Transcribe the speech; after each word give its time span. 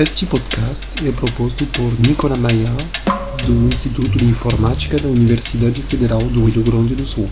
Este 0.00 0.26
podcast 0.26 1.08
é 1.08 1.10
proposto 1.10 1.66
por 1.66 1.90
Nicola 2.06 2.36
Maia, 2.36 2.70
do 3.44 3.66
Instituto 3.66 4.16
de 4.16 4.26
Informática 4.26 4.96
da 4.96 5.08
Universidade 5.08 5.82
Federal 5.82 6.22
do 6.22 6.44
Rio 6.44 6.62
Grande 6.62 6.94
do 6.94 7.04
Sul. 7.04 7.28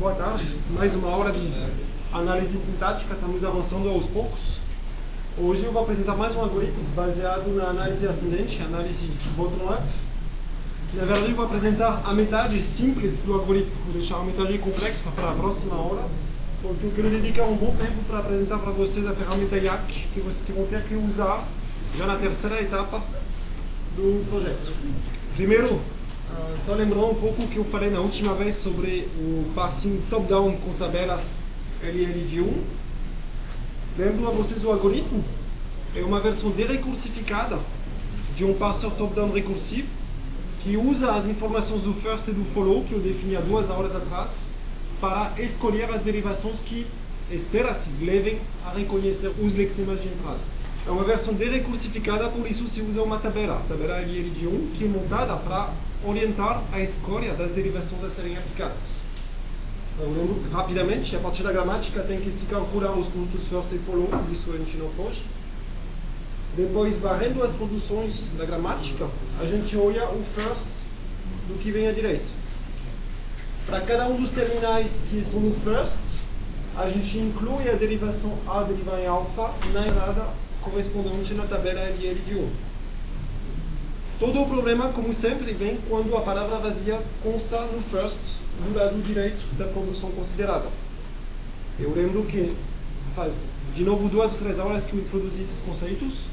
Boa 0.00 0.14
tarde, 0.14 0.48
mais 0.76 0.96
uma 0.96 1.08
aula 1.08 1.30
de 1.30 1.48
análise 2.12 2.58
sintática, 2.58 3.14
estamos 3.14 3.44
avançando 3.44 3.88
aos 3.88 4.06
poucos. 4.06 4.61
Hoje 5.38 5.64
eu 5.64 5.72
vou 5.72 5.82
apresentar 5.82 6.14
mais 6.14 6.36
um 6.36 6.40
algoritmo 6.40 6.84
baseado 6.94 7.48
na 7.56 7.70
análise 7.70 8.06
ascendente, 8.06 8.60
análise 8.62 9.06
bottom-up. 9.34 9.82
Na 10.92 11.06
verdade 11.06 11.30
eu 11.30 11.36
vou 11.36 11.46
apresentar 11.46 12.02
a 12.04 12.12
metade 12.12 12.62
simples 12.62 13.22
do 13.22 13.32
algoritmo, 13.32 13.72
vou 13.84 13.94
deixar 13.94 14.16
a 14.16 14.24
metade 14.24 14.58
complexa 14.58 15.10
para 15.12 15.30
a 15.30 15.34
próxima 15.34 15.74
aula, 15.74 16.06
porque 16.60 16.84
eu 16.84 16.92
quero 16.94 17.08
dedicar 17.08 17.44
um 17.44 17.56
bom 17.56 17.74
tempo 17.76 18.04
para 18.06 18.18
apresentar 18.18 18.58
para 18.58 18.72
vocês 18.72 19.06
a 19.06 19.14
ferramenta 19.14 19.56
YAC, 19.56 20.06
que 20.12 20.20
vocês 20.20 20.44
vão 20.54 20.66
ter 20.66 20.82
que 20.82 20.94
usar 20.96 21.48
já 21.96 22.06
na 22.06 22.16
terceira 22.16 22.60
etapa 22.60 23.02
do 23.96 24.28
projeto. 24.28 24.74
Primeiro, 25.34 25.80
Uh, 26.32 26.58
só 26.58 26.72
lembrando 26.72 27.10
um 27.10 27.14
pouco 27.14 27.42
o 27.42 27.48
que 27.48 27.58
eu 27.58 27.64
falei 27.64 27.90
na 27.90 28.00
última 28.00 28.32
vez 28.32 28.54
sobre 28.54 29.06
o 29.18 29.52
parsing 29.54 30.00
top-down 30.08 30.56
com 30.56 30.72
tabelas 30.78 31.44
LL 31.82 32.26
de 32.26 32.40
1. 32.40 32.81
Lembro 33.98 34.26
a 34.26 34.30
vocês 34.30 34.64
o 34.64 34.70
algoritmo? 34.70 35.22
É 35.94 36.00
uma 36.00 36.18
versão 36.18 36.50
derecursificada 36.50 37.60
de 38.34 38.42
um 38.42 38.54
parser 38.54 38.90
top-down 38.92 39.30
recursivo 39.30 39.86
que 40.62 40.78
usa 40.78 41.12
as 41.12 41.26
informações 41.26 41.82
do 41.82 41.92
first 41.92 42.28
e 42.28 42.32
do 42.32 42.42
follow, 42.42 42.82
que 42.84 42.94
eu 42.94 43.00
defini 43.00 43.36
há 43.36 43.40
duas 43.40 43.68
horas 43.68 43.94
atrás, 43.94 44.52
para 44.98 45.32
escolher 45.38 45.90
as 45.90 46.00
derivações 46.00 46.62
que 46.62 46.86
espera-se 47.30 47.90
levem 48.00 48.38
a 48.64 48.70
reconhecer 48.70 49.30
os 49.42 49.52
lexemas 49.52 50.00
de 50.00 50.08
entrada. 50.08 50.40
É 50.86 50.90
uma 50.90 51.04
versão 51.04 51.34
derecursificada, 51.34 52.30
por 52.30 52.50
isso 52.50 52.66
se 52.68 52.80
usa 52.80 53.02
uma 53.02 53.18
tabela, 53.18 53.56
a 53.56 53.68
tabela 53.68 54.00
LL 54.00 54.30
de 54.30 54.46
1, 54.46 54.70
que 54.74 54.84
é 54.84 54.88
montada 54.88 55.36
para 55.36 55.70
orientar 56.02 56.62
a 56.72 56.80
escolha 56.80 57.34
das 57.34 57.50
derivações 57.50 58.02
a 58.04 58.08
serem 58.08 58.38
aplicadas. 58.38 59.11
Eu 60.02 60.10
lembro 60.10 60.42
rapidamente, 60.50 61.14
a 61.14 61.20
partir 61.20 61.44
da 61.44 61.52
gramática 61.52 62.02
tem 62.02 62.20
que 62.20 62.28
se 62.32 62.46
calcular 62.46 62.90
os 62.90 63.06
conjuntos 63.06 63.46
first 63.46 63.70
e 63.72 63.78
follow, 63.78 64.10
disso 64.28 64.50
a 64.52 64.58
gente 64.58 64.76
não 64.76 64.90
foge. 64.90 65.22
Depois, 66.56 66.98
varrendo 66.98 67.40
as 67.40 67.52
produções 67.52 68.30
da 68.36 68.44
gramática, 68.44 69.08
a 69.40 69.44
gente 69.46 69.76
olha 69.76 70.08
o 70.08 70.20
first 70.34 70.68
do 71.46 71.56
que 71.62 71.70
vem 71.70 71.86
à 71.86 71.92
direita. 71.92 72.28
Para 73.64 73.80
cada 73.82 74.08
um 74.08 74.20
dos 74.20 74.30
terminais 74.30 75.04
que 75.08 75.18
estão 75.18 75.38
no 75.38 75.54
first, 75.54 76.20
a 76.76 76.90
gente 76.90 77.18
inclui 77.18 77.70
a 77.70 77.74
derivação 77.74 78.36
A 78.48 78.64
derivar 78.64 78.98
em 78.98 79.06
alfa 79.06 79.52
na 79.72 79.86
entrada 79.86 80.26
correspondente 80.62 81.34
na 81.34 81.46
tabela 81.46 81.80
LL 81.80 82.20
de 82.26 82.34
1. 82.34 82.71
Todo 84.18 84.40
o 84.40 84.48
problema, 84.48 84.88
como 84.90 85.12
sempre, 85.12 85.52
vem 85.52 85.78
quando 85.88 86.16
a 86.16 86.20
palavra 86.20 86.58
vazia 86.58 87.00
consta 87.22 87.60
no 87.62 87.80
first, 87.80 88.20
do 88.64 88.78
lado 88.78 89.00
direito 89.02 89.42
da 89.56 89.66
produção 89.66 90.10
considerada. 90.12 90.68
Eu 91.78 91.92
lembro 91.94 92.22
que 92.24 92.54
faz, 93.16 93.56
de 93.74 93.82
novo, 93.82 94.08
duas 94.08 94.30
ou 94.32 94.38
três 94.38 94.58
aulas 94.58 94.84
que 94.84 94.94
eu 94.94 95.00
introduzi 95.00 95.42
esses 95.42 95.60
conceitos. 95.60 96.26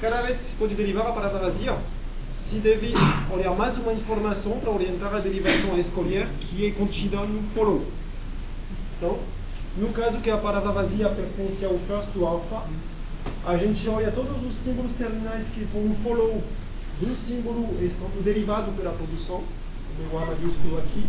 Cada 0.00 0.22
vez 0.22 0.38
que 0.38 0.46
se 0.46 0.56
pode 0.56 0.74
derivar 0.74 1.06
a 1.06 1.12
palavra 1.12 1.38
vazia, 1.38 1.76
se 2.34 2.56
deve 2.56 2.94
olhar 3.30 3.54
mais 3.54 3.76
uma 3.78 3.92
informação 3.92 4.58
para 4.60 4.70
orientar 4.70 5.14
a 5.14 5.18
derivação 5.18 5.74
a 5.74 5.78
escolher 5.78 6.26
que 6.40 6.66
é 6.66 6.70
contida 6.70 7.18
no 7.20 7.42
follow. 7.42 7.84
Então, 8.96 9.18
no 9.76 9.88
caso 9.88 10.18
que 10.18 10.30
a 10.30 10.36
palavra 10.36 10.72
vazia 10.72 11.08
pertence 11.08 11.64
ao 11.64 11.78
first 11.78 12.10
do 12.10 12.24
alpha, 12.26 12.62
a 13.44 13.56
gente 13.56 13.88
olha 13.88 14.10
todos 14.12 14.44
os 14.44 14.54
símbolos 14.54 14.92
terminais 14.92 15.48
que 15.48 15.62
estão 15.62 15.80
no 15.80 15.94
follow 15.94 16.42
do 17.02 17.16
símbolo 17.16 17.68
derivado 18.22 18.70
pela 18.72 18.92
produção, 18.92 19.42
o 20.12 20.18
A 20.18 20.26
maiúsculo 20.26 20.78
aqui. 20.78 21.04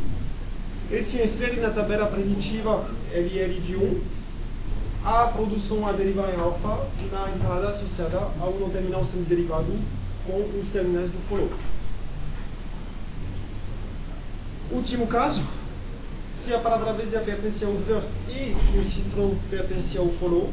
Esse 0.91 1.21
insere 1.21 1.61
na 1.61 1.69
tabela 1.69 2.07
preditiva 2.07 2.85
LL 3.13 3.61
de 3.61 3.75
1 3.75 4.01
a 5.05 5.27
produção 5.27 5.87
a 5.87 5.91
derivar 5.91 6.33
em 6.33 6.39
alfa 6.39 6.87
na 7.11 7.29
entrada 7.35 7.67
associada 7.67 8.17
ao 8.39 8.53
não 8.59 8.69
terminal 8.69 9.05
sendo 9.05 9.27
derivado 9.27 9.67
com 10.25 10.59
os 10.59 10.67
terminais 10.69 11.11
do 11.11 11.17
follow. 11.29 11.51
Último 14.71 15.05
caso, 15.07 15.43
se 16.31 16.53
a 16.53 16.59
palavra 16.59 16.93
vezes 16.93 17.19
pertence 17.21 17.63
ao 17.65 17.75
first 17.75 18.09
e 18.29 18.55
o 18.77 18.83
cifrão 18.83 19.35
pertence 19.49 19.97
ao 19.97 20.07
follow, 20.09 20.49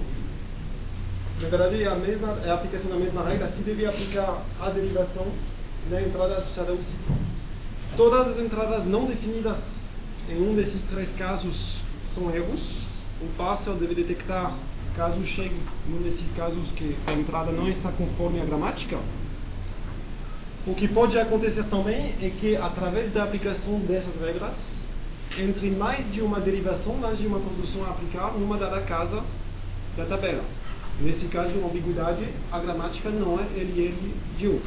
na 1.40 1.48
verdade, 1.48 1.82
é 1.82 1.86
a, 1.86 1.94
mesma, 1.94 2.38
é 2.44 2.50
a 2.50 2.54
aplicação 2.54 2.90
da 2.90 2.96
mesma 2.96 3.26
regra 3.26 3.48
se 3.48 3.62
deve 3.62 3.86
aplicar 3.86 4.42
a 4.60 4.68
derivação 4.68 5.26
na 5.88 6.00
entrada 6.00 6.36
associada 6.36 6.72
ao 6.72 6.78
cifrão. 6.78 7.16
Todas 7.96 8.28
as 8.28 8.38
entradas 8.38 8.84
não 8.84 9.06
definidas 9.06 9.88
em 10.28 10.36
um 10.36 10.54
desses 10.54 10.82
três 10.82 11.10
casos 11.10 11.80
são 12.06 12.34
erros. 12.34 12.82
O 13.22 13.26
parser 13.38 13.72
deve 13.74 13.94
detectar, 13.94 14.52
caso 14.94 15.24
chegue 15.24 15.56
num 15.88 16.02
desses 16.02 16.30
casos 16.30 16.72
que 16.72 16.94
a 17.06 17.12
entrada 17.12 17.50
não 17.50 17.68
está 17.68 17.90
conforme 17.90 18.40
a 18.40 18.44
gramática. 18.44 18.98
O 20.66 20.74
que 20.74 20.86
pode 20.86 21.18
acontecer 21.18 21.64
também 21.64 22.14
é 22.20 22.30
que, 22.38 22.54
através 22.56 23.10
da 23.10 23.24
aplicação 23.24 23.80
dessas 23.80 24.20
regras, 24.20 24.86
entre 25.38 25.70
mais 25.70 26.12
de 26.12 26.20
uma 26.20 26.38
derivação, 26.38 26.96
mais 26.96 27.18
de 27.18 27.26
uma 27.26 27.40
produção 27.40 27.82
a 27.86 27.90
aplicar 27.90 28.32
numa 28.34 28.58
dada 28.58 28.80
casa 28.82 29.24
da 29.96 30.04
tabela. 30.04 30.44
Nesse 31.00 31.26
caso, 31.26 31.58
uma 31.58 31.68
ambiguidade, 31.68 32.28
a 32.52 32.58
gramática 32.58 33.08
não 33.08 33.38
é 33.38 33.42
LL 33.56 34.14
de 34.36 34.48
1. 34.48 34.60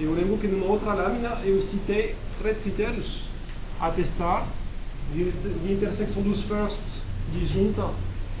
Eu 0.00 0.14
lembro 0.14 0.38
que 0.38 0.46
numa 0.48 0.66
outra 0.66 0.94
lâmina 0.94 1.40
eu 1.44 1.60
citei 1.60 2.14
três 2.38 2.58
critérios 2.58 3.24
a 3.78 3.90
testar 3.90 4.46
de, 5.12 5.22
intersecção 5.72 6.22
dos 6.22 6.40
first, 6.42 6.80
de 7.32 7.44
junta, 7.44 7.90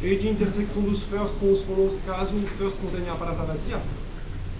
e 0.00 0.14
de 0.14 0.28
intersecção 0.28 0.80
dos 0.82 1.02
first 1.02 1.34
com 1.40 1.52
os 1.52 1.62
follows, 1.62 1.98
caso 2.06 2.34
o 2.34 2.46
first 2.46 2.78
contenha 2.78 3.12
a 3.12 3.16
palavra 3.16 3.44
vazia. 3.44 3.80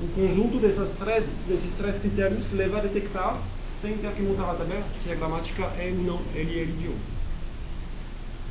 O 0.01 0.09
conjunto 0.09 0.59
dessas 0.59 0.91
três, 0.91 1.47
desses 1.49 1.73
três 1.73 1.99
critérios 1.99 2.53
leva 2.53 2.79
a 2.79 2.81
detectar, 2.83 3.41
sem 3.81 3.97
ter 3.97 4.13
que 4.13 4.23
montar 4.23 4.51
a 4.51 4.55
tabela, 4.55 4.85
se 4.93 5.11
a 5.11 5.15
gramática 5.15 5.63
é 5.79 5.95
ou 5.97 6.05
não 6.05 6.21
LL 6.35 6.73
de 6.73 6.89
1. 6.89 6.95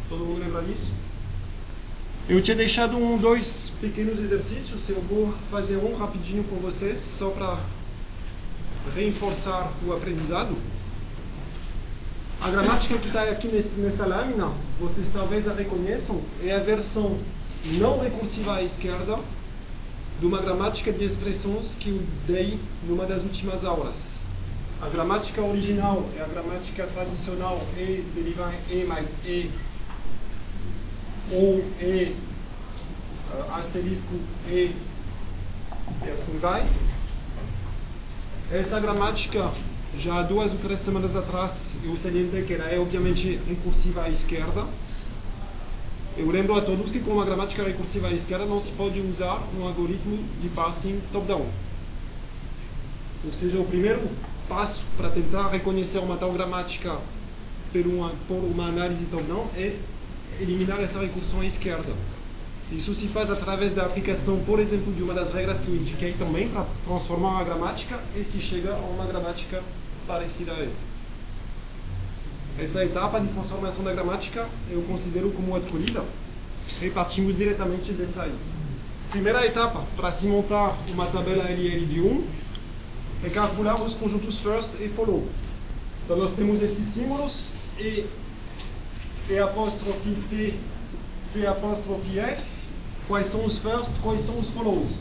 Todo 0.10 0.26
mundo 0.26 0.40
lembra 0.40 0.62
disso? 0.64 0.92
Eu 2.30 2.42
tinha 2.42 2.58
deixado 2.58 2.98
um, 2.98 3.18
dois 3.18 3.72
pequenos 3.80 4.20
exercícios, 4.20 4.90
eu 4.90 5.02
vou 5.04 5.34
fazer 5.50 5.78
um 5.78 5.96
rapidinho 5.96 6.44
com 6.44 6.58
vocês, 6.58 6.98
só 6.98 7.30
para 7.30 7.58
reforçar 8.94 9.72
o 9.86 9.94
aprendizado. 9.94 10.54
A 12.42 12.50
gramática 12.50 12.98
que 12.98 13.08
está 13.08 13.24
aqui 13.24 13.48
nesse, 13.48 13.80
nessa 13.80 14.06
lâmina, 14.06 14.52
vocês 14.78 15.08
talvez 15.08 15.48
a 15.48 15.54
reconheçam, 15.54 16.22
é 16.44 16.54
a 16.54 16.60
versão 16.60 17.18
não 17.80 17.98
recursiva 18.02 18.56
à 18.56 18.62
esquerda 18.62 19.18
de 20.20 20.26
uma 20.26 20.42
gramática 20.42 20.92
de 20.92 21.06
expressões 21.06 21.76
que 21.76 21.92
eu 21.92 22.02
dei 22.28 22.60
numa 22.90 23.06
das 23.06 23.24
últimas 23.24 23.64
aulas. 23.64 24.26
A 24.82 24.90
gramática 24.90 25.42
original 25.42 26.06
é 26.18 26.22
a 26.22 26.28
gramática 26.28 26.86
tradicional 26.88 27.66
E 27.78 28.04
deriva 28.14 28.54
E 28.70 28.84
mais 28.84 29.18
E 29.26 29.50
ou 31.32 31.64
E 31.82 32.16
asterisco 33.54 34.14
E 34.48 34.76
e 36.06 36.10
assim 36.10 36.38
vai. 36.40 36.68
Essa 38.52 38.80
gramática, 38.80 39.52
já 39.98 40.22
duas 40.22 40.54
ou 40.54 40.60
três 40.60 40.80
semanas 40.80 41.16
atrás, 41.16 41.78
eu 41.84 41.96
salientei 41.98 42.44
que 42.44 42.54
ela 42.54 42.70
é 42.70 42.80
obviamente 42.80 43.40
recursiva 43.48 44.04
à 44.04 44.10
esquerda. 44.10 44.66
Eu 46.18 46.30
lembro 46.32 46.56
a 46.56 46.62
todos 46.62 46.90
que 46.90 47.00
com 47.00 47.12
uma 47.12 47.26
gramática 47.26 47.64
recursiva 47.64 48.08
à 48.08 48.12
esquerda 48.12 48.46
não 48.46 48.60
se 48.60 48.72
pode 48.72 49.00
usar 49.02 49.42
um 49.58 49.66
algoritmo 49.66 50.18
de 50.42 50.50
parsing 50.50 51.02
top-down. 51.12 51.46
Ou 53.26 53.34
seja, 53.34 53.60
o 53.60 53.66
primeiro 53.66 54.10
passo 54.48 54.86
para 54.96 55.10
tentar 55.10 55.50
reconhecer 55.50 56.00
uma 56.00 56.18
tal 56.18 56.32
gramática 56.32 56.98
por 57.72 57.86
uma, 57.86 58.12
por 58.28 58.44
uma 58.44 58.68
análise 58.68 59.06
top-down 59.06 59.48
é 59.56 59.76
eliminar 60.40 60.80
essa 60.82 61.00
recursão 61.00 61.42
à 61.42 61.46
esquerda. 61.46 61.94
Isso 62.72 62.94
se 62.94 63.08
faz 63.08 63.32
através 63.32 63.72
da 63.72 63.86
aplicação, 63.86 64.40
por 64.46 64.60
exemplo, 64.60 64.94
de 64.94 65.02
uma 65.02 65.14
das 65.14 65.32
regras 65.32 65.60
que 65.60 65.70
eu 65.70 65.76
indiquei 65.76 66.14
também 66.14 66.50
para 66.50 66.66
transformar 66.84 67.30
uma 67.30 67.44
gramática 67.44 67.98
e 68.16 68.24
se 68.24 68.40
chega 68.40 68.74
a 68.74 68.78
uma 68.78 69.06
gramática 69.06 69.64
parecida 70.06 70.52
a 70.52 70.60
essa. 70.64 70.84
Essa 72.60 72.84
etapa 72.84 73.20
de 73.20 73.28
transformação 73.28 73.84
da 73.84 73.94
gramática 73.94 74.48
eu 74.70 74.82
considero 74.82 75.30
como 75.32 75.56
adquirida 75.56 76.04
e 76.82 76.90
partimos 76.90 77.38
diretamente 77.38 77.94
dessa 77.94 78.24
aí. 78.24 78.34
primeira 79.12 79.46
etapa 79.46 79.84
para 79.96 80.12
se 80.12 80.28
montar 80.28 80.76
uma 80.90 81.06
tabela 81.06 81.44
LL 81.50 81.86
de 81.86 82.02
1 82.02 82.28
é 83.24 83.30
calcular 83.30 83.76
os 83.76 83.94
conjuntos 83.94 84.40
first 84.40 84.74
e 84.80 84.90
follow. 84.90 85.26
Então 86.04 86.18
nós 86.18 86.34
temos 86.34 86.62
esses 86.62 86.86
símbolos 86.86 87.52
e, 87.80 88.06
e 89.30 89.38
apóstrofe 89.40 90.16
T, 90.30 90.54
T 91.34 91.46
apóstrofe 91.46 92.20
F, 92.20 92.42
quais 93.08 93.28
são 93.28 93.46
os 93.46 93.60
first, 93.60 93.92
quais 94.02 94.22
são 94.22 94.38
os 94.40 94.48
follows. 94.50 94.92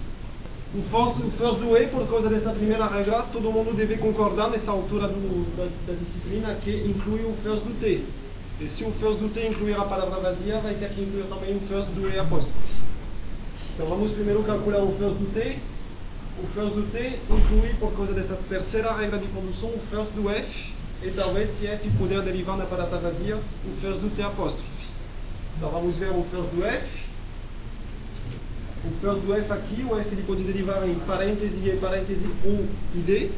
O 0.74 0.82
first, 0.82 1.20
o 1.20 1.30
first 1.30 1.60
do 1.60 1.76
E, 1.76 1.86
por 1.86 2.06
causa 2.08 2.28
dessa 2.28 2.50
primeira 2.50 2.86
regra, 2.86 3.22
todo 3.32 3.52
mundo 3.52 3.74
deve 3.74 3.96
concordar 3.96 4.50
nessa 4.50 4.72
altura 4.72 5.06
do, 5.06 5.56
da, 5.56 5.68
da, 5.86 5.98
disciplina 5.98 6.54
que 6.62 6.70
inclui 6.70 7.20
o 7.20 7.34
first 7.42 7.64
do 7.64 7.78
T. 7.80 8.02
E 8.60 8.68
se 8.68 8.84
o 8.84 8.90
first 8.90 9.20
do 9.20 9.28
T 9.28 9.46
incluir 9.46 9.74
a 9.74 9.84
palavra 9.84 10.18
vazia, 10.18 10.58
vai 10.60 10.74
ter 10.74 10.90
que 10.90 11.02
incluir 11.02 11.24
também 11.24 11.56
o 11.56 11.60
first 11.60 11.90
do 11.90 12.12
E 12.12 12.18
apóstrofe. 12.18 12.76
Então 13.74 13.86
vamos 13.86 14.10
primeiro 14.10 14.42
calcular 14.42 14.82
o 14.82 14.92
first 14.96 15.16
do 15.16 15.32
T. 15.32 15.58
O 16.42 16.46
first 16.48 16.74
do 16.74 16.82
T 16.90 17.18
inclui, 17.30 17.74
por 17.78 17.92
causa 17.92 18.12
dessa 18.12 18.36
terceira 18.48 18.92
regra 18.92 19.18
de 19.18 19.28
condução, 19.28 19.68
o 19.68 19.78
first 19.90 20.12
do 20.12 20.28
F. 20.28 20.75
E 21.02 21.10
talvez, 21.10 21.50
se 21.50 21.66
F 21.66 21.90
puder 21.98 22.22
derivar 22.22 22.56
na 22.56 22.64
palavra 22.64 22.98
vazia, 22.98 23.36
o 23.36 23.80
first 23.80 24.00
do 24.00 24.14
T 24.14 24.22
apóstrofe. 24.22 24.64
Então 25.56 25.70
vamos 25.70 25.96
ver 25.96 26.10
o 26.10 26.24
first 26.30 26.50
do 26.50 26.64
F. 26.64 27.04
O 28.84 28.90
first 29.00 29.22
do 29.22 29.34
F 29.34 29.52
aqui, 29.52 29.84
o 29.88 29.98
F 29.98 30.08
ele 30.12 30.22
pode 30.22 30.42
derivar 30.42 30.86
em 30.88 30.94
parêntese 31.00 31.68
e 31.68 31.76
parêntese 31.76 32.26
U 32.44 32.66
e 32.94 32.98
D. 32.98 33.30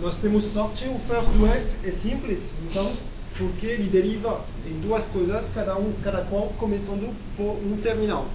Nós 0.00 0.18
temos 0.18 0.44
sorte, 0.44 0.86
o 0.88 0.98
first 0.98 1.30
do 1.30 1.46
F 1.46 1.66
é 1.84 1.90
simples, 1.90 2.60
então 2.68 2.92
porque 3.36 3.66
ele 3.66 3.88
deriva 3.88 4.44
em 4.66 4.80
duas 4.80 5.06
coisas, 5.06 5.50
cada, 5.54 5.76
um, 5.76 5.92
cada 6.02 6.22
qual 6.22 6.48
começando 6.58 7.14
por 7.36 7.52
um 7.64 7.78
terminal. 7.82 8.26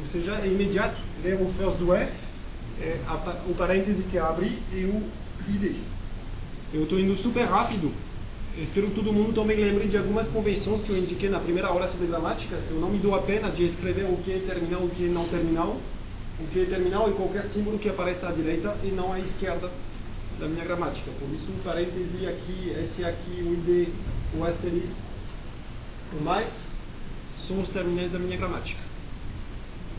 Ou 0.00 0.06
seja, 0.06 0.32
é 0.42 0.46
imediato, 0.46 0.96
ler 1.22 1.40
o 1.40 1.46
first 1.46 1.78
do 1.78 1.94
F, 1.94 2.12
é 2.80 2.98
a, 3.06 3.14
o 3.48 3.54
parêntese 3.54 4.02
que 4.04 4.18
abre 4.18 4.58
e 4.72 4.84
o 4.84 5.02
ID. 5.48 5.76
Eu 6.72 6.84
estou 6.84 6.98
indo 6.98 7.14
super 7.14 7.44
rápido, 7.44 7.92
espero 8.56 8.88
que 8.88 8.94
todo 8.94 9.12
mundo 9.12 9.34
também 9.34 9.58
lembre 9.58 9.88
de 9.88 9.98
algumas 9.98 10.26
convenções 10.26 10.80
que 10.80 10.88
eu 10.88 10.96
indiquei 10.96 11.28
na 11.28 11.38
primeira 11.38 11.68
aula 11.68 11.86
sobre 11.86 12.06
gramática. 12.06 12.58
Se 12.62 12.70
eu 12.70 12.80
não 12.80 12.88
me 12.88 12.98
dou 12.98 13.14
a 13.14 13.20
pena 13.20 13.50
de 13.50 13.62
escrever 13.62 14.04
o 14.04 14.16
que 14.16 14.32
é 14.32 14.38
terminal 14.38 14.80
o 14.80 14.88
que 14.88 15.04
é 15.04 15.08
não 15.08 15.28
terminal, 15.28 15.76
o 16.40 16.46
que 16.46 16.60
é 16.60 16.64
terminal 16.64 17.10
é 17.10 17.12
qualquer 17.12 17.44
símbolo 17.44 17.78
que 17.78 17.90
apareça 17.90 18.26
à 18.26 18.32
direita 18.32 18.74
e 18.82 18.86
não 18.86 19.12
à 19.12 19.20
esquerda 19.20 19.70
da 20.40 20.48
minha 20.48 20.64
gramática. 20.64 21.10
Por 21.20 21.28
isso, 21.34 21.52
um 21.52 21.62
parêntese 21.62 22.26
aqui, 22.26 22.74
esse 22.80 23.04
aqui, 23.04 23.42
o 23.42 23.52
ID, 23.52 23.88
o 24.38 24.42
asterisco, 24.42 24.98
o 26.18 26.24
mais, 26.24 26.76
são 27.46 27.60
os 27.60 27.68
terminais 27.68 28.10
da 28.12 28.18
minha 28.18 28.38
gramática. 28.38 28.80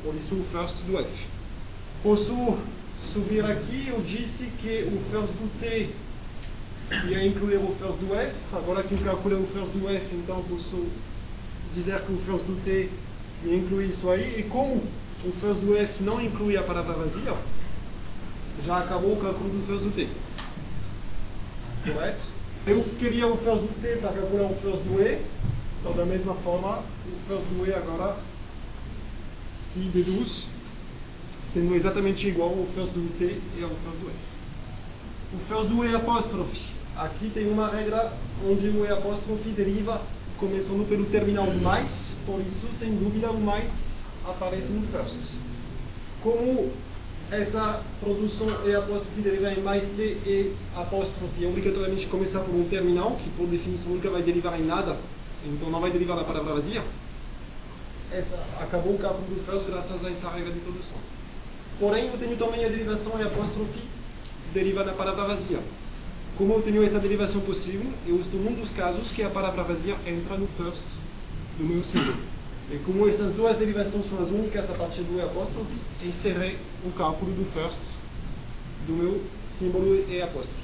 Por 0.03 0.15
isso, 0.15 0.33
o 0.33 0.43
first 0.43 0.77
do 0.87 0.97
F. 0.97 1.27
Posso 2.01 2.57
subir 3.13 3.45
aqui, 3.45 3.89
eu 3.89 4.01
disse 4.01 4.47
que 4.59 4.89
o 4.91 5.11
first 5.11 5.33
do 5.35 5.59
T 5.59 5.89
ia 7.07 7.25
incluir 7.25 7.57
o 7.57 7.75
first 7.79 7.99
do 7.99 8.13
F. 8.13 8.33
Agora 8.53 8.83
que 8.83 8.97
calculei 8.97 9.37
o 9.37 9.45
first 9.45 9.73
do 9.73 9.89
F, 9.89 10.15
então 10.15 10.43
posso 10.43 10.85
dizer 11.75 12.01
que 12.01 12.13
o 12.13 12.17
first 12.17 12.45
do 12.45 12.55
T 12.63 12.89
inclui 13.45 13.85
isso 13.85 14.09
aí. 14.09 14.39
E 14.39 14.43
como 14.43 14.83
o 15.23 15.31
first 15.31 15.61
do 15.61 15.75
F 15.77 16.03
não 16.03 16.21
inclui 16.21 16.57
a 16.57 16.63
palavra 16.63 16.93
vazia, 16.93 17.33
já 18.65 18.79
acabou 18.79 19.13
o 19.13 19.17
cálculo 19.17 19.49
do 19.49 19.65
first 19.65 19.83
do 19.83 19.91
T. 19.91 20.07
Correto? 21.83 22.33
Eu 22.65 22.83
queria 22.97 23.27
o 23.27 23.37
first 23.37 23.61
do 23.61 23.81
T 23.81 23.97
para 23.97 24.11
calcular 24.11 24.45
o 24.45 24.55
first 24.55 24.83
do 24.83 25.01
E. 25.01 25.21
Então, 25.79 25.93
da 25.93 26.05
mesma 26.05 26.33
forma, 26.35 26.77
o 26.77 27.27
first 27.27 27.45
do 27.47 27.67
E 27.67 27.73
agora 27.73 28.15
se 29.51 29.79
deduz 29.79 30.47
sendo 31.43 31.75
exatamente 31.75 32.27
igual 32.27 32.49
ao 32.49 32.65
first 32.73 32.93
do 32.93 33.17
T 33.17 33.25
e 33.25 33.63
ao 33.63 33.69
first 33.69 33.99
do 33.99 34.09
F. 34.09 34.17
O 35.33 35.37
first 35.39 35.69
do 35.69 35.85
E 35.85 35.93
apóstrofe. 35.93 36.72
Aqui 36.95 37.31
tem 37.33 37.49
uma 37.49 37.69
regra 37.69 38.13
onde 38.47 38.67
o 38.69 38.85
E 38.85 38.89
apóstrofe 38.91 39.49
deriva 39.49 39.99
começando 40.37 40.87
pelo 40.87 41.05
terminal 41.05 41.47
mais, 41.55 42.17
por 42.25 42.39
isso, 42.41 42.67
sem 42.71 42.95
dúvida, 42.95 43.31
o 43.31 43.41
mais 43.41 44.01
aparece 44.25 44.71
no 44.73 44.85
first. 44.87 45.31
Como 46.21 46.71
essa 47.31 47.81
produção 47.99 48.47
E 48.67 48.75
apóstrofe 48.75 49.21
deriva 49.21 49.51
em 49.51 49.61
mais 49.63 49.87
T 49.87 50.03
e 50.03 50.55
apóstrofe, 50.75 51.45
obrigatoriamente 51.47 52.05
começar 52.05 52.41
por 52.41 52.53
um 52.53 52.65
terminal, 52.65 53.15
que 53.15 53.29
por 53.31 53.47
definição 53.47 53.91
nunca 53.91 54.11
vai 54.11 54.21
derivar 54.21 54.59
em 54.59 54.63
nada, 54.63 54.95
então 55.45 55.71
não 55.71 55.79
vai 55.79 55.89
derivar 55.89 56.15
da 56.15 56.23
palavra 56.23 56.53
vazia. 56.53 56.83
Essa, 58.11 58.37
acabou 58.61 58.93
o 58.93 58.99
cálculo 58.99 59.25
do 59.27 59.43
first 59.43 59.65
graças 59.67 60.05
a 60.05 60.11
essa 60.11 60.29
regra 60.29 60.51
de 60.51 60.59
produção. 60.59 60.97
Porém, 61.79 62.05
eu 62.05 62.17
tenho 62.19 62.37
também 62.37 62.63
a 62.63 62.69
derivação 62.69 63.19
E 63.19 63.23
apóstrofe 63.23 63.79
deriva 64.53 64.83
da 64.83 64.93
palavra 64.93 65.25
vazia. 65.25 65.59
Como 66.37 66.53
eu 66.53 66.61
tenho 66.63 66.83
essa 66.83 66.99
derivação 66.99 67.41
possível, 67.41 67.85
eu 68.07 68.19
estou 68.19 68.39
num 68.39 68.53
dos 68.53 68.71
casos 68.71 69.11
que 69.11 69.21
a 69.21 69.29
palavra 69.29 69.63
vazia 69.63 69.95
entra 70.05 70.35
no 70.35 70.47
first 70.47 70.83
do 71.59 71.63
meu 71.63 71.83
símbolo. 71.83 72.17
E 72.71 72.77
como 72.77 73.07
essas 73.07 73.33
duas 73.33 73.55
derivações 73.55 74.07
são 74.09 74.19
as 74.19 74.29
únicas 74.29 74.69
a 74.71 74.73
partir 74.73 75.01
do 75.03 75.21
apóstrofe, 75.21 75.73
encerrei 76.03 76.57
o 76.83 76.91
cálculo 76.91 77.31
do 77.33 77.45
first 77.45 77.97
do 78.87 78.93
meu 78.93 79.21
símbolo 79.45 80.03
E 80.09 80.21
apóstrofe. 80.23 80.62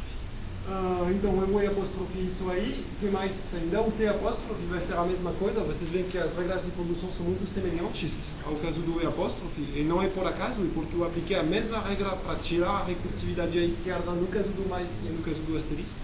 Uh, 0.68 1.12
então, 1.12 1.32
o 1.32 1.64
E 1.64 1.66
apóstrofe 1.66 2.20
isso 2.20 2.48
aí, 2.50 2.86
que 3.00 3.08
mais 3.08 3.56
ainda 3.56 3.82
o 3.82 3.92
T 3.92 4.08
apóstrofe 4.08 4.62
vai 4.70 4.80
ser 4.80 4.94
a 4.98 5.04
mesma 5.04 5.32
coisa, 5.34 5.62
vocês 5.62 5.90
veem 5.90 6.04
que 6.06 6.18
as 6.18 6.36
regras 6.36 6.64
de 6.64 6.70
produção 6.72 7.10
são 7.12 7.26
muito 7.26 7.50
semelhantes 7.52 8.36
ao 8.46 8.54
caso 8.54 8.80
do 8.82 9.02
E 9.02 9.08
apóstrofe, 9.08 9.62
e 9.76 9.84
não 9.84 10.00
é 10.02 10.08
por 10.08 10.28
acaso, 10.28 10.62
é 10.62 10.70
porque 10.74 10.96
eu 10.96 11.04
apliquei 11.04 11.38
a 11.38 11.44
mesma 11.44 11.80
regra 11.80 12.12
para 12.12 12.36
tirar 12.36 12.82
a 12.82 12.84
recursividade 12.84 13.58
à 13.58 13.64
esquerda 13.64 14.12
no 14.12 14.28
caso 14.28 14.50
do 14.50 14.70
mais 14.70 14.92
e 15.04 15.10
no 15.10 15.24
caso 15.24 15.40
do 15.40 15.58
asterisco. 15.58 16.00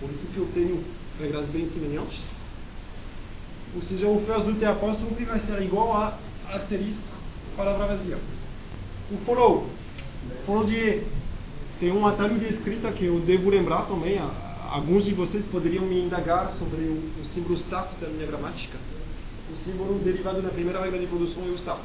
Por 0.00 0.10
isso 0.10 0.26
que 0.32 0.38
eu 0.38 0.48
tenho 0.52 0.82
regras 1.20 1.46
bem 1.46 1.64
semelhantes. 1.64 2.48
Ou 3.76 3.82
seja, 3.82 4.08
o 4.08 4.20
first 4.20 4.44
do 4.44 4.54
T 4.54 4.64
apóstrofe 4.64 5.24
vai 5.24 5.38
ser 5.38 5.62
igual 5.62 5.92
a 5.92 6.18
asterisco, 6.52 7.06
palavra 7.56 7.86
vazia. 7.86 8.18
O 9.12 9.16
follow, 9.18 9.68
follow 10.46 10.64
de 10.64 10.74
E, 10.74 11.06
tem 11.78 11.92
um 11.92 12.06
atalho 12.06 12.38
de 12.38 12.48
escrita 12.48 12.90
que 12.90 13.06
eu 13.06 13.20
devo 13.20 13.50
lembrar 13.50 13.82
também. 13.82 14.20
Alguns 14.70 15.04
de 15.04 15.14
vocês 15.14 15.46
poderiam 15.46 15.84
me 15.84 16.02
indagar 16.02 16.48
sobre 16.48 16.82
o, 16.82 17.00
o 17.20 17.24
símbolo 17.24 17.54
start 17.54 17.96
da 18.00 18.08
minha 18.08 18.26
gramática. 18.26 18.78
O 19.52 19.56
símbolo 19.56 19.98
derivado 19.98 20.42
da 20.42 20.48
primeira 20.48 20.80
regra 20.80 20.98
de 20.98 21.06
produção 21.06 21.42
é 21.46 21.50
o 21.50 21.54
start. 21.54 21.84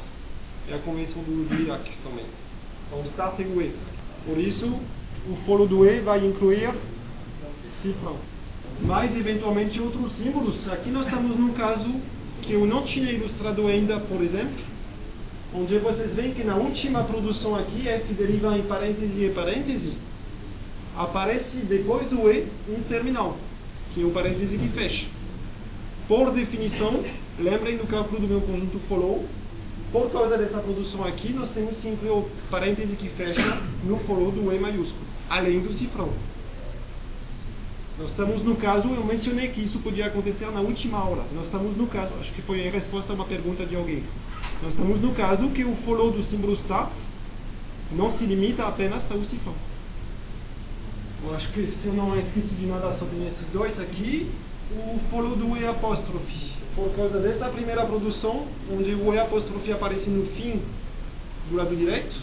É 0.68 0.74
a 0.74 0.78
convenção 0.78 1.22
do, 1.22 1.48
do 1.48 2.02
também. 2.02 2.24
Então, 2.86 3.00
o 3.00 3.04
start 3.04 3.40
é 3.40 3.42
o 3.44 3.62
E. 3.62 3.72
Por 4.26 4.38
isso, 4.38 4.66
o 5.28 5.36
follow 5.36 5.66
do 5.66 5.86
E 5.86 6.00
vai 6.00 6.24
incluir 6.24 6.72
cifrão 7.72 8.16
mas 8.82 9.16
eventualmente 9.16 9.80
outros 9.80 10.12
símbolos. 10.12 10.68
Aqui 10.68 10.90
nós 10.90 11.06
estamos 11.06 11.36
num 11.36 11.52
caso 11.52 11.88
que 12.42 12.54
eu 12.54 12.66
não 12.66 12.82
tinha 12.82 13.10
ilustrado 13.10 13.66
ainda, 13.66 14.00
por 14.00 14.22
exemplo, 14.22 14.58
onde 15.54 15.78
vocês 15.78 16.14
veem 16.14 16.32
que 16.32 16.44
na 16.44 16.56
última 16.56 17.02
produção 17.04 17.56
aqui, 17.56 17.88
F 17.88 18.12
deriva 18.14 18.56
em 18.56 18.62
parêntese 18.62 19.24
e 19.24 19.30
parêntese, 19.30 19.94
aparece 20.96 21.58
depois 21.58 22.06
do 22.06 22.30
E 22.30 22.46
um 22.68 22.82
terminal, 22.82 23.36
que 23.92 24.02
é 24.02 24.06
o 24.06 24.10
parêntese 24.10 24.58
que 24.58 24.68
fecha. 24.68 25.06
Por 26.06 26.30
definição, 26.32 27.02
lembrem 27.38 27.76
do 27.76 27.86
cálculo 27.86 28.20
do 28.20 28.28
meu 28.28 28.40
conjunto 28.40 28.78
follow, 28.78 29.24
por 29.92 30.10
causa 30.10 30.38
dessa 30.38 30.58
produção 30.60 31.04
aqui, 31.04 31.32
nós 31.32 31.50
temos 31.50 31.78
que 31.78 31.88
incluir 31.88 32.10
o 32.10 32.28
parêntese 32.48 32.94
que 32.94 33.08
fecha 33.08 33.60
no 33.84 33.96
follow 33.96 34.30
do 34.30 34.52
E 34.54 34.58
maiúsculo, 34.58 35.04
além 35.28 35.60
do 35.60 35.72
cifrão. 35.72 36.10
Nós 37.98 38.10
estamos 38.10 38.42
no 38.42 38.56
caso, 38.56 38.88
eu 38.88 39.04
mencionei 39.04 39.48
que 39.48 39.62
isso 39.62 39.80
podia 39.80 40.06
acontecer 40.06 40.46
na 40.52 40.60
última 40.60 40.96
aula. 40.96 41.26
Nós 41.34 41.46
estamos 41.46 41.76
no 41.76 41.86
caso, 41.86 42.12
acho 42.20 42.32
que 42.32 42.40
foi 42.40 42.66
em 42.66 42.70
resposta 42.70 43.12
a 43.12 43.16
uma 43.16 43.26
pergunta 43.26 43.66
de 43.66 43.74
alguém. 43.76 44.02
Nós 44.62 44.74
estamos 44.74 45.00
no 45.00 45.12
caso 45.14 45.48
que 45.50 45.64
o 45.64 45.74
follow 45.74 46.10
do 46.10 46.22
símbolo 46.22 46.52
start 46.52 46.92
não 47.92 48.10
se 48.10 48.26
limita 48.26 48.64
apenas 48.64 49.10
ao 49.10 49.24
cifrão. 49.24 49.54
Eu 51.24 51.34
acho 51.34 51.50
que 51.52 51.70
se 51.70 51.88
eu 51.88 51.94
não 51.94 52.18
esqueci 52.18 52.54
de 52.54 52.66
nada, 52.66 52.92
só 52.92 53.04
tem 53.04 53.26
esses 53.26 53.50
dois 53.50 53.78
aqui. 53.78 54.30
O 54.72 54.98
follow 55.10 55.34
do 55.34 55.56
E 55.56 55.66
apóstrofe. 55.66 56.50
Por 56.74 56.90
causa 56.94 57.18
dessa 57.18 57.48
primeira 57.48 57.84
produção, 57.84 58.46
onde 58.72 58.94
o 58.94 59.12
E 59.12 59.18
apóstrofe 59.18 59.72
aparece 59.72 60.10
no 60.10 60.24
fim 60.24 60.62
do 61.50 61.56
lado 61.56 61.74
direito, 61.74 62.22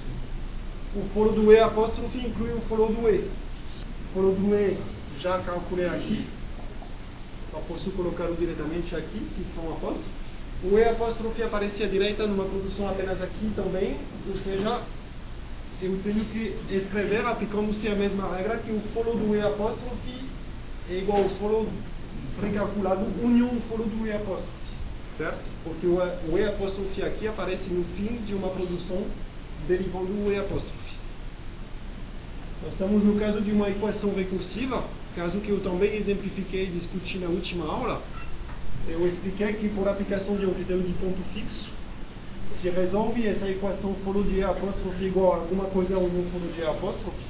o 0.95 1.01
follow 1.13 1.33
do 1.33 1.51
E 1.51 1.59
apóstrofe 1.59 2.19
inclui 2.19 2.53
o 2.53 2.61
follow 2.61 2.87
do 2.87 3.09
E. 3.09 3.19
O 3.19 4.13
follow 4.13 4.33
do 4.33 4.55
E 4.55 4.77
já 5.19 5.39
calculei 5.39 5.87
aqui, 5.87 6.25
só 7.51 7.59
posso 7.67 7.91
colocá-lo 7.91 8.35
diretamente 8.35 8.95
aqui, 8.95 9.25
se 9.25 9.41
for 9.53 9.65
um 9.65 9.73
apóstrofe. 9.73 10.16
O 10.63 10.77
E 10.77 10.83
apóstrofe 10.83 11.43
aparecia 11.43 11.87
direita 11.87 12.25
numa 12.25 12.43
produção 12.43 12.89
apenas 12.89 13.21
aqui 13.21 13.51
também, 13.55 13.95
ou 14.27 14.35
seja, 14.35 14.81
eu 15.81 15.99
tenho 16.03 16.25
que 16.25 16.55
escrever 16.71 17.23
aplicando-se 17.25 17.87
a 17.89 17.95
mesma 17.95 18.35
regra 18.35 18.57
que 18.57 18.71
o 18.71 18.81
follow 18.93 19.15
do 19.15 19.35
E 19.35 19.39
apóstrofe 19.41 20.25
é 20.89 20.95
igual 20.95 21.21
ao 21.21 21.29
follow 21.29 21.67
recalculado 22.41 23.05
união 23.23 23.49
follow 23.61 23.85
do 23.85 24.07
E 24.07 24.11
apóstrofe. 24.11 24.51
certo? 25.15 25.41
Porque 25.63 25.85
o 25.85 26.37
E 26.37 26.43
apóstrofe 26.43 27.03
aqui 27.03 27.27
aparece 27.27 27.69
no 27.71 27.83
fim 27.83 28.17
de 28.25 28.33
uma 28.33 28.49
produção 28.49 29.03
derivando 29.67 30.11
o 30.25 30.31
E 30.31 30.39
apóstrofe. 30.39 30.97
Nós 32.63 32.73
estamos 32.73 33.03
no 33.03 33.19
caso 33.19 33.41
de 33.41 33.51
uma 33.51 33.69
equação 33.69 34.15
recursiva, 34.15 34.83
caso 35.15 35.39
que 35.39 35.49
eu 35.49 35.59
também 35.59 35.93
exemplifiquei 35.93 36.63
e 36.63 36.71
discuti 36.71 37.19
na 37.19 37.27
última 37.27 37.65
aula. 37.65 38.01
Eu 38.89 39.05
expliquei 39.05 39.53
que 39.53 39.67
por 39.69 39.87
aplicação 39.87 40.37
de 40.37 40.45
um 40.45 40.53
critério 40.53 40.81
de 40.81 40.93
ponto 40.93 41.21
fixo, 41.33 41.69
se 42.47 42.69
resolve 42.69 43.27
essa 43.27 43.49
equação 43.49 43.93
follow 44.03 44.23
de 44.23 44.37
E 44.37 44.43
apóstrofe 44.43 45.05
igual 45.05 45.33
a 45.33 45.35
alguma 45.37 45.65
coisa 45.65 45.97
ou 45.97 46.11
não 46.11 46.23
follow 46.31 46.49
de 46.53 46.61
E 46.61 46.65
apóstrofe, 46.65 47.25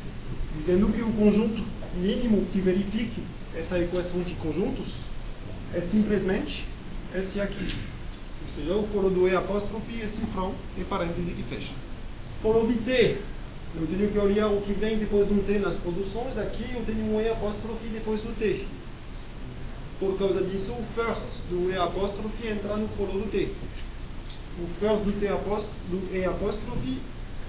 dizendo 0.55 0.87
que 0.93 1.01
o 1.01 1.11
conjunto 1.13 1.63
mínimo 1.95 2.45
que 2.51 2.61
verifique 2.61 3.21
essa 3.55 3.79
equação 3.79 4.21
de 4.21 4.35
conjuntos 4.35 4.97
é 5.73 5.81
simplesmente 5.81 6.65
esse 7.15 7.41
aqui. 7.41 7.75
Ou 8.43 8.47
seja, 8.47 8.73
o 8.75 8.87
follow 8.87 9.09
do 9.09 9.27
E 9.27 9.35
apóstrofe 9.35 9.99
e 10.01 10.07
cifrão 10.07 10.53
e 10.77 10.83
parêntese 10.83 11.33
que 11.33 11.43
fecha. 11.43 11.73
Follow 12.41 12.67
de 12.67 12.75
T. 12.75 13.17
Eu 13.75 13.85
tenho 13.87 14.11
que 14.11 14.17
olhar 14.17 14.47
o 14.47 14.61
que 14.61 14.73
vem 14.73 14.97
depois 14.97 15.27
do 15.27 15.43
T 15.45 15.59
nas 15.59 15.75
produções. 15.75 16.37
Aqui 16.37 16.65
eu 16.73 16.83
tenho 16.85 17.13
um 17.13 17.19
E 17.19 17.29
apóstrofe 17.29 17.87
depois 17.87 18.21
do 18.21 18.33
T. 18.37 18.65
Por 19.99 20.17
causa 20.17 20.43
disso, 20.43 20.73
o 20.73 20.83
first 20.95 21.41
do 21.49 21.71
E 21.71 21.75
apóstrofe 21.75 22.47
entra 22.47 22.77
no 22.77 22.87
follow 22.89 23.19
do 23.19 23.31
T. 23.31 23.49
O 24.61 24.67
first 24.79 25.03
do, 25.03 25.11
T 25.19 25.27
apóstrofe, 25.27 25.75
do 25.89 26.15
E 26.15 26.23
apóstrofe 26.23 26.99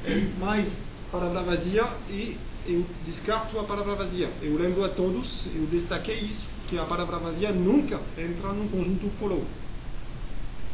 é 0.07 0.29
mais 0.41 0.89
palavra 1.13 1.43
vazia 1.43 1.87
e 2.09 2.39
eu 2.67 2.85
descarto 3.05 3.59
a 3.59 3.65
palavra 3.65 3.95
vazia. 3.95 4.31
Eu 4.41 4.57
lembro 4.57 4.85
a 4.85 4.89
todos, 4.89 5.47
eu 5.55 5.67
destaquei 5.67 6.17
isso, 6.17 6.49
que 6.69 6.79
a 6.79 6.85
palavra 6.85 7.19
vazia 7.19 7.53
nunca 7.53 8.01
entra 8.17 8.53
num 8.53 8.69
conjunto 8.69 9.09
follow. 9.19 9.45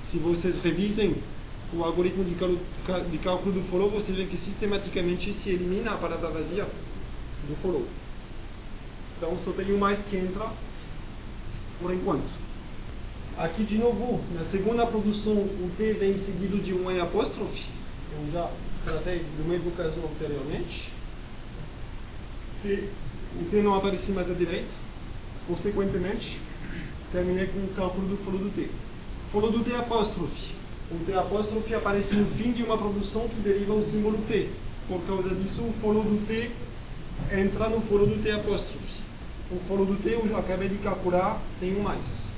Se 0.03 0.19
vocês 0.19 0.59
revisem 0.59 1.17
o 1.73 1.83
algoritmo 1.83 2.25
de 2.25 2.35
cálculo, 2.35 2.61
de 3.11 3.19
cálculo 3.19 3.53
do 3.53 3.63
follow, 3.63 3.91
vocês 3.91 4.17
veem 4.17 4.29
que 4.29 4.37
sistematicamente 4.37 5.33
se 5.33 5.51
elimina 5.51 5.93
a 5.93 5.97
palavra 5.97 6.31
vazia 6.31 6.67
do 7.49 7.57
follow. 7.57 7.85
Então 9.17 9.37
só 9.39 9.53
tenho 9.53 9.79
mais 9.79 10.03
que 10.03 10.17
entra 10.17 10.49
por 11.81 11.93
enquanto. 11.93 12.45
Aqui 13.37 13.65
de 13.65 13.79
novo, 13.79 14.21
na 14.33 14.45
segunda 14.45 14.87
produção, 14.87 15.35
o 15.35 15.71
T 15.77 15.93
vem 15.95 16.17
seguido 16.17 16.59
de 16.59 16.73
um 16.73 16.91
E 16.91 17.01
apóstrofe. 17.01 17.69
Eu 18.17 18.31
já 18.31 18.49
tratei 18.85 19.25
do 19.37 19.49
mesmo 19.49 19.73
caso 19.73 19.95
anteriormente. 20.13 20.93
T, 22.63 22.89
o 23.41 23.45
T 23.51 23.63
não 23.63 23.75
aparece 23.75 24.13
mais 24.13 24.31
à 24.31 24.35
direita. 24.35 24.73
Consequentemente, 25.49 26.41
terminei 27.11 27.49
com 27.49 27.59
o 27.59 27.69
cálculo 27.75 28.07
do 28.07 28.17
follow 28.17 28.39
do 28.39 28.51
T. 28.51 28.69
Follow 29.33 29.51
do 29.51 29.65
T 29.65 29.75
apóstrofe. 29.75 30.55
O 30.93 31.05
T 31.05 31.13
apóstrofe 31.15 31.75
aparece 31.75 32.15
no 32.15 32.27
fim 32.27 32.53
de 32.53 32.63
uma 32.63 32.79
produção 32.79 33.29
que 33.29 33.41
deriva 33.41 33.75
o 33.75 33.83
símbolo 33.83 34.19
T. 34.29 34.49
Por 34.87 35.01
causa 35.07 35.35
disso, 35.35 35.63
o 35.63 35.73
follow 35.73 36.05
do 36.05 36.25
T 36.27 36.51
entra 37.33 37.69
no 37.69 37.81
follow 37.81 38.07
do 38.07 38.23
T 38.23 38.31
apóstrofe. 38.31 38.94
O 39.55 39.61
follow 39.69 39.87
do 39.87 39.95
T 39.95 40.09
eu 40.09 40.29
já 40.29 40.39
acabei 40.39 40.69
de 40.69 40.79
calcular, 40.79 41.41
um 41.63 41.83
mais. 41.83 42.35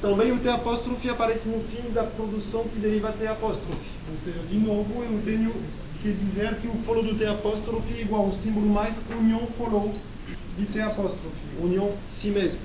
Também 0.00 0.32
o 0.32 0.38
T 0.38 0.48
apóstrofe 0.48 1.10
aparece 1.10 1.50
no 1.50 1.60
fim 1.60 1.90
da 1.90 2.02
produção 2.02 2.64
que 2.64 2.78
deriva 2.78 3.12
T 3.12 3.26
apóstrofe. 3.26 3.90
Ou 4.10 4.16
seja, 4.16 4.38
de 4.38 4.56
novo 4.56 5.02
eu 5.02 5.20
tenho 5.22 5.52
que 6.00 6.12
dizer 6.12 6.54
que 6.56 6.66
o 6.66 6.74
follow 6.86 7.02
do 7.02 7.14
T 7.14 7.26
apóstrofe 7.26 7.92
é 7.98 8.00
igual 8.00 8.24
ao 8.24 8.32
símbolo 8.32 8.66
mais 8.68 8.98
união 9.18 9.46
follow 9.58 9.94
de 10.56 10.64
T 10.64 10.80
apóstrofe, 10.80 11.36
união 11.60 11.92
si 12.08 12.30
mesmo. 12.30 12.62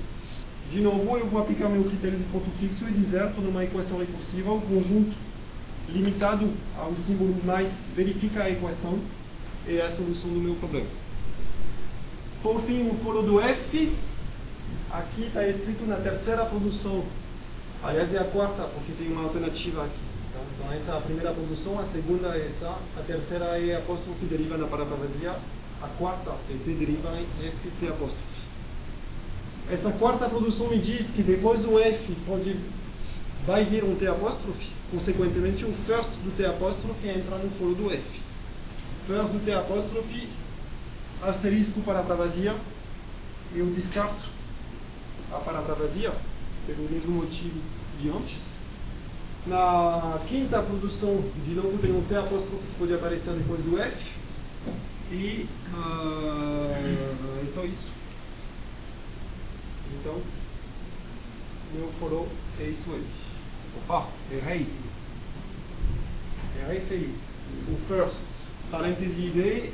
De 0.70 0.80
novo, 0.80 1.18
eu 1.18 1.26
vou 1.26 1.42
aplicar 1.42 1.68
meu 1.68 1.84
critério 1.84 2.16
de 2.16 2.24
ponto 2.24 2.48
fixo 2.58 2.86
e 2.88 2.92
dizer, 2.92 3.26
estou 3.26 3.44
numa 3.44 3.62
equação 3.62 3.98
recursiva, 3.98 4.52
o 4.52 4.60
conjunto 4.62 5.14
limitado 5.90 6.48
ao 6.78 6.96
símbolo 6.96 7.36
mais 7.44 7.90
verifica 7.94 8.44
a 8.44 8.50
equação 8.50 8.98
é 9.68 9.82
a 9.82 9.90
solução 9.90 10.30
do 10.30 10.40
meu 10.40 10.54
problema. 10.54 11.01
Por 12.42 12.60
fim, 12.60 12.88
o 12.90 12.94
follow 12.94 13.22
do 13.22 13.40
F, 13.40 13.92
aqui 14.90 15.26
está 15.26 15.46
escrito 15.46 15.86
na 15.86 15.94
terceira 15.94 16.44
produção, 16.44 17.04
aliás 17.84 18.12
é 18.14 18.18
a 18.18 18.24
quarta, 18.24 18.64
porque 18.64 18.92
tem 18.92 19.12
uma 19.12 19.22
alternativa 19.22 19.84
aqui. 19.84 20.00
Então, 20.28 20.42
então 20.56 20.72
essa 20.76 20.92
é 20.92 20.98
a 20.98 21.00
primeira 21.00 21.32
produção, 21.32 21.78
a 21.78 21.84
segunda 21.84 22.36
é 22.36 22.46
essa, 22.48 22.66
a 22.68 23.02
terceira 23.06 23.44
é 23.60 23.76
apóstrofe 23.76 24.24
deriva 24.26 24.56
na 24.56 24.66
palavra 24.66 24.96
vazia, 24.96 25.36
a 25.80 25.88
quarta 25.98 26.32
é 26.50 26.54
T 26.64 26.72
deriva 26.72 27.16
em 27.16 27.46
F 27.46 27.70
T 27.78 27.86
apóstrofe. 27.86 28.42
Essa 29.70 29.92
quarta 29.92 30.28
produção 30.28 30.68
me 30.68 30.78
diz 30.78 31.12
que 31.12 31.22
depois 31.22 31.60
do 31.60 31.78
F 31.78 32.12
pode, 32.26 32.56
vai 33.46 33.64
vir 33.64 33.84
um 33.84 33.94
T 33.94 34.08
apóstrofe, 34.08 34.72
consequentemente 34.90 35.64
o 35.64 35.72
first 35.72 36.10
do 36.24 36.36
T 36.36 36.44
apóstrofe 36.44 37.06
entra 37.06 37.38
no 37.38 37.48
foro 37.50 37.76
do 37.76 37.92
F. 37.92 38.20
First 39.06 39.30
do 39.30 39.44
T 39.44 39.52
apóstrofe 39.52 40.28
asterisco 41.22 41.80
palavra 41.82 42.16
vazia, 42.16 42.56
eu 43.54 43.66
descarto 43.66 44.28
a 45.30 45.36
palavra 45.38 45.74
vazia, 45.74 46.12
pelo 46.66 46.88
mesmo 46.90 47.12
motivo 47.12 47.60
de 48.00 48.08
antes. 48.10 48.70
Na 49.46 50.20
quinta 50.28 50.62
produção, 50.62 51.22
de 51.44 51.54
novo 51.54 51.78
tem 51.78 51.92
um 51.92 52.02
T 52.02 52.14
apóstrofe 52.16 52.56
que 52.56 52.78
pode 52.78 52.94
aparecer 52.94 53.32
depois 53.34 53.60
do 53.64 53.80
F. 53.80 54.12
E 55.10 55.48
uh, 55.74 57.42
é 57.42 57.46
só 57.46 57.64
isso. 57.64 57.90
Então, 60.00 60.20
meu 61.74 61.88
foro 61.98 62.28
é 62.60 62.64
isso 62.64 62.90
aí. 62.92 63.04
Opa, 63.78 64.08
errei. 64.30 64.66
Errei 66.60 66.80
feio. 66.80 67.14
O 67.68 67.76
first, 67.88 68.48
parêntese 68.70 69.20
ID, 69.20 69.72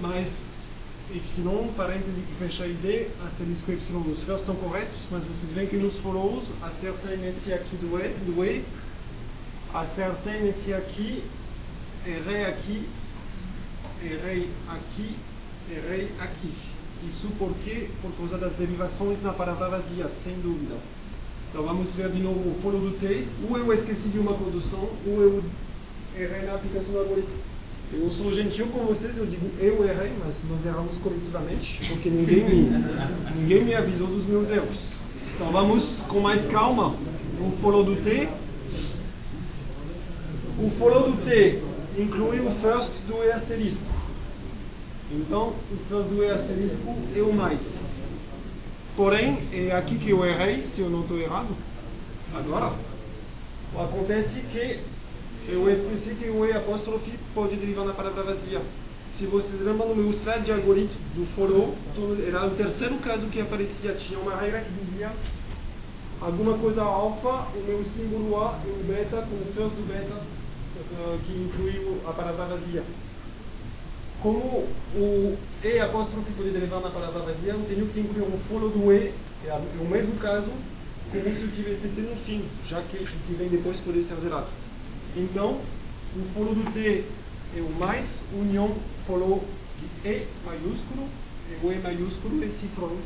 mais 0.00 1.02
y, 1.12 1.72
parêntese 1.76 2.22
que 2.22 2.34
fecha 2.38 2.66
ID, 2.66 3.08
asterisco 3.26 3.72
y. 3.72 3.76
Os 3.76 4.22
first 4.24 4.40
estão 4.40 4.56
corretos, 4.56 5.08
mas 5.10 5.24
vocês 5.24 5.52
veem 5.52 5.66
que 5.66 5.76
nos 5.76 5.96
follows 5.98 6.44
acertei 6.62 7.16
nesse 7.16 7.52
aqui 7.52 7.76
do 7.76 7.98
E, 7.98 8.08
do 8.24 8.44
e 8.44 8.64
acertei 9.74 10.42
nesse 10.42 10.72
aqui, 10.74 11.24
errei 12.06 12.44
aqui, 12.46 12.88
errei 14.02 14.48
aqui, 14.68 15.16
errei 15.70 16.12
aqui. 16.20 16.52
Isso 17.08 17.28
porque 17.38 17.88
por 18.02 18.12
causa 18.12 18.36
das 18.36 18.52
derivações 18.54 19.22
na 19.22 19.32
palavra 19.32 19.68
vazia, 19.68 20.08
sem 20.08 20.34
dúvida. 20.40 20.76
Então 21.50 21.64
vamos 21.64 21.94
ver 21.94 22.10
de 22.10 22.20
novo 22.20 22.50
o 22.50 22.60
follow 22.62 22.80
do 22.80 22.92
T. 22.98 23.26
Ou 23.48 23.58
eu 23.58 23.72
esqueci 23.72 24.08
de 24.08 24.18
uma 24.18 24.34
produção, 24.34 24.88
ou 25.06 25.22
eu 25.22 25.44
errei 26.16 26.42
na 26.42 26.54
aplicação 26.54 26.92
do 26.92 26.98
algoritmo. 26.98 27.49
Eu 27.92 28.08
sou 28.10 28.32
gentil 28.32 28.68
com 28.68 28.84
vocês, 28.84 29.16
eu 29.16 29.26
digo 29.26 29.50
eu 29.58 29.84
errei, 29.84 30.12
mas 30.24 30.42
nós 30.48 30.64
erramos 30.64 30.96
coletivamente, 30.98 31.80
porque 31.88 32.08
ninguém 32.08 32.44
me, 32.44 32.70
ninguém 33.34 33.64
me 33.64 33.74
avisou 33.74 34.06
dos 34.06 34.26
meus 34.26 34.48
erros. 34.50 34.92
Então 35.34 35.50
vamos 35.50 36.04
com 36.06 36.20
mais 36.20 36.46
calma. 36.46 36.94
O 37.40 37.50
follow 37.60 37.82
do 37.82 37.96
T. 37.96 38.28
O 40.58 40.70
follow 40.78 41.10
do 41.10 41.24
T 41.24 41.60
inclui 41.98 42.38
o 42.40 42.50
first 42.50 43.02
do 43.08 43.24
E 43.24 43.32
asterisco. 43.32 43.86
Então, 45.10 45.48
o 45.48 45.76
first 45.88 46.10
do 46.10 46.22
E 46.22 46.30
asterisco 46.30 46.94
é 47.16 47.22
o 47.22 47.32
mais. 47.32 48.08
Porém, 48.96 49.38
é 49.52 49.72
aqui 49.72 49.98
que 49.98 50.10
eu 50.10 50.24
errei, 50.24 50.60
se 50.60 50.82
eu 50.82 50.90
não 50.90 51.00
estou 51.00 51.18
errado. 51.18 51.48
Agora, 52.34 52.72
acontece 53.76 54.42
que 54.52 54.78
eu 55.48 55.68
esqueci 55.70 56.14
que 56.14 56.28
o 56.28 56.44
E 56.46 56.52
apóstrofe 56.52 57.18
pode 57.34 57.56
derivar 57.56 57.84
na 57.84 57.92
palavra 57.92 58.22
vazia. 58.22 58.60
Se 59.08 59.26
vocês 59.26 59.60
lembram 59.60 59.88
no 59.88 59.96
meu 59.96 60.12
thread 60.12 60.44
de 60.44 60.52
algoritmo 60.52 61.00
do 61.16 61.26
follow, 61.26 61.74
era 62.26 62.46
o 62.46 62.50
terceiro 62.50 62.96
caso 62.98 63.26
que 63.26 63.40
aparecia. 63.40 63.92
Tinha 63.94 64.18
uma 64.20 64.36
regra 64.36 64.60
que 64.60 64.70
dizia 64.72 65.10
alguma 66.20 66.56
coisa 66.58 66.82
alfa, 66.82 67.48
o 67.56 67.64
meu 67.66 67.84
símbolo 67.84 68.36
A 68.36 68.60
e 68.64 68.68
o 68.68 68.84
beta 68.86 69.16
com 69.22 69.34
o 69.34 69.52
first 69.54 69.74
do 69.74 69.88
beta 69.88 70.22
que 71.26 71.32
inclui 71.32 72.00
a 72.06 72.12
palavra 72.12 72.44
vazia. 72.44 72.82
Como 74.22 74.68
o 74.94 75.36
E 75.64 75.78
apóstrofe 75.80 76.30
pode 76.32 76.50
derivar 76.50 76.80
na 76.80 76.90
palavra 76.90 77.22
vazia, 77.22 77.52
eu 77.52 77.64
tenho 77.66 77.86
que 77.86 78.00
incluir 78.00 78.22
um 78.22 78.38
follow 78.48 78.68
do 78.68 78.92
E, 78.92 79.12
é 79.46 79.60
o 79.80 79.84
mesmo 79.86 80.14
caso, 80.18 80.50
como 81.10 81.34
se 81.34 81.44
eu 81.44 81.50
tivesse 81.50 81.88
T 81.88 82.02
no 82.02 82.14
fim, 82.14 82.44
já 82.66 82.80
que 82.82 82.98
o 82.98 83.06
que 83.06 83.34
vem 83.34 83.48
depois 83.48 83.80
pode 83.80 84.02
ser 84.02 84.20
zerado. 84.20 84.46
Então, 85.16 85.60
o 86.16 86.22
follow 86.34 86.54
do 86.54 86.72
T 86.72 87.04
é 87.56 87.60
o 87.60 87.70
mais 87.78 88.22
união 88.32 88.74
follow 89.06 89.44
de 89.78 90.08
E 90.08 90.26
maiúsculo, 90.44 91.08
e 91.50 91.66
o 91.66 91.72
E 91.72 91.78
maiúsculo 91.78 92.44
é 92.44 92.48
cifrão 92.48 92.96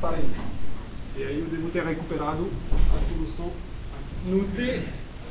parênteses. 0.00 0.42
E 1.16 1.22
aí 1.22 1.38
eu 1.38 1.46
devo 1.46 1.70
ter 1.70 1.84
recuperado 1.84 2.48
a 2.94 3.00
solução 3.00 3.46
aqui. 3.46 4.30
No 4.30 4.44
T 4.48 4.82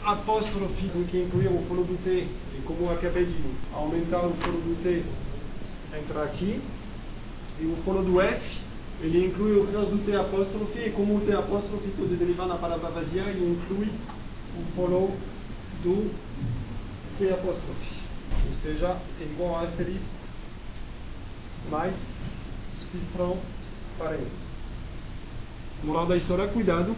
apóstrofe 0.03 0.89
que 1.09 1.21
inclui 1.21 1.47
o 1.47 1.63
follow 1.67 1.83
do 1.83 2.01
T, 2.03 2.09
e 2.11 2.61
como 2.65 2.85
eu 2.85 2.93
acabei 2.93 3.25
de 3.25 3.35
aumentar 3.73 4.25
o 4.25 4.33
follow 4.33 4.61
do 4.61 4.81
T, 4.81 5.03
entra 5.99 6.23
aqui, 6.23 6.59
e 7.59 7.65
o 7.65 7.75
follow 7.85 8.03
do 8.03 8.19
F, 8.19 8.61
ele 9.01 9.25
inclui 9.25 9.59
o 9.59 9.67
first 9.67 9.91
do 9.91 10.03
T 10.03 10.15
apóstrofe, 10.15 10.79
e 10.79 10.89
como 10.91 11.17
o 11.17 11.21
T 11.21 11.31
apóstrofe 11.33 11.89
pode 11.97 12.15
derivar 12.15 12.47
na 12.47 12.55
palavra 12.55 12.89
vazia, 12.89 13.21
ele 13.23 13.51
inclui 13.51 13.87
o 14.57 14.75
follow 14.75 15.15
do 15.83 16.11
T 17.17 17.29
apóstrofe. 17.29 18.01
Ou 18.47 18.53
seja, 18.53 18.97
é 19.19 19.23
igual 19.23 19.57
a 19.57 19.61
asterisco 19.61 20.13
mais 21.69 22.41
cifrão 22.75 23.37
parênteses. 23.97 24.31
Moral 25.83 26.05
da 26.05 26.15
história, 26.15 26.47
cuidado 26.47 26.95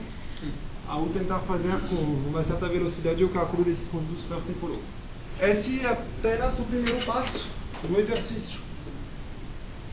ao 0.88 1.06
tentar 1.08 1.40
fazer 1.40 1.72
com 1.90 1.96
uma 1.96 2.44
certa 2.44 2.68
velocidade 2.68 3.24
o 3.24 3.30
cálculo 3.30 3.64
desses 3.64 3.88
conjuntos 3.88 4.24
first 4.26 4.50
e 4.50 4.54
follow. 4.54 4.82
Esse 5.42 5.80
é 5.82 5.90
apenas 5.90 6.60
o 6.60 6.64
primeiro 6.64 7.04
passo 7.06 7.48
do 7.84 8.00
exercício. 8.00 8.60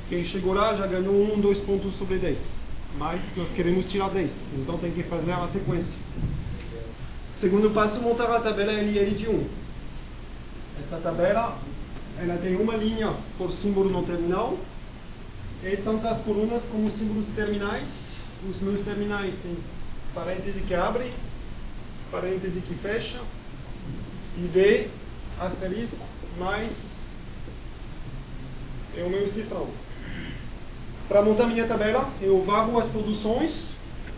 Quem 0.09 0.25
chegou 0.25 0.53
lá 0.53 0.75
já 0.75 0.87
ganhou 0.87 1.15
um, 1.15 1.41
dois 1.41 1.61
pontos 1.61 1.95
sobre 1.95 2.19
10. 2.19 2.59
Mas 2.99 3.37
nós 3.37 3.53
queremos 3.53 3.85
tirar 3.85 4.11
10, 4.11 4.55
então 4.59 4.77
tem 4.77 4.91
que 4.91 5.05
fazer 5.05 5.33
a 5.33 5.47
sequência. 5.47 5.95
Segundo 7.41 7.71
passo, 7.71 8.03
montar 8.03 8.31
a 8.37 8.39
tabela 8.39 8.71
LL 8.71 9.15
de 9.15 9.27
1. 9.27 9.49
Essa 10.79 10.99
tabela 10.99 11.57
ela 12.19 12.37
tem 12.37 12.55
uma 12.55 12.77
linha 12.77 13.15
por 13.39 13.51
símbolo 13.51 13.89
no 13.89 14.03
terminal 14.03 14.59
e 15.65 15.75
tantas 15.79 16.21
colunas 16.21 16.67
como 16.67 16.91
símbolos 16.91 17.25
terminais. 17.35 18.21
Os 18.47 18.61
meus 18.61 18.83
terminais 18.83 19.39
têm 19.39 19.57
parêntese 20.15 20.61
que 20.61 20.75
abre, 20.75 21.11
parêntese 22.11 22.61
que 22.61 22.75
fecha, 22.75 23.19
ID, 24.37 24.89
asterisco, 25.41 26.05
mais 26.39 27.13
é 28.99 29.03
o 29.03 29.09
meu 29.09 29.27
cifrão. 29.27 29.67
Para 31.09 31.23
montar 31.23 31.47
minha 31.47 31.67
tabela, 31.67 32.07
eu 32.21 32.45
varro 32.45 32.79
as 32.79 32.89
produções, 32.89 33.77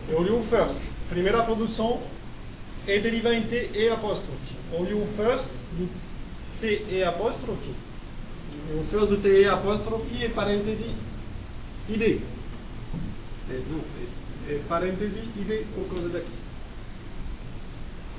eu 0.09 0.19
olho 0.19 0.39
o 0.39 0.43
first. 0.43 0.81
Primeira 1.07 1.41
produção 1.41 2.01
é 2.87 2.99
derivar 2.99 3.33
em 3.33 3.43
T 3.43 3.71
e 3.73 3.89
apóstrofe. 3.89 4.55
Olho 4.73 5.01
o 5.01 5.07
first 5.07 5.49
do 5.73 5.89
T 6.59 6.85
e 6.89 7.03
apóstrofe. 7.03 7.71
O 8.75 8.83
first 8.83 9.07
do 9.09 9.17
T 9.17 9.41
e 9.41 9.47
apóstrofe 9.47 10.23
é 10.23 10.29
parêntese 10.29 10.87
ID. 11.89 12.21
É, 13.49 13.61
não, 13.69 13.79
é, 14.49 14.53
é 14.53 14.59
parêntese 14.67 15.19
ID 15.19 15.65
por 15.75 15.87
causa 15.89 16.09
daqui. 16.09 16.43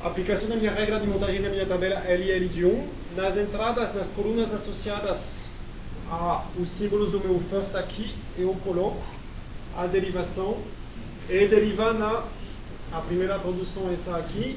Aplicação 0.02 0.48
da 0.48 0.56
minha 0.56 0.72
regra 0.72 1.00
de 1.00 1.06
montagem 1.06 1.40
da 1.40 1.48
minha 1.48 1.64
tabela 1.64 2.00
LL 2.06 2.48
de 2.48 2.64
1 2.64 2.88
nas 3.16 3.38
entradas, 3.38 3.94
nas 3.94 4.10
colunas 4.10 4.52
associadas 4.52 5.52
aos 6.10 6.68
símbolos 6.68 7.10
do 7.10 7.20
meu 7.20 7.40
first 7.40 7.74
aqui, 7.74 8.14
eu 8.36 8.54
coloco 8.62 9.02
a 9.76 9.86
derivação 9.86 10.58
e 11.28 11.46
deriva 11.46 11.94
na 11.94 12.24
a 12.94 13.00
primeira 13.00 13.38
produção 13.40 13.90
essa 13.92 14.16
aqui 14.16 14.56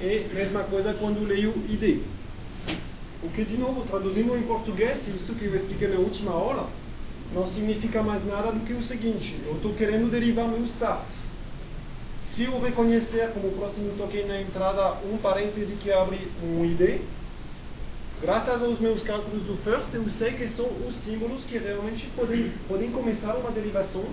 e 0.00 0.26
mesma 0.34 0.64
coisa 0.64 0.92
quando 0.94 1.24
leio 1.24 1.54
ID. 1.68 2.00
O 3.22 3.28
que, 3.30 3.44
de 3.44 3.56
novo, 3.56 3.82
traduzindo 3.82 4.36
em 4.36 4.42
português, 4.42 5.06
isso 5.08 5.34
que 5.34 5.44
eu 5.44 5.54
expliquei 5.54 5.88
na 5.88 6.00
última 6.00 6.32
aula, 6.32 6.68
não 7.32 7.46
significa 7.46 8.02
mais 8.02 8.26
nada 8.26 8.50
do 8.50 8.60
que 8.60 8.72
o 8.72 8.82
seguinte: 8.82 9.38
eu 9.46 9.54
estou 9.54 9.72
querendo 9.74 10.10
derivar 10.10 10.48
meu 10.48 10.64
start. 10.64 11.06
Se 12.24 12.44
eu 12.44 12.60
reconhecer 12.60 13.30
como 13.32 13.52
próximo 13.52 13.92
token 13.96 14.26
na 14.26 14.40
entrada 14.40 14.94
um 15.12 15.16
parêntese 15.18 15.74
que 15.74 15.92
abre 15.92 16.18
um 16.42 16.64
ID, 16.64 17.00
graças 18.20 18.62
aos 18.62 18.80
meus 18.80 19.02
cálculos 19.02 19.44
do 19.44 19.56
first, 19.56 19.94
eu 19.94 20.08
sei 20.10 20.32
que 20.32 20.48
são 20.48 20.66
os 20.88 20.94
símbolos 20.94 21.44
que 21.44 21.56
realmente 21.56 22.08
podem, 22.16 22.50
podem 22.66 22.90
começar 22.90 23.34
uma 23.36 23.50
derivação 23.50 24.04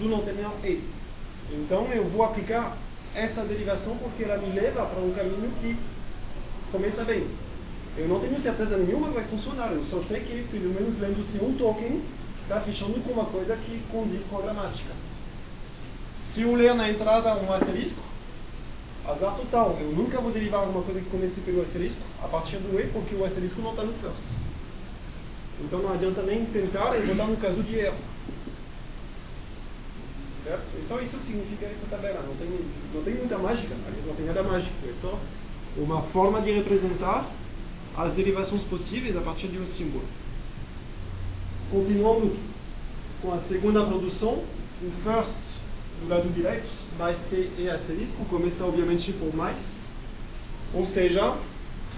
do 0.00 0.08
não 0.08 0.22
terminal 0.22 0.56
E. 0.64 0.97
Então 1.52 1.86
eu 1.92 2.04
vou 2.04 2.24
aplicar 2.24 2.76
essa 3.14 3.44
derivação 3.44 3.96
porque 3.96 4.24
ela 4.24 4.38
me 4.38 4.52
leva 4.52 4.84
para 4.84 5.00
um 5.00 5.12
caminho 5.12 5.50
que 5.60 5.76
começa 6.70 7.04
bem. 7.04 7.26
Eu 7.96 8.06
não 8.06 8.20
tenho 8.20 8.38
certeza 8.38 8.76
nenhuma 8.76 9.08
que 9.08 9.14
vai 9.14 9.24
funcionar, 9.24 9.72
eu 9.72 9.84
só 9.84 10.00
sei 10.00 10.20
que, 10.20 10.46
pelo 10.50 10.72
menos 10.72 10.98
lendo 10.98 11.24
se 11.24 11.38
um 11.38 11.54
token 11.54 12.02
está 12.42 12.60
fechando 12.60 13.00
com 13.00 13.12
uma 13.12 13.24
coisa 13.24 13.56
que 13.56 13.82
condiz 13.90 14.24
com 14.30 14.38
a 14.38 14.42
gramática. 14.42 14.90
Se 16.24 16.42
eu 16.42 16.54
ler 16.54 16.74
na 16.74 16.88
entrada 16.88 17.34
um 17.36 17.52
asterisco, 17.52 18.02
azar 19.08 19.34
total. 19.34 19.76
Eu 19.80 19.92
nunca 19.92 20.20
vou 20.20 20.30
derivar 20.30 20.60
alguma 20.60 20.82
coisa 20.82 21.00
que 21.00 21.08
comece 21.08 21.40
pelo 21.40 21.62
asterisco 21.62 22.02
a 22.22 22.28
partir 22.28 22.58
do 22.58 22.78
E, 22.78 22.86
porque 22.88 23.14
o 23.14 23.24
asterisco 23.24 23.60
não 23.62 23.70
está 23.70 23.82
no 23.82 23.92
first. 23.94 24.22
Então 25.60 25.80
não 25.80 25.92
adianta 25.92 26.22
nem 26.22 26.44
tentar 26.46 26.96
e 26.96 27.06
botar 27.06 27.24
no 27.24 27.36
caso 27.36 27.62
de 27.62 27.76
erro. 27.76 27.96
Certo? 30.48 30.62
É 30.78 30.82
só 30.82 30.98
isso 30.98 31.18
que 31.18 31.26
significa 31.26 31.66
essa 31.66 31.86
tabela. 31.90 32.24
Não 32.26 32.34
tem, 32.36 32.48
não 32.94 33.02
tem 33.02 33.14
muita 33.16 33.36
mágica, 33.36 33.74
aliás, 33.86 34.06
não 34.06 34.14
tem 34.14 34.24
nada 34.24 34.42
mágico. 34.42 34.72
É 34.88 34.94
só 34.94 35.18
uma 35.76 36.00
forma 36.00 36.40
de 36.40 36.50
representar 36.52 37.30
as 37.94 38.12
derivações 38.14 38.64
possíveis 38.64 39.14
a 39.14 39.20
partir 39.20 39.48
de 39.48 39.58
um 39.58 39.66
símbolo. 39.66 40.04
Continuando 41.70 42.34
com 43.20 43.30
a 43.30 43.38
segunda 43.38 43.84
produção, 43.84 44.42
o 44.82 44.90
first 45.04 45.58
do 46.00 46.08
lado 46.08 46.32
direito, 46.32 46.70
mais 46.98 47.18
T 47.20 47.50
e 47.58 47.68
asterisco, 47.68 48.24
começa 48.24 48.64
obviamente 48.64 49.12
por 49.12 49.34
mais. 49.36 49.90
Ou 50.72 50.86
seja, 50.86 51.36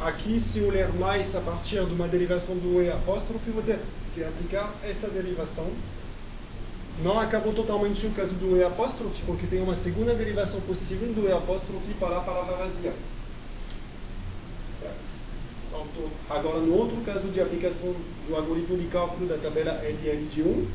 aqui 0.01 0.41
se 0.41 0.59
eu 0.59 0.71
ler 0.73 0.93
mais 0.95 1.37
a 1.37 1.41
partir 1.41 1.85
de 1.85 1.93
uma 1.93 2.09
derivação 2.09 2.57
do 2.57 2.83
E 2.83 2.91
apóstrofe, 2.91 3.51
vou 3.53 3.63
ter 3.63 3.79
que 4.13 4.25
aplicar 4.25 4.75
essa 4.83 5.09
derivação. 5.09 5.71
Não 7.03 7.19
acabou 7.19 7.55
totalmente 7.55 8.07
o 8.07 8.11
caso 8.11 8.33
do 8.35 8.57
E 8.59 8.63
apóstrofe, 8.63 9.23
porque 9.25 9.47
tem 9.47 9.63
uma 9.63 9.75
segunda 9.75 10.15
derivação 10.15 10.61
possível 10.61 11.13
do 11.15 11.27
E 11.27 11.33
apóstrofe 11.33 11.95
para 11.99 12.19
a 12.19 12.21
palavra 12.21 12.57
vazia. 12.57 12.93
Então, 15.69 16.11
agora, 16.29 16.59
no 16.59 16.75
outro 16.75 17.01
caso 17.03 17.29
de 17.29 17.41
aplicação 17.41 17.95
do 18.29 18.37
algoritmo 18.37 18.77
de 18.77 18.87
cálculo 18.89 19.27
da 19.27 19.39
tabela 19.39 19.73
LL 19.83 20.27
de 20.31 20.43
1, 20.43 20.67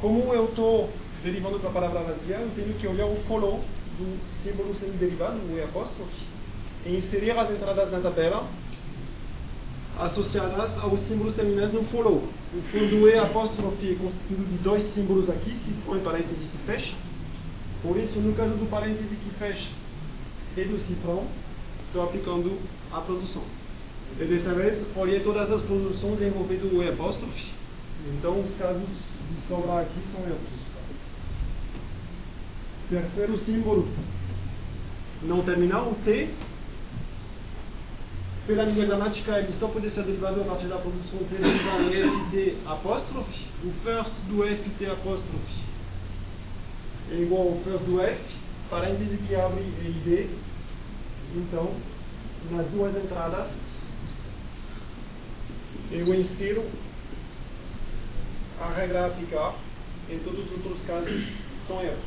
como 0.00 0.32
eu 0.32 0.46
estou 0.46 0.90
derivando 1.22 1.58
para 1.58 1.68
a 1.68 1.72
palavra 1.72 2.00
vazia, 2.00 2.36
eu 2.36 2.50
tenho 2.54 2.74
que 2.74 2.86
olhar 2.86 3.06
o 3.06 3.16
follow 3.16 3.60
do 3.98 4.18
símbolo 4.32 4.74
sendo 4.74 4.98
derivado, 4.98 5.36
o 5.36 5.58
E 5.58 5.62
apóstrofe, 5.62 6.24
e 6.86 6.96
inserir 6.96 7.32
as 7.32 7.50
entradas 7.50 7.90
na 7.90 8.00
tabela 8.00 8.46
associadas 9.98 10.78
aos 10.78 11.00
símbolos 11.00 11.34
terminais 11.34 11.72
no 11.72 11.82
follow. 11.82 12.28
O 12.54 12.62
follow 12.62 12.88
do 12.88 13.08
E 13.08 13.18
apóstrofe 13.18 13.92
é 13.92 13.94
constituído 13.94 14.44
de 14.44 14.58
dois 14.58 14.82
símbolos 14.82 15.28
aqui, 15.28 15.56
cifrão 15.56 15.96
e 15.98 16.00
parêntese 16.00 16.46
que 16.46 16.58
fecha. 16.64 16.94
Por 17.82 17.96
isso, 17.96 18.20
no 18.20 18.34
caso 18.34 18.52
do 18.52 18.70
parêntese 18.70 19.16
que 19.16 19.30
fecha 19.38 19.70
e 20.56 20.64
do 20.64 20.78
cifrão, 20.78 21.26
estou 21.86 22.02
aplicando 22.02 22.58
a 22.92 23.00
produção. 23.00 23.42
E 24.18 24.24
dessa 24.24 24.54
vez, 24.54 24.86
olhei 24.96 25.20
todas 25.20 25.50
as 25.50 25.60
produções 25.60 26.22
envolvendo 26.22 26.78
o 26.78 26.82
E 26.82 26.88
apóstrofe. 26.88 27.52
Então, 28.16 28.40
os 28.40 28.54
casos 28.54 28.88
de 29.30 29.40
sobrar 29.40 29.82
aqui 29.82 30.06
são 30.06 30.20
erros. 30.20 30.66
Terceiro 32.88 33.36
símbolo 33.36 33.88
não 35.22 35.42
terminal, 35.42 35.90
o 35.90 35.94
T. 36.04 36.28
Pela 38.46 38.64
minha 38.64 38.86
gramática, 38.86 39.40
ele 39.40 39.52
só 39.52 39.66
pode 39.66 39.90
ser 39.90 40.04
derivado 40.04 40.40
a 40.40 40.44
partir 40.44 40.66
da 40.66 40.78
produção 40.78 41.18
T 41.18 41.34
derivada 41.34 41.82
em 41.82 42.28
FT 42.28 42.56
apóstrofe. 42.64 43.46
O 43.64 43.72
first 43.72 44.14
do 44.28 44.44
FT 44.44 44.86
apóstrofe 44.86 45.64
é 47.10 47.16
igual 47.16 47.48
ao 47.48 47.56
first 47.56 47.84
do 47.84 48.00
F, 48.00 48.20
parêntese 48.70 49.16
que 49.18 49.34
abre 49.34 49.62
ID. 49.62 50.28
Então, 51.34 51.74
nas 52.52 52.68
duas 52.68 52.96
entradas, 52.96 53.82
eu 55.90 56.14
insiro 56.14 56.64
a 58.60 58.68
regra 58.70 59.02
a 59.02 59.06
aplicar, 59.06 59.56
em 60.08 60.20
todos 60.20 60.44
os 60.44 60.52
outros 60.52 60.82
casos 60.82 61.24
são 61.66 61.82
erros. 61.82 61.98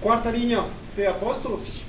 Quarta 0.00 0.30
linha, 0.32 0.64
T 0.96 1.06
apóstrofe. 1.06 1.87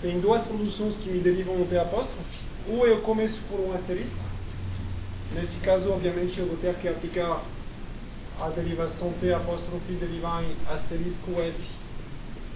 Tem 0.00 0.20
duas 0.20 0.44
produções 0.44 0.96
que 0.96 1.08
me 1.08 1.18
derivam 1.18 1.64
T 1.66 1.76
apóstrofe. 1.76 2.38
Ou 2.68 2.86
eu 2.86 3.00
começo 3.00 3.40
por 3.50 3.58
um 3.58 3.72
asterisco. 3.72 4.20
Nesse 5.34 5.58
caso, 5.58 5.90
obviamente, 5.90 6.38
eu 6.38 6.46
vou 6.46 6.56
ter 6.56 6.74
que 6.76 6.88
aplicar 6.88 7.42
a 8.40 8.48
derivação 8.50 9.12
T 9.20 9.32
apóstrofe 9.32 9.92
derivar 9.94 10.44
em 10.44 10.54
asterisco 10.72 11.32
F 11.32 11.54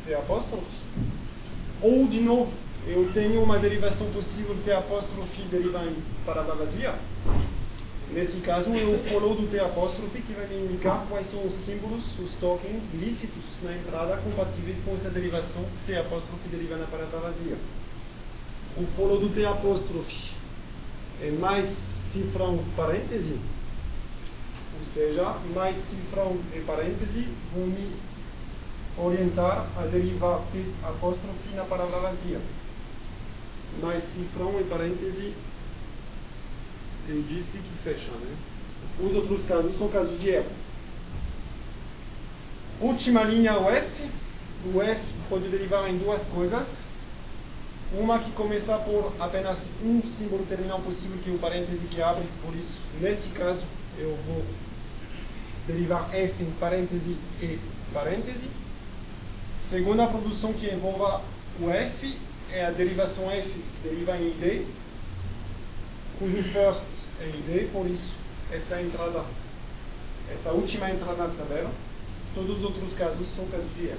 T 0.06 0.14
apóstrofe. 0.14 0.64
Ou, 1.80 2.06
de 2.06 2.20
novo, 2.20 2.52
eu 2.86 3.10
tenho 3.12 3.42
uma 3.42 3.58
derivação 3.58 4.06
possível 4.12 4.56
T 4.64 4.72
apóstrofe 4.72 5.42
derivar 5.50 5.84
em 5.84 5.96
palavra 6.24 6.54
vazia. 6.54 6.94
Nesse 8.12 8.40
caso, 8.40 8.70
é 8.74 8.84
o 8.84 8.98
follow 8.98 9.34
do 9.34 9.46
T 9.46 9.58
apóstrofe 9.58 10.20
que 10.20 10.34
vai 10.34 10.46
me 10.46 10.66
indicar 10.66 11.06
quais 11.08 11.26
são 11.28 11.46
os 11.46 11.54
símbolos, 11.54 12.18
os 12.18 12.34
tokens 12.34 12.92
lícitos 12.92 13.42
na 13.62 13.74
entrada 13.74 14.18
compatíveis 14.18 14.80
com 14.84 14.94
essa 14.94 15.08
derivação 15.08 15.64
T 15.86 15.96
apóstrofe 15.96 16.46
deriva 16.50 16.76
na 16.76 16.84
palavra 16.84 17.20
vazia. 17.20 17.56
O 18.76 18.84
follow 18.84 19.18
do 19.18 19.30
T 19.30 19.46
apóstrofe 19.46 20.32
é 21.22 21.30
mais 21.30 21.68
cifrão 21.68 22.62
parêntese, 22.76 23.38
ou 24.78 24.84
seja, 24.84 25.34
mais 25.54 25.76
cifrão 25.76 26.36
e 26.54 26.60
parêntese 26.60 27.26
vão 27.54 27.66
me 27.66 27.96
orientar 28.98 29.66
a 29.78 29.86
derivar 29.86 30.42
T 30.52 30.62
apóstrofe 30.82 31.54
na 31.54 31.64
palavra 31.64 31.98
vazia. 32.00 32.40
Mas 33.80 34.02
cifrão 34.02 34.60
e 34.60 34.64
parêntese, 34.64 35.32
eu 37.08 37.22
disse 37.22 37.58
que 37.58 37.82
fecha, 37.82 38.10
né? 38.12 38.36
Os 39.00 39.14
outros 39.14 39.44
casos 39.44 39.76
são 39.76 39.88
casos 39.88 40.20
de 40.20 40.30
erro. 40.30 40.50
Última 42.80 43.22
linha, 43.24 43.58
o 43.58 43.68
F. 43.70 44.10
O 44.74 44.82
F 44.82 45.02
pode 45.28 45.48
derivar 45.48 45.88
em 45.88 45.98
duas 45.98 46.24
coisas. 46.26 46.98
Uma 47.92 48.18
que 48.18 48.30
começa 48.32 48.78
por 48.78 49.12
apenas 49.20 49.70
um 49.84 50.02
símbolo 50.02 50.44
terminal 50.46 50.80
possível, 50.80 51.18
que 51.22 51.30
é 51.30 51.34
o 51.34 51.38
parêntese 51.38 51.84
que 51.86 52.00
abre. 52.00 52.24
Por 52.44 52.54
isso, 52.54 52.78
nesse 53.00 53.28
caso, 53.30 53.64
eu 53.98 54.16
vou 54.26 54.42
derivar 55.66 56.08
F 56.14 56.42
em 56.42 56.50
parêntese 56.52 57.16
e 57.40 57.58
parêntese. 57.92 58.48
Segunda 59.60 60.06
produção 60.06 60.52
que 60.52 60.66
envolva 60.66 61.22
o 61.60 61.70
F 61.70 62.16
é 62.50 62.66
a 62.66 62.70
derivação 62.70 63.30
F 63.30 63.48
que 63.48 63.88
deriva 63.88 64.16
em 64.16 64.28
ID, 64.28 64.66
cujo 66.22 66.40
first 66.44 67.08
é 67.20 67.26
ID, 67.26 67.68
por 67.72 67.84
isso 67.84 68.12
essa 68.52 68.80
entrada, 68.80 69.24
essa 70.32 70.52
última 70.52 70.88
entrada 70.88 71.24
na 71.24 71.30
tabela. 71.30 71.70
Todos 72.32 72.58
os 72.58 72.64
outros 72.64 72.94
casos 72.94 73.26
são 73.34 73.44
casos 73.46 73.66
de 73.76 73.88
erro. 73.88 73.98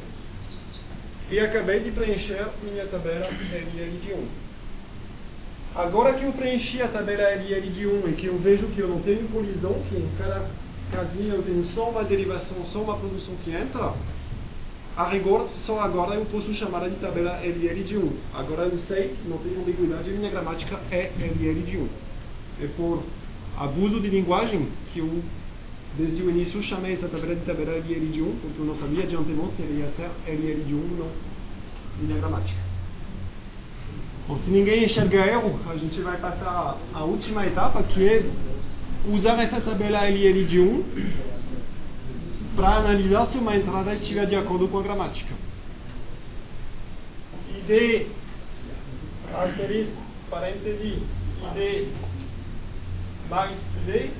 E 1.30 1.40
acabei 1.40 1.82
de 1.82 1.92
preencher 1.92 2.48
minha 2.64 2.86
tabela 2.86 3.26
LL 3.26 4.00
de 4.00 4.14
1. 4.14 4.28
Agora 5.76 6.14
que 6.14 6.24
eu 6.24 6.32
preenchi 6.32 6.82
a 6.82 6.88
tabela 6.88 7.24
LL 7.24 7.70
de 7.72 7.88
1 7.88 8.10
e 8.10 8.14
que 8.14 8.28
eu 8.28 8.38
vejo 8.38 8.68
que 8.68 8.80
eu 8.80 8.88
não 8.88 9.02
tenho 9.02 9.28
colisão, 9.28 9.74
que 9.90 9.96
em 9.96 10.10
cada 10.18 10.48
casinha 10.92 11.34
eu 11.34 11.44
tenho 11.44 11.66
só 11.66 11.90
uma 11.90 12.04
derivação, 12.04 12.64
só 12.66 12.80
uma 12.80 12.96
produção 12.96 13.36
que 13.44 13.52
entra, 13.52 13.94
a 14.96 15.08
rigor, 15.10 15.50
só 15.50 15.82
agora 15.82 16.14
eu 16.14 16.26
posso 16.26 16.54
chamar 16.54 16.88
de 16.88 16.96
tabela 16.98 17.40
LL 17.44 17.84
de 17.84 17.98
1. 17.98 18.12
Agora 18.34 18.64
eu 18.64 18.78
sei, 18.78 19.16
não 19.26 19.38
tem 19.40 19.56
ambiguidade, 19.56 20.12
minha 20.12 20.30
gramática 20.30 20.80
é 20.92 21.12
LL 21.20 21.62
de 21.64 21.78
1. 21.78 22.03
É 22.62 22.68
por 22.78 23.04
abuso 23.58 24.00
de 24.00 24.10
linguagem 24.10 24.68
que 24.92 25.00
eu, 25.00 25.24
desde 25.98 26.22
o 26.22 26.30
início, 26.30 26.62
chamei 26.62 26.94
essa 26.94 27.08
tabela 27.08 27.36
de 27.36 27.42
tabela 27.42 27.72
LL 27.78 28.08
de 28.08 28.22
1, 28.22 28.36
porque 28.42 28.60
eu 28.60 28.66
não 28.66 28.76
sabia 28.76 29.06
de 29.06 29.16
antemão 29.16 29.48
se 29.48 29.62
ele 29.64 29.80
ia 29.80 29.90
ser 29.90 30.10
LL 30.28 30.64
de 30.64 30.74
1 30.74 30.78
ou 30.78 30.98
não, 30.98 31.12
minha 32.02 32.20
gramática. 32.20 32.60
Bom, 34.28 34.38
se 34.38 34.52
ninguém 34.52 34.84
enxerga 34.86 35.26
erro, 35.26 35.60
a 35.70 35.76
gente 35.76 36.00
vai 36.02 36.18
passar 36.18 36.78
a 36.94 37.04
última 37.04 37.46
etapa, 37.46 37.84
que 37.84 38.08
é 38.08 38.24
usar 39.12 39.38
essa 39.42 39.60
tabela 39.60 40.08
LL 40.08 40.46
de 40.46 40.60
1 40.60 40.84
para 42.56 42.78
analisar 42.78 43.26
se 43.26 43.38
uma 43.38 43.56
entrada 43.56 43.94
estiver 43.94 44.26
de 44.26 44.36
acordo 44.36 44.68
com 44.68 44.80
a 44.80 44.82
gramática. 44.82 45.34
ID, 47.58 48.08
asterisco, 49.34 49.98
parêntese, 50.30 51.00
ID 51.56 51.88
mais 53.34 53.78
ID. 53.88 54.12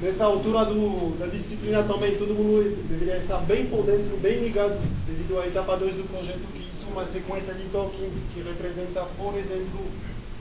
Nessa 0.00 0.24
altura 0.24 0.64
do, 0.64 1.18
da 1.18 1.26
disciplina 1.26 1.82
também, 1.82 2.14
todo 2.16 2.34
mundo 2.34 2.86
deveria 2.88 3.18
estar 3.18 3.38
bem 3.40 3.66
por 3.66 3.84
dentro, 3.84 4.16
bem 4.18 4.40
ligado, 4.40 4.78
devido 5.06 5.38
à 5.40 5.46
etapa 5.46 5.76
2 5.76 5.94
do 5.94 6.04
projeto, 6.04 6.40
que 6.54 6.70
isso 6.70 6.86
é 6.88 6.92
uma 6.92 7.04
sequência 7.04 7.52
de 7.54 7.64
tokens 7.64 8.24
que 8.32 8.40
representa, 8.40 9.02
por 9.18 9.34
exemplo, 9.36 9.86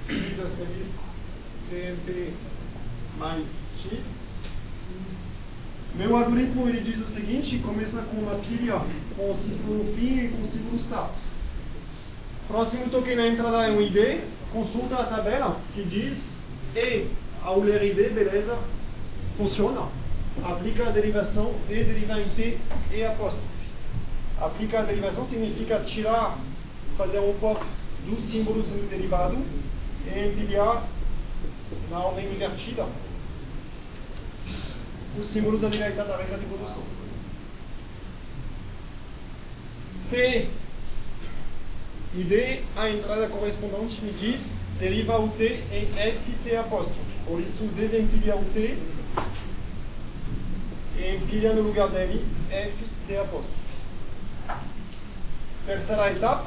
x 0.08 0.40
asterisco, 0.40 1.04
TMP 1.70 2.32
mais 3.18 3.80
x. 3.90 4.00
Meu 5.96 6.16
algoritmo 6.18 6.68
ele 6.68 6.82
diz 6.82 7.00
o 7.00 7.10
seguinte, 7.10 7.60
começa 7.60 8.02
com 8.04 8.18
uma 8.18 8.36
pilha 8.36 8.82
com 9.16 9.32
o 9.32 9.36
ciclo 9.36 9.94
fim 9.96 10.26
e 10.26 10.28
com 10.30 10.44
o 10.44 10.48
ciclo. 10.48 10.66
Próximo 12.48 12.90
token 12.90 13.16
na 13.16 13.28
entrada 13.28 13.66
é 13.66 13.72
um 13.72 13.82
ID, 13.82 14.22
consulta 14.52 14.96
a 14.96 15.06
tabela 15.06 15.60
que 15.74 15.84
diz 15.84 16.40
e 16.76 17.08
ao 17.44 17.60
ler 17.60 17.84
ID, 17.84 18.14
beleza, 18.14 18.58
funciona. 19.38 19.88
Aplica 20.44 20.88
a 20.88 20.92
derivação 20.92 21.54
e 21.70 21.84
deriva 21.84 22.20
em 22.22 22.30
T 22.30 22.58
e 22.92 23.04
apóstrofe. 23.04 23.46
Aplica 24.40 24.80
a 24.80 24.84
derivação 24.84 25.26
significa 25.26 25.80
tirar, 25.80 26.38
fazer 26.98 27.20
um 27.20 27.34
pop 27.40 27.64
do 28.06 28.22
símbolo 28.22 28.62
sendo 28.62 28.90
derivado 28.90 29.38
e 30.06 30.28
empilhar 30.28 30.84
na 31.90 32.00
ordem 32.00 32.32
invertida 32.32 32.86
os 35.18 35.28
símbolos 35.28 35.62
da 35.62 35.70
direita 35.70 36.04
da 36.04 36.18
regra 36.18 36.38
de 36.38 36.46
produção. 36.46 36.84
T 40.10 40.50
e 42.18 42.64
a 42.78 42.90
entrada 42.90 43.28
correspondente 43.28 44.02
me 44.02 44.12
diz, 44.14 44.68
deriva 44.80 45.20
o 45.20 45.28
T 45.30 45.62
em 45.72 45.86
FT 45.86 46.56
apóstrofe. 46.56 47.02
Por 47.26 47.42
isso, 47.42 47.64
desempilha 47.76 48.38
o 48.38 48.46
T 48.46 48.78
e 50.98 51.16
empilha 51.16 51.54
no 51.54 51.64
lugar 51.64 51.90
dele 51.90 52.26
FT 52.50 53.18
apóstrofe. 53.18 53.66
Terceira 55.66 56.12
etapa, 56.12 56.46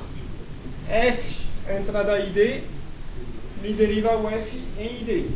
F, 0.88 1.46
entrada 1.68 2.18
ID, 2.18 2.62
me 3.60 3.74
deriva 3.74 4.16
o 4.16 4.26
F 4.26 4.62
em 4.78 5.02
ID. 5.02 5.30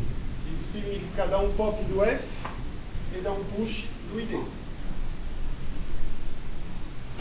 Isso 0.51 0.65
significa 0.65 1.27
dar 1.27 1.39
um 1.39 1.53
pop 1.53 1.83
do 1.83 2.03
F 2.03 2.23
e 3.15 3.21
dar 3.21 3.33
um 3.33 3.43
push 3.55 3.85
do 4.11 4.19
ID. 4.19 4.43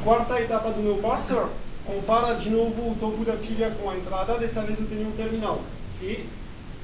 Quarta 0.03 0.41
etapa 0.41 0.71
do 0.71 0.83
meu 0.83 0.97
parser, 0.97 1.47
compara 1.85 2.35
de 2.35 2.51
novo 2.51 2.93
o 2.93 2.97
topo 2.99 3.25
da 3.25 3.35
pilha 3.35 3.71
com 3.81 3.91
a 3.91 3.97
entrada, 3.97 4.39
dessa 4.39 4.63
vez 4.63 4.79
eu 4.79 4.87
tenho 4.87 5.09
um 5.09 5.13
terminal. 5.13 5.61
E, 6.01 6.27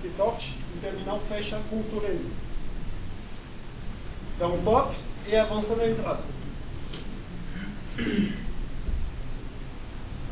de 0.03 0.11
sorte, 0.11 0.57
o 0.77 0.81
terminal 0.81 1.21
fecha 1.29 1.61
com 1.71 1.77
o 1.77 1.85
torrent. 1.85 2.21
Dá 4.39 4.47
um 4.47 4.63
pop 4.63 4.95
e 5.27 5.37
avança 5.37 5.75
na 5.77 5.87
entrada. 5.89 6.21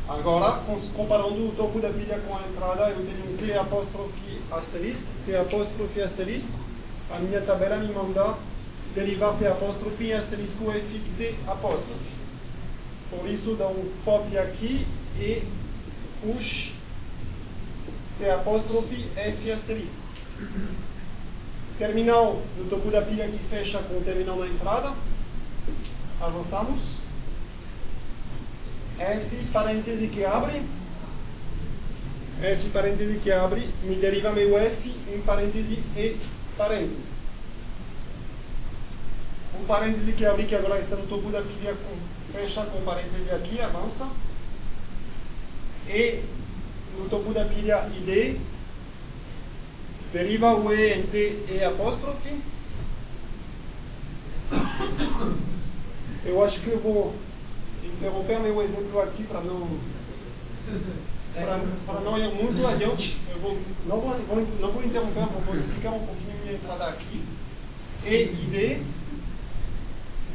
Agora, 0.07 0.63
comparando 0.95 1.49
o 1.49 1.53
topo 1.57 1.81
da 1.81 1.89
pilha 1.89 2.17
com 2.25 2.33
a 2.33 2.41
entrada, 2.47 2.89
eu 2.91 3.05
tenho 3.05 3.33
um 3.33 3.37
T 3.37 3.53
apóstrofe 3.53 4.41
asterisco, 4.51 5.09
T 5.25 5.35
apóstrofe 5.35 6.01
asterisco. 6.01 6.53
A 7.11 7.19
minha 7.19 7.41
tabela 7.41 7.75
me 7.77 7.93
manda 7.93 8.35
derivar 8.95 9.37
T 9.37 9.45
apóstrofe 9.47 10.05
em 10.05 10.13
asterisco 10.13 10.71
F 10.71 11.01
T 11.17 11.35
apóstrofe. 11.45 12.16
Por 13.09 13.27
isso, 13.29 13.55
dá 13.55 13.67
um 13.67 13.89
pop 14.03 14.37
aqui 14.37 14.85
e 15.19 15.43
push 16.21 16.73
T 18.17 18.29
apóstrofe 18.29 19.05
F 19.15 19.51
asterisco. 19.51 20.01
Terminal 21.77 22.41
no 22.57 22.65
topo 22.69 22.89
da 22.89 23.01
pilha 23.01 23.27
que 23.27 23.37
fecha 23.37 23.79
com 23.83 23.97
o 23.97 24.01
terminal 24.01 24.37
na 24.37 24.47
entrada. 24.47 24.93
Avançamos. 26.19 26.97
F 28.99 29.35
parêntese 29.53 30.07
que 30.07 30.25
abre, 30.25 30.63
F 32.41 32.69
parêntese 32.69 33.19
que 33.19 33.31
abre, 33.31 33.69
me 33.83 33.95
deriva 33.95 34.31
meu 34.31 34.57
F 34.57 34.89
em 35.13 35.21
parêntese 35.21 35.73
e 35.95 36.17
parêntese. 36.57 37.09
O 39.53 39.65
parêntese 39.65 40.13
que 40.13 40.25
abre, 40.25 40.45
que 40.45 40.55
agora 40.55 40.79
está 40.79 40.95
no 40.95 41.05
topo 41.05 41.29
da 41.29 41.41
pilha, 41.41 41.75
fecha 42.37 42.61
com 42.65 42.81
parêntese 42.81 43.31
aqui, 43.31 43.59
avança. 43.59 44.07
E 45.89 46.21
no 46.97 47.09
topo 47.09 47.33
da 47.33 47.45
pilha 47.45 47.89
ID, 47.97 48.37
deriva 50.13 50.53
o 50.55 50.71
E 50.71 50.93
em 50.93 51.03
T 51.03 51.45
e 51.49 51.63
apóstrofe. 51.63 52.39
Eu 56.23 56.43
acho 56.43 56.59
que 56.59 56.67
eu 56.67 56.79
vou 56.79 57.15
interromper 57.83 58.39
meu 58.39 58.61
exemplo 58.61 59.01
aqui 59.01 59.23
para 59.23 59.41
não 59.41 59.67
para 61.85 62.01
não 62.01 62.17
ir 62.17 62.29
muito 62.35 62.67
adiante. 62.67 63.17
Eu 63.31 63.39
vou, 63.39 63.57
não, 63.85 63.99
vou, 63.99 64.47
não 64.59 64.71
vou 64.71 64.83
interromper, 64.83 65.21
vou 65.21 65.55
ficar 65.73 65.91
um 65.91 66.05
pouquinho 66.05 66.37
minha 66.43 66.53
entrada 66.53 66.87
aqui. 66.87 67.23
E, 68.05 68.23
ID, 68.23 68.81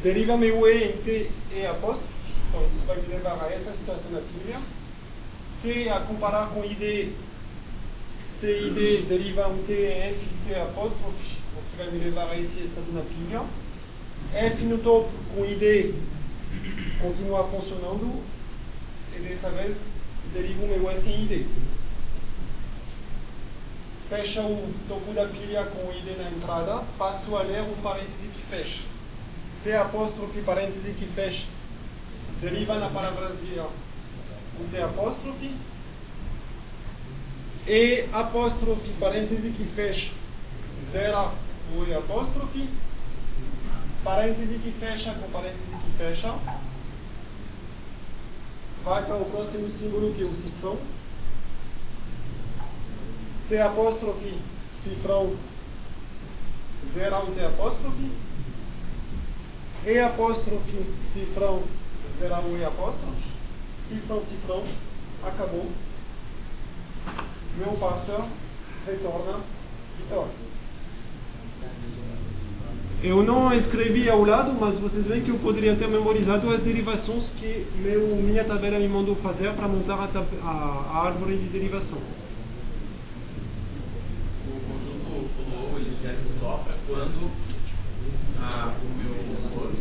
deriva 0.02 0.36
meu 0.36 0.66
E 0.66 0.84
em 0.84 0.92
T 0.98 1.30
e 1.54 1.66
apóstrofe. 1.66 2.10
Então, 2.48 2.66
isso 2.66 2.84
vai 2.86 2.96
me 2.96 3.06
levar 3.08 3.42
a 3.42 3.52
essa 3.52 3.72
situação 3.72 4.12
da 4.12 4.20
pilha. 4.20 4.60
T 5.62 5.88
a 5.88 6.00
comparar 6.00 6.50
com 6.50 6.64
ID, 6.64 7.12
TID 8.40 9.06
deriva 9.08 9.46
um 9.48 9.62
T 9.62 9.72
em 9.72 10.10
F, 10.10 10.26
T 10.46 10.54
apóstrofe, 10.56 11.38
o 11.56 11.70
que 11.70 11.76
vai 11.76 11.90
me 11.90 12.04
levar 12.04 12.28
a 12.28 12.38
esse 12.38 12.64
estado 12.64 12.92
na 12.92 13.02
pilha. 13.02 13.42
F 14.34 14.64
no 14.64 14.78
topo 14.78 15.10
com 15.34 15.44
ID 15.44 15.94
continua 17.00 17.44
funcionando 17.44 18.22
e 19.16 19.20
dessa 19.20 19.50
vez 19.50 19.86
deriva 20.34 20.64
o 20.64 20.68
meu 20.68 20.90
F 20.90 21.08
em 21.08 21.24
ID. 21.24 21.46
Fecha 24.08 24.42
o 24.42 24.74
topo 24.88 25.12
da 25.12 25.26
pilha 25.26 25.64
com 25.64 25.90
ID 25.92 26.18
na 26.18 26.28
entrada, 26.30 26.82
passo 26.98 27.34
a 27.36 27.42
ler 27.42 27.62
um 27.62 27.74
parêntese 27.82 28.28
que 28.34 28.42
fecha. 28.50 28.92
T 29.62 29.72
apóstrofe, 29.76 30.42
parêntese 30.42 30.92
que 30.94 31.06
fecha, 31.06 31.46
deriva 32.40 32.74
na 32.80 32.88
parafrasia 32.88 33.62
o 33.62 34.68
T 34.70 34.82
apóstrofe. 34.82 35.54
E 37.66 38.08
apóstrofe, 38.12 38.90
parêntese 38.98 39.50
que 39.50 39.64
fecha, 39.64 40.10
zera 40.82 41.30
o 41.76 41.84
E 41.86 41.94
apóstrofe. 41.94 42.68
Parêntese 44.02 44.58
que 44.58 44.72
fecha 44.72 45.14
com 45.14 45.30
parêntese 45.30 45.70
que 45.70 45.96
fecha. 45.96 46.34
Vai 48.82 49.04
para 49.04 49.14
o 49.14 49.30
próximo 49.30 49.70
símbolo 49.70 50.12
que 50.12 50.22
é 50.22 50.26
o 50.26 50.32
cifrão. 50.32 50.76
T 53.48 53.60
apóstrofe, 53.60 54.36
cifrão, 54.72 55.36
zera 56.84 57.22
o 57.22 57.30
T 57.30 57.44
apóstrofe. 57.44 58.10
E 59.84 59.98
apóstrofe, 59.98 60.78
cifrão, 61.02 61.62
zera 62.18 62.40
o 62.40 62.56
E 62.56 62.64
apóstrofe. 62.64 63.32
Cifrão, 63.82 64.24
cifrão, 64.24 64.62
acabou. 65.24 65.66
Meu 67.58 67.72
parceiro 67.74 68.24
retorna 68.86 69.40
vitória. 69.98 70.32
Eu 73.02 73.24
não 73.24 73.52
escrevi 73.52 74.08
ao 74.08 74.24
lado, 74.24 74.52
mas 74.60 74.78
vocês 74.78 75.04
veem 75.04 75.22
que 75.22 75.30
eu 75.30 75.38
poderia 75.38 75.74
ter 75.74 75.88
memorizado 75.88 76.48
as 76.50 76.60
derivações 76.60 77.30
que 77.30 77.66
meu, 77.78 78.16
minha 78.16 78.44
tabela 78.44 78.78
me 78.78 78.86
mandou 78.86 79.16
fazer 79.16 79.52
para 79.54 79.66
montar 79.66 79.94
a, 79.94 80.08
a, 80.46 80.48
a 80.48 81.06
árvore 81.06 81.36
de 81.36 81.48
derivação. 81.48 81.98
O 84.46 84.52
conjunto 84.52 85.28
flow 85.34 85.80
ele 85.80 85.92
serve 86.00 86.28
só 86.28 86.62
para 86.64 86.74
quando 86.86 87.28
a, 88.40 88.68
o 88.68 88.88
meu 89.02 89.14
motor 89.34 89.72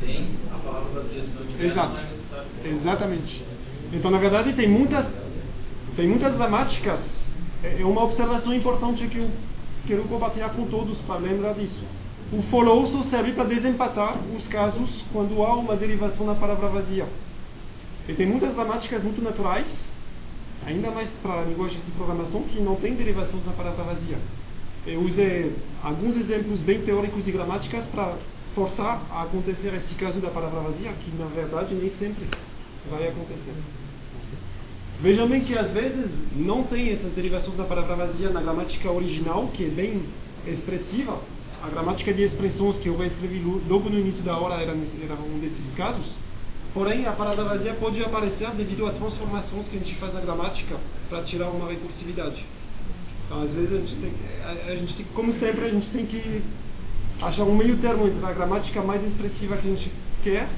tem 0.00 0.26
a 0.52 0.58
palavra 0.58 1.00
vazia, 1.00 1.24
se 1.24 1.30
não 1.32 1.46
tiver, 1.46 1.51
Exato. 1.62 2.00
Exatamente. 2.64 3.44
Então, 3.92 4.10
na 4.10 4.18
verdade, 4.18 4.52
tem 4.52 4.68
muitas, 4.68 5.10
tem 5.96 6.08
muitas 6.08 6.34
gramáticas. 6.34 7.28
É 7.62 7.80
é 7.80 7.84
uma 7.84 8.02
observação 8.02 8.52
importante 8.52 9.06
que 9.06 9.18
eu 9.18 9.30
quero 9.86 10.02
compartilhar 10.04 10.50
com 10.50 10.66
todos 10.66 11.00
para 11.00 11.20
lembrar 11.20 11.54
disso. 11.54 11.84
O 12.32 12.40
follow 12.40 12.86
só 12.86 13.02
serve 13.02 13.32
para 13.32 13.44
desempatar 13.44 14.16
os 14.34 14.48
casos 14.48 15.04
quando 15.12 15.42
há 15.42 15.54
uma 15.54 15.76
derivação 15.76 16.24
na 16.26 16.34
palavra 16.34 16.68
vazia. 16.68 17.06
E 18.08 18.14
tem 18.14 18.26
muitas 18.26 18.54
gramáticas 18.54 19.02
muito 19.02 19.22
naturais, 19.22 19.92
ainda 20.66 20.90
mais 20.90 21.14
para 21.14 21.42
linguagens 21.42 21.84
de 21.84 21.92
programação, 21.92 22.42
que 22.42 22.60
não 22.60 22.74
tem 22.74 22.94
derivações 22.94 23.44
na 23.44 23.52
palavra 23.52 23.84
vazia. 23.84 24.18
Eu 24.86 25.00
usei 25.02 25.54
alguns 25.82 26.16
exemplos 26.16 26.60
bem 26.60 26.80
teóricos 26.80 27.22
de 27.22 27.30
gramáticas 27.30 27.86
para 27.86 28.16
forçar 28.54 29.00
a 29.10 29.22
acontecer 29.22 29.72
esse 29.74 29.94
caso 29.94 30.20
da 30.20 30.30
palavra 30.30 30.60
vazia, 30.60 30.92
que 30.92 31.10
na 31.16 31.26
verdade 31.26 31.74
nem 31.74 31.88
sempre 31.88 32.26
vai 32.90 33.08
acontecer. 33.08 33.52
Vejam 35.00 35.26
bem 35.26 35.40
que 35.40 35.56
às 35.58 35.70
vezes 35.70 36.24
não 36.36 36.62
tem 36.62 36.90
essas 36.90 37.12
derivações 37.12 37.56
da 37.56 37.64
palavra 37.64 37.96
vazia 37.96 38.30
na 38.30 38.40
gramática 38.40 38.90
original, 38.90 39.48
que 39.52 39.64
é 39.64 39.68
bem 39.68 40.02
expressiva. 40.46 41.18
A 41.62 41.68
gramática 41.68 42.12
de 42.12 42.22
expressões 42.22 42.76
que 42.76 42.88
eu 42.88 43.02
escrevi 43.04 43.40
logo 43.68 43.88
no 43.88 43.98
início 43.98 44.22
da 44.22 44.34
aula 44.34 44.60
era, 44.60 44.72
era 44.72 45.14
um 45.14 45.38
desses 45.40 45.72
casos. 45.72 46.16
Porém, 46.74 47.06
a 47.06 47.12
palavra 47.12 47.44
vazia 47.44 47.74
pode 47.74 48.02
aparecer 48.02 48.48
devido 48.50 48.86
a 48.86 48.90
transformações 48.90 49.68
que 49.68 49.76
a 49.76 49.78
gente 49.78 49.94
faz 49.94 50.14
na 50.14 50.20
gramática 50.20 50.76
para 51.08 51.22
tirar 51.22 51.48
uma 51.48 51.68
recursividade. 51.68 52.46
Então, 53.26 53.42
às 53.42 53.52
vezes, 53.52 53.74
a 53.74 53.78
gente 53.78 53.96
tem, 53.96 54.12
a, 54.44 54.72
a 54.72 54.76
gente 54.76 54.96
tem, 54.96 55.06
como 55.14 55.32
sempre, 55.32 55.64
a 55.64 55.68
gente 55.68 55.90
tem 55.90 56.06
que 56.06 56.42
achar 57.22 57.44
um 57.44 57.54
meio 57.54 57.76
termo 57.78 58.06
entre 58.06 58.24
a 58.24 58.32
gramática 58.32 58.82
mais 58.82 59.02
expressiva 59.02 59.56
que 59.56 59.66
a 59.66 59.70
gente 59.70 59.92
quer 60.22 60.48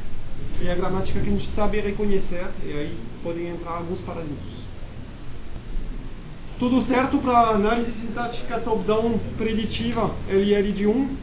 e 0.60 0.68
a 0.68 0.74
gramática 0.74 1.20
que 1.20 1.28
a 1.28 1.32
gente 1.32 1.46
sabe 1.46 1.80
reconhecer, 1.80 2.46
e 2.64 2.72
aí 2.72 2.98
podem 3.22 3.48
entrar 3.48 3.72
alguns 3.72 4.00
parasitos. 4.00 4.64
Tudo 6.58 6.80
certo 6.80 7.18
para 7.18 7.50
análise 7.50 7.90
sintática 7.90 8.58
top-down 8.60 9.18
preditiva 9.36 10.10
LL 10.28 10.72
de 10.72 10.86
1? 10.86 11.16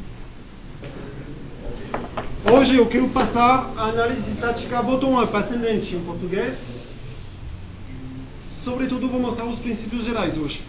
Hoje 2.53 2.75
eu 2.75 2.85
quero 2.87 3.07
passar 3.09 3.71
a 3.77 3.85
análise 3.85 4.21
sintática 4.21 4.83
bottom-up, 4.83 5.35
ascendente 5.35 5.95
em 5.95 6.03
português. 6.03 6.93
Sobretudo 8.45 9.07
vou 9.07 9.19
mostrar 9.19 9.45
os 9.45 9.57
princípios 9.57 10.03
gerais 10.03 10.37
hoje. 10.37 10.63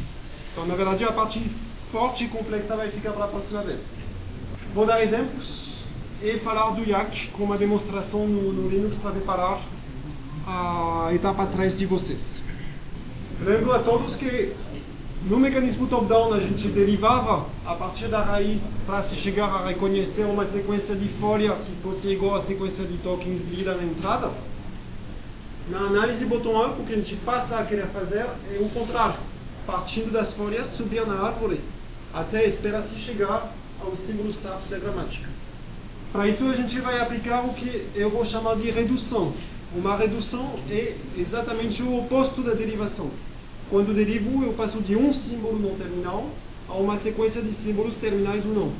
Então, 0.52 0.64
na 0.64 0.76
verdade, 0.76 1.02
a 1.04 1.12
parte 1.12 1.42
forte 1.90 2.24
e 2.24 2.28
complexa 2.28 2.76
vai 2.76 2.88
ficar 2.88 3.10
para 3.12 3.24
a 3.24 3.28
próxima 3.28 3.62
vez. 3.62 4.01
Vou 4.74 4.86
dar 4.86 5.02
exemplos 5.02 5.80
e 6.22 6.38
falar 6.38 6.70
do 6.70 6.82
YAC 6.82 7.28
com 7.32 7.44
uma 7.44 7.58
demonstração 7.58 8.26
no, 8.26 8.54
no 8.54 8.70
Linux 8.70 8.96
para 8.96 9.10
preparar 9.10 9.60
a 10.46 11.10
etapa 11.12 11.42
atrás 11.42 11.76
de 11.76 11.84
vocês. 11.84 12.42
Lembro 13.42 13.74
a 13.74 13.80
todos 13.80 14.16
que 14.16 14.50
no 15.28 15.38
mecanismo 15.38 15.86
top-down 15.86 16.32
a 16.32 16.40
gente 16.40 16.68
derivava 16.68 17.44
a 17.66 17.74
partir 17.74 18.08
da 18.08 18.22
raiz 18.22 18.72
para 18.86 19.02
se 19.02 19.14
chegar 19.14 19.44
a 19.44 19.66
reconhecer 19.66 20.24
uma 20.24 20.46
sequência 20.46 20.96
de 20.96 21.06
folha 21.06 21.54
que 21.54 21.76
fosse 21.82 22.08
igual 22.08 22.34
à 22.34 22.40
sequência 22.40 22.86
de 22.86 22.96
tokens 22.96 23.44
lida 23.44 23.74
na 23.74 23.82
entrada. 23.84 24.30
Na 25.68 25.80
análise 25.80 26.24
bottom-up, 26.24 26.80
o 26.80 26.84
que 26.86 26.94
a 26.94 26.96
gente 26.96 27.16
passa 27.16 27.58
a 27.58 27.64
querer 27.66 27.88
fazer 27.88 28.24
é 28.50 28.58
o 28.58 28.70
contrário. 28.70 29.16
Partindo 29.66 30.10
das 30.10 30.32
folhas, 30.32 30.66
subir 30.68 31.06
na 31.06 31.26
árvore 31.26 31.60
até 32.14 32.46
esperar-se 32.46 32.94
chegar 32.94 33.52
ao 33.84 33.96
símbolo 33.96 34.30
start 34.30 34.68
da 34.68 34.78
gramática. 34.78 35.28
Para 36.12 36.28
isso 36.28 36.46
a 36.46 36.54
gente 36.54 36.78
vai 36.80 37.00
aplicar 37.00 37.44
o 37.44 37.54
que 37.54 37.86
eu 37.94 38.10
vou 38.10 38.24
chamar 38.24 38.56
de 38.56 38.70
redução. 38.70 39.32
Uma 39.74 39.96
redução 39.96 40.54
é 40.70 40.94
exatamente 41.16 41.82
o 41.82 41.98
oposto 41.98 42.42
da 42.42 42.52
derivação. 42.52 43.10
Quando 43.70 43.94
derivo, 43.94 44.44
eu 44.44 44.52
passo 44.52 44.80
de 44.80 44.94
um 44.94 45.14
símbolo 45.14 45.58
não 45.58 45.74
terminal 45.76 46.28
a 46.68 46.74
uma 46.74 46.96
sequência 46.96 47.40
de 47.40 47.52
símbolos 47.52 47.96
terminais 47.96 48.44
ou 48.44 48.52
não. 48.52 48.72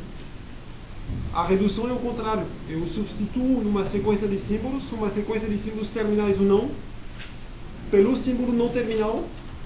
A 1.33 1.47
redução 1.47 1.88
é 1.88 1.93
o 1.93 1.97
contrário. 1.97 2.47
Eu 2.69 2.87
substituo 2.87 3.62
numa 3.62 3.85
sequência 3.87 4.29
de 4.29 4.37
símbolos, 4.37 4.93
uma 4.93 5.09
sequência 5.09 5.49
de 5.49 5.57
símbolos 5.57 5.88
terminais 5.88 6.38
ou 6.38 6.45
não, 6.45 6.71
pelo 7.91 8.15
símbolo 8.17 8.53
não 8.53 8.69
terminal, 8.69 9.25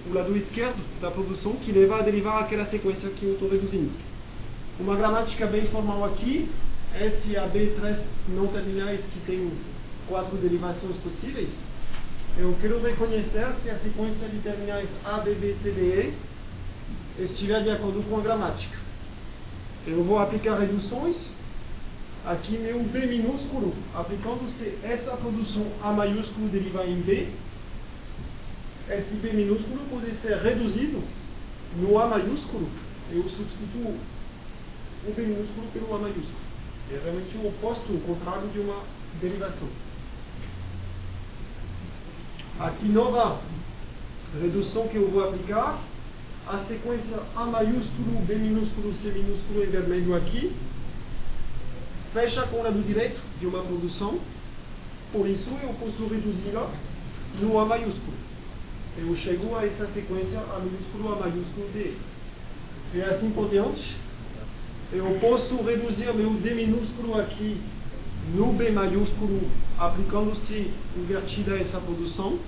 o 0.08 0.14
lado 0.14 0.36
esquerdo 0.36 0.76
da 1.00 1.10
produção, 1.10 1.56
que 1.56 1.72
leva 1.72 1.98
a 1.98 2.02
derivar 2.02 2.40
aquela 2.40 2.64
sequência 2.64 3.10
que 3.10 3.24
eu 3.24 3.32
estou 3.32 3.48
reduzindo. 3.48 3.90
Uma 4.78 4.94
gramática 4.94 5.46
bem 5.46 5.64
formal 5.64 6.04
aqui, 6.04 6.50
S 7.00 7.30
e 7.30 7.36
AB, 7.38 7.74
três 7.80 8.04
não 8.28 8.46
terminais 8.46 9.06
que 9.06 9.18
tem 9.20 9.50
quatro 10.06 10.36
derivações 10.36 10.96
possíveis. 10.96 11.72
Eu 12.36 12.54
quero 12.60 12.82
reconhecer 12.82 13.50
se 13.54 13.70
a 13.70 13.74
sequência 13.74 14.28
de 14.28 14.36
terminais 14.40 14.96
A, 15.02 15.20
B, 15.20 15.34
B, 15.34 15.54
C, 15.54 15.70
D, 15.70 15.80
E 15.80 17.22
estiver 17.24 17.62
de 17.62 17.70
acordo 17.70 18.02
com 18.06 18.18
a 18.18 18.20
gramática. 18.20 18.76
Eu 19.86 20.04
vou 20.04 20.18
aplicar 20.18 20.58
reduções. 20.58 21.30
Aqui 22.26 22.58
meu 22.58 22.78
B 22.80 23.06
minúsculo, 23.06 23.72
aplicando-se 23.94 24.76
essa 24.82 25.16
produção 25.16 25.64
A 25.82 25.90
maiúsculo 25.90 26.48
deriva 26.48 26.84
em 26.84 27.00
B. 27.00 27.28
Esse 28.90 29.16
B 29.16 29.32
minúsculo 29.32 29.80
pode 29.88 30.14
ser 30.14 30.36
reduzido 30.36 31.02
no 31.78 31.98
A 31.98 32.06
maiúsculo. 32.08 32.68
Eu 33.10 33.22
substituo 33.22 33.96
o 35.06 35.12
B 35.12 35.22
minúsculo 35.22 35.66
pelo 35.72 35.94
A 35.94 35.98
maiúsculo. 35.98 36.38
É 36.92 37.00
realmente 37.02 37.36
o 37.36 37.48
oposto, 37.48 37.92
o 37.92 38.00
contrário 38.00 38.48
de 38.48 38.60
uma 38.60 38.82
derivação. 39.20 39.68
Aqui 42.58 42.86
nova 42.88 43.40
redução 44.40 44.88
que 44.88 44.96
eu 44.96 45.08
vou 45.08 45.28
aplicar. 45.28 45.78
A 46.48 46.58
sequência 46.58 47.18
A 47.34 47.44
maiúsculo, 47.44 48.20
B 48.24 48.36
minúsculo, 48.36 48.94
C 48.94 49.10
minúsculo 49.10 49.64
em 49.64 49.66
vermelho 49.66 50.14
aqui. 50.14 50.54
Fecha 52.12 52.46
com 52.46 52.60
o 52.60 52.62
lado 52.62 52.80
direito 52.86 53.20
de 53.40 53.46
uma 53.46 53.62
produção. 53.62 54.18
Por 55.12 55.26
isso 55.28 55.50
eu 55.62 55.74
posso 55.74 56.06
reduzi-la 56.08 56.70
no 57.40 57.58
A 57.58 57.64
maiúsculo. 57.64 58.16
Eu 58.98 59.14
chego 59.14 59.56
a 59.56 59.66
essa 59.66 59.86
sequência 59.86 60.38
A 60.38 60.60
minúsculo, 60.60 61.12
A 61.12 61.16
maiúsculo, 61.16 61.68
D. 61.72 61.94
E 62.94 63.02
assim 63.02 63.30
por 63.30 63.50
diante. 63.50 64.05
Eu 64.92 65.18
posso 65.20 65.56
reduzir 65.64 66.12
meu 66.14 66.30
D 66.34 66.54
minúsculo 66.54 67.18
aqui 67.18 67.60
no 68.32 68.52
B 68.52 68.70
maiúsculo, 68.70 69.40
aplicando-se 69.76 70.70
invertida 70.96 71.58
essa 71.58 71.80
produção. 71.80 72.38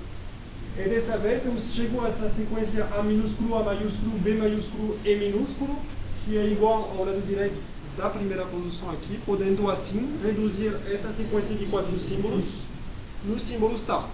E 0.79 0.89
dessa 0.89 1.19
vez 1.19 1.47
eu 1.47 1.59
chego 1.59 2.01
a 2.05 2.07
essa 2.07 2.29
sequência 2.29 2.87
A 2.97 3.03
minúsculo, 3.03 3.57
A 3.57 3.65
maiúsculo, 3.65 4.19
B 4.21 4.35
maiúsculo, 4.35 4.97
E 5.05 5.17
minúsculo, 5.17 5.77
que 6.25 6.39
é 6.39 6.47
igual 6.47 6.95
ao 6.97 7.07
lado 7.07 7.27
direito 7.27 7.57
da 7.97 8.09
primeira 8.09 8.47
produção 8.47 8.89
aqui, 8.91 9.19
podendo 9.27 9.69
assim 9.69 10.17
reduzir 10.23 10.73
essa 10.93 11.11
sequência 11.11 11.57
de 11.57 11.67
quatro 11.67 11.99
símbolos 11.99 12.61
no 13.25 13.41
símbolo 13.41 13.75
start. 13.75 14.13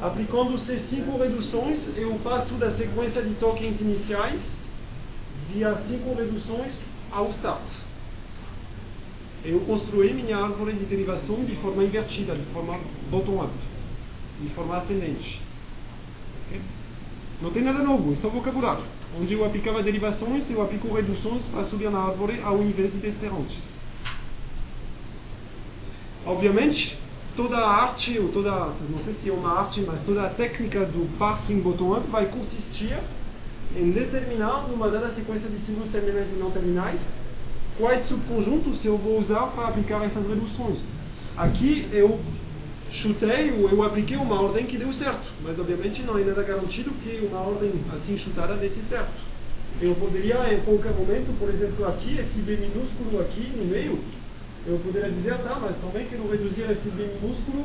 Aplicando-se 0.00 0.78
cinco 0.78 1.18
reduções, 1.18 1.88
eu 1.96 2.18
passo 2.24 2.54
da 2.54 2.70
sequência 2.70 3.22
de 3.22 3.34
tokens 3.34 3.82
iniciais 3.82 4.72
via 5.52 5.76
cinco 5.76 6.14
reduções 6.14 6.72
ao 7.12 7.30
start. 7.30 7.84
eu 9.44 9.60
construí 9.60 10.12
minha 10.12 10.36
árvore 10.36 10.72
de 10.72 10.84
derivação 10.84 11.44
de 11.44 11.54
forma 11.54 11.82
invertida, 11.82 12.34
de 12.34 12.44
forma 12.52 12.78
bottom-up, 13.10 13.52
de 14.40 14.48
forma 14.50 14.76
ascendente. 14.76 15.42
Okay? 16.46 16.60
Não 17.40 17.50
tem 17.50 17.62
nada 17.62 17.82
novo, 17.82 18.12
é 18.12 18.14
só 18.14 18.28
vocabulário. 18.28 18.84
Onde 19.18 19.34
eu 19.34 19.44
aplicava 19.44 19.82
derivações, 19.82 20.48
eu 20.50 20.62
aplico 20.62 20.92
reduções 20.94 21.44
para 21.46 21.64
subir 21.64 21.90
na 21.90 21.98
árvore 21.98 22.40
ao 22.44 22.62
invés 22.62 22.92
de 22.92 22.98
descer 22.98 23.32
antes. 23.32 23.80
Obviamente, 26.24 26.98
toda 27.34 27.56
a 27.56 27.82
arte, 27.82 28.18
ou 28.18 28.28
toda, 28.28 28.50
não 28.90 29.02
sei 29.02 29.14
se 29.14 29.30
é 29.30 29.32
uma 29.32 29.58
arte, 29.58 29.80
mas 29.80 30.02
toda 30.02 30.26
a 30.26 30.28
técnica 30.28 30.84
do 30.84 31.08
parsing 31.18 31.60
bottom-up 31.60 32.06
vai 32.08 32.26
consistir 32.26 32.96
em 33.76 33.90
determinar, 33.90 34.66
numa 34.68 34.88
dada 34.88 35.08
sequência 35.10 35.48
de 35.48 35.60
símbolos 35.60 35.90
terminais 35.90 36.32
e 36.32 36.36
não 36.36 36.50
terminais, 36.50 37.18
quais 37.78 38.02
subconjuntos 38.02 38.84
eu 38.84 38.98
vou 38.98 39.18
usar 39.18 39.46
para 39.48 39.68
aplicar 39.68 40.04
essas 40.04 40.26
reduções. 40.26 40.80
Aqui 41.36 41.88
eu 41.92 42.20
chutei 42.90 43.52
ou 43.52 43.70
eu 43.70 43.82
apliquei 43.82 44.16
uma 44.16 44.42
ordem 44.42 44.66
que 44.66 44.76
deu 44.76 44.92
certo, 44.92 45.32
mas 45.42 45.58
obviamente 45.58 46.02
não 46.02 46.18
é 46.18 46.24
nada 46.24 46.42
garantido 46.42 46.90
que 47.02 47.26
uma 47.30 47.40
ordem 47.40 47.72
assim 47.94 48.18
chutada 48.18 48.54
desse 48.54 48.82
certo. 48.82 49.30
Eu 49.80 49.94
poderia 49.94 50.52
em 50.52 50.60
qualquer 50.60 50.92
momento, 50.92 51.34
por 51.38 51.48
exemplo 51.48 51.86
aqui, 51.86 52.18
esse 52.18 52.40
B 52.40 52.56
minúsculo 52.56 53.20
aqui 53.20 53.52
no 53.56 53.64
meio, 53.64 53.98
eu 54.66 54.78
poderia 54.80 55.08
dizer, 55.08 55.38
tá, 55.38 55.58
mas 55.60 55.76
também 55.76 56.06
quero 56.06 56.28
reduzir 56.28 56.70
esse 56.70 56.90
B 56.90 57.08
minúsculo 57.22 57.64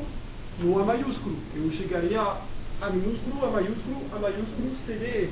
no 0.61 0.79
A 0.79 0.85
maiúsculo. 0.85 1.35
Eu 1.55 1.69
chegaria 1.71 2.21
a 2.21 2.89
minúsculo, 2.89 3.43
A 3.43 3.49
maiúsculo, 3.49 4.01
A 4.13 4.19
maiúsculo, 4.19 4.71
CDE 4.75 5.29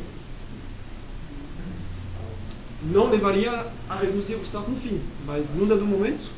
não 2.91 3.09
levaria 3.09 3.65
a 3.89 3.95
reduzir 3.95 4.35
o 4.35 4.41
estado 4.41 4.69
no 4.69 4.75
fim, 4.75 5.01
mas 5.25 5.53
num 5.53 5.67
dado 5.67 5.85
momento, 5.85 6.29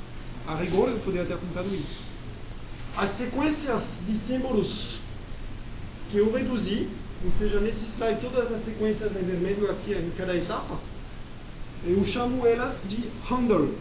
a 0.48 0.56
rigor, 0.56 0.90
eu 0.90 1.00
poderia 1.00 1.26
ter 1.26 1.38
tentado 1.38 1.74
isso. 1.74 2.02
As 2.96 3.12
sequências 3.12 4.04
de 4.08 4.18
símbolos 4.18 5.00
que 6.12 6.18
eu 6.18 6.32
reduzi, 6.32 6.88
ou 7.24 7.32
seja, 7.32 7.60
nesse 7.60 7.86
slide, 7.86 8.22
todas 8.22 8.52
as 8.52 8.62
sequências 8.62 9.16
em 9.16 9.24
vermelho 9.24 9.70
aqui 9.72 9.94
em 9.94 10.12
cada 10.16 10.36
etapa, 10.36 10.78
eu 11.84 12.04
chamo 12.06 12.46
elas 12.46 12.84
de 12.88 13.04
handle. 13.30 13.74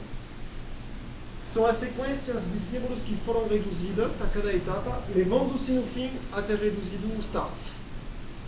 São 1.47 1.67
as 1.67 1.77
sequências 1.77 2.51
de 2.51 2.59
símbolos 2.59 3.03
que 3.03 3.15
foram 3.17 3.47
reduzidas 3.47 4.23
a 4.23 4.27
cada 4.27 4.53
etapa, 4.53 5.03
levando-se 5.15 5.73
no 5.73 5.87
fim 5.87 6.11
a 6.33 6.41
ter 6.41 6.57
reduzido 6.57 7.07
o 7.15 7.21
start. 7.21 7.53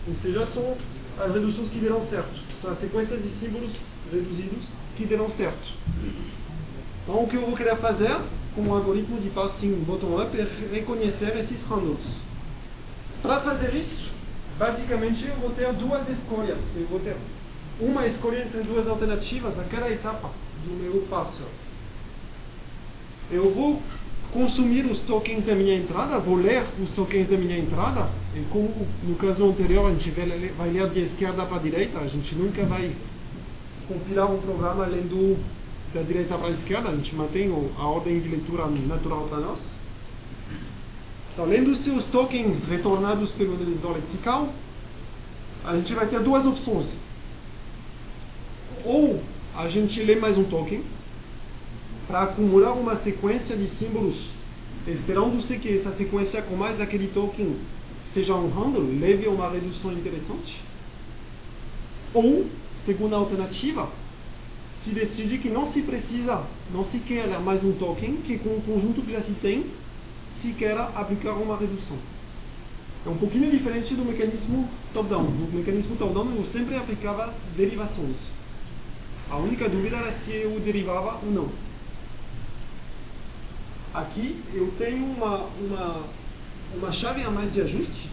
Ou 0.07 0.15
seja, 0.15 0.45
são 0.45 0.75
as 1.19 1.33
reduções 1.33 1.69
que 1.69 1.79
deram 1.79 2.01
certo. 2.01 2.39
São 2.61 2.71
as 2.71 2.77
sequências 2.77 3.21
de 3.21 3.29
símbolos 3.29 3.81
reduzidos 4.11 4.69
que 4.95 5.05
deram 5.05 5.29
certo. 5.29 5.75
Então, 7.03 7.23
o 7.23 7.27
que 7.27 7.35
eu 7.35 7.45
vou 7.45 7.55
querer 7.55 7.75
fazer 7.77 8.17
com 8.55 8.61
o 8.61 8.73
algoritmo 8.73 9.19
de 9.19 9.29
parsing 9.29 9.73
bottom-up 9.85 10.35
é 10.39 10.47
reconhecer 10.73 11.35
esses 11.37 11.63
handles. 11.63 12.21
Para 13.21 13.39
fazer 13.39 13.73
isso, 13.73 14.11
basicamente 14.57 15.27
eu 15.27 15.35
vou 15.35 15.51
ter 15.51 15.71
duas 15.73 16.09
escolhas. 16.09 16.75
Eu 16.75 16.87
vou 16.87 16.99
ter 16.99 17.15
uma 17.79 18.05
escolha 18.05 18.41
entre 18.41 18.61
duas 18.61 18.87
alternativas 18.87 19.59
a 19.59 19.63
cada 19.63 19.89
etapa 19.89 20.29
do 20.65 20.73
meu 20.73 21.01
parser. 21.09 21.45
Eu 23.31 23.53
vou 23.53 23.81
consumir 24.31 24.85
os 24.85 24.99
tokens 24.99 25.43
da 25.43 25.55
minha 25.55 25.75
entrada, 25.75 26.19
vou 26.19 26.35
ler 26.35 26.63
os 26.81 26.91
tokens 26.91 27.27
da 27.27 27.37
minha 27.37 27.57
entrada, 27.57 28.09
e 28.35 28.41
como 28.49 28.69
no 29.03 29.15
caso 29.15 29.47
anterior 29.49 29.89
a 29.89 29.93
gente 29.93 30.11
vai 30.11 30.69
ler 30.69 30.89
de 30.89 30.99
esquerda 30.99 31.45
para 31.45 31.57
a 31.57 31.61
direita, 31.61 31.99
a 31.99 32.07
gente 32.07 32.35
nunca 32.35 32.63
vai 32.65 32.91
compilar 33.87 34.31
um 34.31 34.39
programa 34.39 34.85
lendo 34.85 35.37
da 35.93 36.01
direita 36.01 36.37
para 36.37 36.49
a 36.49 36.51
esquerda, 36.51 36.89
a 36.89 36.95
gente 36.95 37.15
mantém 37.15 37.49
a 37.77 37.87
ordem 37.87 38.19
de 38.19 38.27
leitura 38.27 38.65
natural 38.87 39.27
para 39.29 39.39
nós. 39.39 39.75
Então, 41.33 41.45
lendo-se 41.45 41.91
os 41.91 42.05
tokens 42.05 42.65
retornados 42.65 43.31
pelo 43.31 43.53
analisador 43.55 43.93
lexical, 43.93 44.51
a 45.63 45.75
gente 45.75 45.93
vai 45.93 46.05
ter 46.07 46.19
duas 46.19 46.45
opções. 46.45 46.95
Ou 48.83 49.21
a 49.55 49.69
gente 49.69 50.01
lê 50.01 50.15
mais 50.15 50.35
um 50.37 50.43
token 50.43 50.83
para 52.07 52.23
acumular 52.23 52.73
uma 52.73 52.95
sequência 52.95 53.55
de 53.55 53.67
símbolos, 53.67 54.29
esperando-se 54.87 55.57
que 55.57 55.73
essa 55.73 55.91
sequência 55.91 56.41
com 56.41 56.55
mais 56.55 56.79
aquele 56.79 57.07
token 57.07 57.55
seja 58.05 58.33
um 58.35 58.49
handle, 58.49 58.99
leve 58.99 59.25
a 59.27 59.29
uma 59.29 59.49
redução 59.49 59.91
interessante. 59.91 60.63
Ou 62.13 62.47
Segunda 62.77 63.15
alternativa, 63.15 63.89
se 64.71 64.91
decide 64.91 65.39
que 65.39 65.49
não 65.49 65.65
se 65.65 65.81
precisa, 65.81 66.43
não 66.71 66.83
se 66.83 66.99
quer 66.99 67.27
mais 67.39 67.63
um 67.63 67.71
token, 67.71 68.17
que 68.17 68.37
com 68.37 68.49
o 68.49 68.61
conjunto 68.61 69.01
que 69.01 69.13
já 69.13 69.19
se 69.19 69.31
tem, 69.31 69.65
se 70.29 70.53
quer 70.53 70.77
aplicar 70.77 71.31
uma 71.33 71.57
redução. 71.57 71.97
É 73.03 73.09
um 73.09 73.17
pouquinho 73.17 73.49
diferente 73.49 73.95
do 73.95 74.05
mecanismo 74.05 74.69
top-down. 74.93 75.23
No 75.23 75.57
mecanismo 75.57 75.95
top-down 75.95 76.31
eu 76.35 76.45
sempre 76.45 76.75
aplicava 76.75 77.33
derivações. 77.55 78.29
A 79.31 79.37
única 79.37 79.67
dúvida 79.67 79.97
era 79.97 80.11
se 80.11 80.33
eu 80.33 80.59
derivava 80.59 81.19
ou 81.25 81.31
não. 81.31 81.49
Aqui 83.97 84.39
eu 84.53 84.71
tenho 84.77 85.03
uma, 85.03 85.37
uma, 85.59 86.03
uma 86.75 86.91
chave 86.91 87.23
a 87.23 87.31
mais 87.31 87.51
de 87.51 87.61
ajuste, 87.61 88.07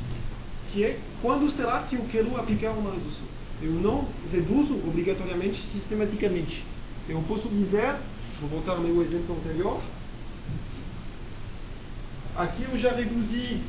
que 0.72 0.82
é 0.82 0.98
quando 1.20 1.50
será 1.50 1.82
que 1.82 1.96
eu 1.96 2.06
quero 2.10 2.34
aplicar 2.40 2.70
uma 2.70 2.90
redução. 2.90 3.26
Eu 3.60 3.72
não 3.72 4.08
reduzo 4.32 4.76
obrigatoriamente 4.78 5.60
sistematicamente. 5.60 6.64
Eu 7.06 7.22
posso 7.28 7.50
dizer, 7.50 7.96
vou 8.40 8.48
voltar 8.48 8.72
ao 8.72 8.80
meu 8.80 9.02
exemplo 9.02 9.36
anterior, 9.36 9.78
aqui 12.34 12.62
eu 12.62 12.78
já 12.78 12.92
reduzi, 12.92 13.60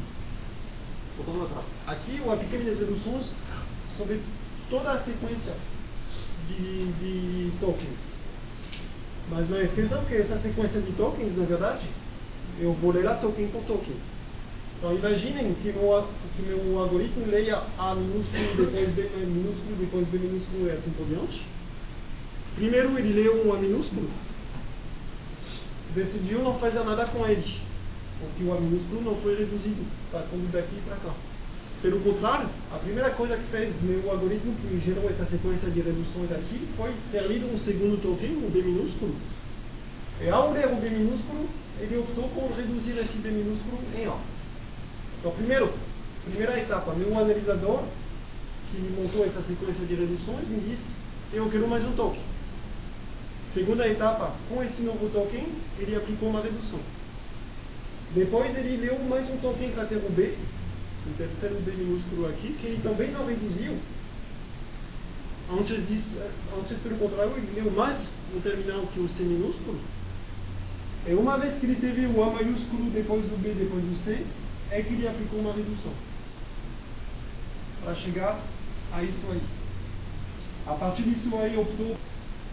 voltando 1.18 1.44
atrás, 1.44 1.66
aqui 1.86 2.22
eu 2.24 2.32
apliquei 2.32 2.60
minhas 2.60 2.80
reduções 2.80 3.34
sobre 3.90 4.22
toda 4.70 4.90
a 4.90 4.98
sequência 4.98 5.54
de, 6.48 6.86
de 6.94 7.52
tokens. 7.60 8.20
Mas 9.30 9.50
não 9.50 9.62
esqueçam 9.62 10.06
que 10.06 10.16
essa 10.16 10.38
sequência 10.38 10.80
de 10.80 10.94
tokens, 10.94 11.36
na 11.36 11.44
verdade, 11.44 11.90
eu 12.60 12.74
vou 12.74 12.92
ler 12.92 13.08
a 13.08 13.16
token 13.16 13.48
por 13.48 13.62
token. 13.64 13.96
Então 14.78 14.96
imaginem 14.96 15.56
que 15.62 15.72
meu, 15.72 16.08
que 16.36 16.42
meu 16.44 16.80
algoritmo 16.80 17.26
leia 17.28 17.62
A 17.78 17.96
minúsculo, 17.96 18.44
depois 18.58 18.90
B 18.92 19.10
minúsculo, 19.26 19.76
depois 19.80 20.08
B 20.08 20.18
minúsculo 20.18 20.68
e 20.68 20.72
assim 20.72 20.92
por 20.92 21.06
diante. 21.08 21.46
Primeiro 22.56 22.98
ele 22.98 23.14
leu 23.14 23.48
um 23.48 23.54
A 23.54 23.58
minúsculo, 23.58 24.10
decidiu 25.94 26.44
não 26.44 26.58
fazer 26.60 26.84
nada 26.84 27.06
com 27.06 27.26
ele, 27.26 27.44
porque 28.20 28.44
o 28.44 28.54
A 28.54 28.60
minúsculo 28.60 29.02
não 29.02 29.16
foi 29.16 29.38
reduzido, 29.38 29.86
passando 30.12 30.52
daqui 30.52 30.76
para 30.86 30.98
cá. 30.98 31.14
Pelo 31.82 32.00
contrário, 32.00 32.48
a 32.72 32.78
primeira 32.78 33.10
coisa 33.12 33.38
que 33.38 33.44
fez 33.44 33.82
meu 33.82 34.10
algoritmo 34.10 34.56
que 34.56 34.80
gerou 34.80 35.10
essa 35.10 35.26
sequência 35.26 35.70
de 35.70 35.82
reduções 35.82 36.32
aqui 36.32 36.68
foi 36.76 36.92
ter 37.12 37.28
lido 37.28 37.54
um 37.54 37.58
segundo 37.58 38.02
token, 38.02 38.38
o 38.38 38.50
B 38.50 38.62
minúsculo. 38.62 39.14
E 40.22 40.30
ao 40.30 40.52
ler 40.52 40.68
o 40.68 40.76
B 40.76 40.90
minúsculo, 40.90 41.48
ele 41.80 41.98
optou 41.98 42.28
por 42.30 42.52
reduzir 42.56 42.98
esse 42.98 43.18
B 43.18 43.30
minúsculo 43.30 43.80
em 43.96 44.06
A. 44.06 44.18
Então, 45.20 45.32
primeiro, 45.32 45.72
primeira 46.24 46.60
etapa, 46.60 46.94
meu 46.94 47.18
analisador, 47.18 47.84
que 48.72 48.80
montou 49.00 49.26
essa 49.26 49.42
sequência 49.42 49.86
de 49.86 49.96
reduções, 49.96 50.48
me 50.48 50.60
disse, 50.60 50.94
eu 51.34 51.50
quero 51.50 51.68
mais 51.68 51.84
um 51.84 51.92
token. 51.94 52.22
Segunda 53.48 53.88
etapa, 53.88 54.34
com 54.50 54.64
esse 54.64 54.82
novo 54.82 55.10
token, 55.10 55.48
ele 55.80 55.96
aplicou 55.96 56.30
uma 56.30 56.42
redução. 56.42 56.80
Depois 58.14 58.58
ele 58.58 58.78
leu 58.78 58.98
mais 59.10 59.30
um 59.30 59.38
token 59.38 59.72
para 59.72 59.86
ter 59.86 59.98
o 59.98 60.10
B, 60.10 60.34
o 61.08 61.18
terceiro 61.18 61.56
B 61.62 61.72
minúsculo 61.72 62.28
aqui, 62.28 62.56
que 62.60 62.68
ele 62.68 62.82
também 62.82 63.12
não 63.12 63.26
reduziu. 63.26 63.78
Antes 65.52 65.88
disso, 65.88 66.12
antes 66.60 66.80
pelo 66.80 66.98
contrário, 66.98 67.34
ele 67.38 67.62
leu 67.62 67.72
mais 67.72 68.10
um 68.36 68.40
terminal 68.40 68.88
que 68.94 69.00
o 69.00 69.08
C 69.08 69.24
minúsculo. 69.24 69.80
E 71.08 71.14
uma 71.14 71.38
vez 71.38 71.58
que 71.58 71.68
ele 71.68 71.76
teve 71.76 72.08
o 72.08 72.24
A 72.24 72.32
maiúsculo, 72.32 72.90
depois 72.90 73.26
do 73.26 73.42
B, 73.42 73.50
depois 73.50 73.84
do 73.84 73.96
C, 73.96 74.26
é 74.72 74.82
que 74.82 74.94
ele 74.94 75.08
aplicou 75.08 75.40
uma 75.40 75.54
redução 75.54 75.92
para 77.84 77.94
chegar 77.94 78.40
a 78.92 79.04
isso 79.04 79.26
aí. 79.32 79.42
A 80.66 80.74
partir 80.74 81.04
disso 81.04 81.30
aí 81.36 81.56
optou, 81.56 81.96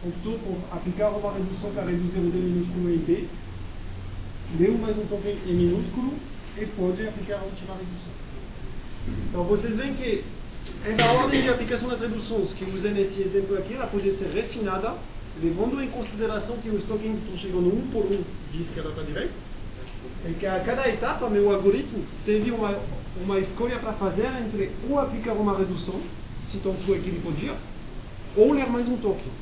optou 0.06 0.38
por 0.40 0.76
aplicar 0.76 1.08
uma 1.10 1.32
redução 1.32 1.72
para 1.72 1.84
reduzir 1.84 2.18
o 2.18 2.30
D 2.30 2.38
minúsculo 2.38 2.90
em 2.92 2.98
B, 2.98 3.26
deu 4.58 4.76
mais 4.76 4.98
um 4.98 5.06
token 5.06 5.38
em 5.46 5.54
minúsculo 5.54 6.12
e 6.58 6.66
pode 6.66 7.08
aplicar 7.08 7.36
a 7.36 7.44
última 7.44 7.74
redução. 7.74 8.12
Então 9.30 9.44
vocês 9.44 9.78
veem 9.78 9.94
que 9.94 10.24
essa 10.84 11.04
ordem 11.12 11.40
de 11.40 11.48
aplicação 11.48 11.88
das 11.88 12.02
reduções 12.02 12.52
que 12.52 12.64
usei 12.64 12.92
nesse 12.92 13.22
exemplo 13.22 13.56
aqui, 13.56 13.72
ela 13.74 13.86
pode 13.86 14.10
ser 14.10 14.28
refinada, 14.28 14.94
levando 15.40 15.82
em 15.82 15.88
consideração 15.88 16.56
que 16.58 16.68
os 16.68 16.84
tokens 16.84 17.20
estão 17.20 17.36
chegando 17.36 17.68
um 17.68 17.86
por 17.92 18.04
um 18.04 18.22
de 18.52 18.60
esquerda 18.60 18.90
para 18.90 19.04
direita, 19.04 19.32
é 20.24 20.32
que 20.38 20.46
a 20.46 20.60
cada 20.60 20.88
etapa 20.88 21.28
meu 21.28 21.52
algoritmo 21.52 22.04
teve 22.24 22.50
uma, 22.50 22.78
uma 23.22 23.38
escolha 23.38 23.78
para 23.78 23.92
fazer 23.92 24.26
entre 24.44 24.70
ou 24.88 24.98
aplicar 24.98 25.32
uma 25.32 25.56
redução, 25.56 26.00
se 26.46 26.58
tanto 26.58 26.82
é 26.94 26.98
que 26.98 27.08
ele 27.08 27.20
podia, 27.24 27.54
ou 28.36 28.52
ler 28.52 28.68
mais 28.68 28.88
um 28.88 28.96
token. 28.96 29.32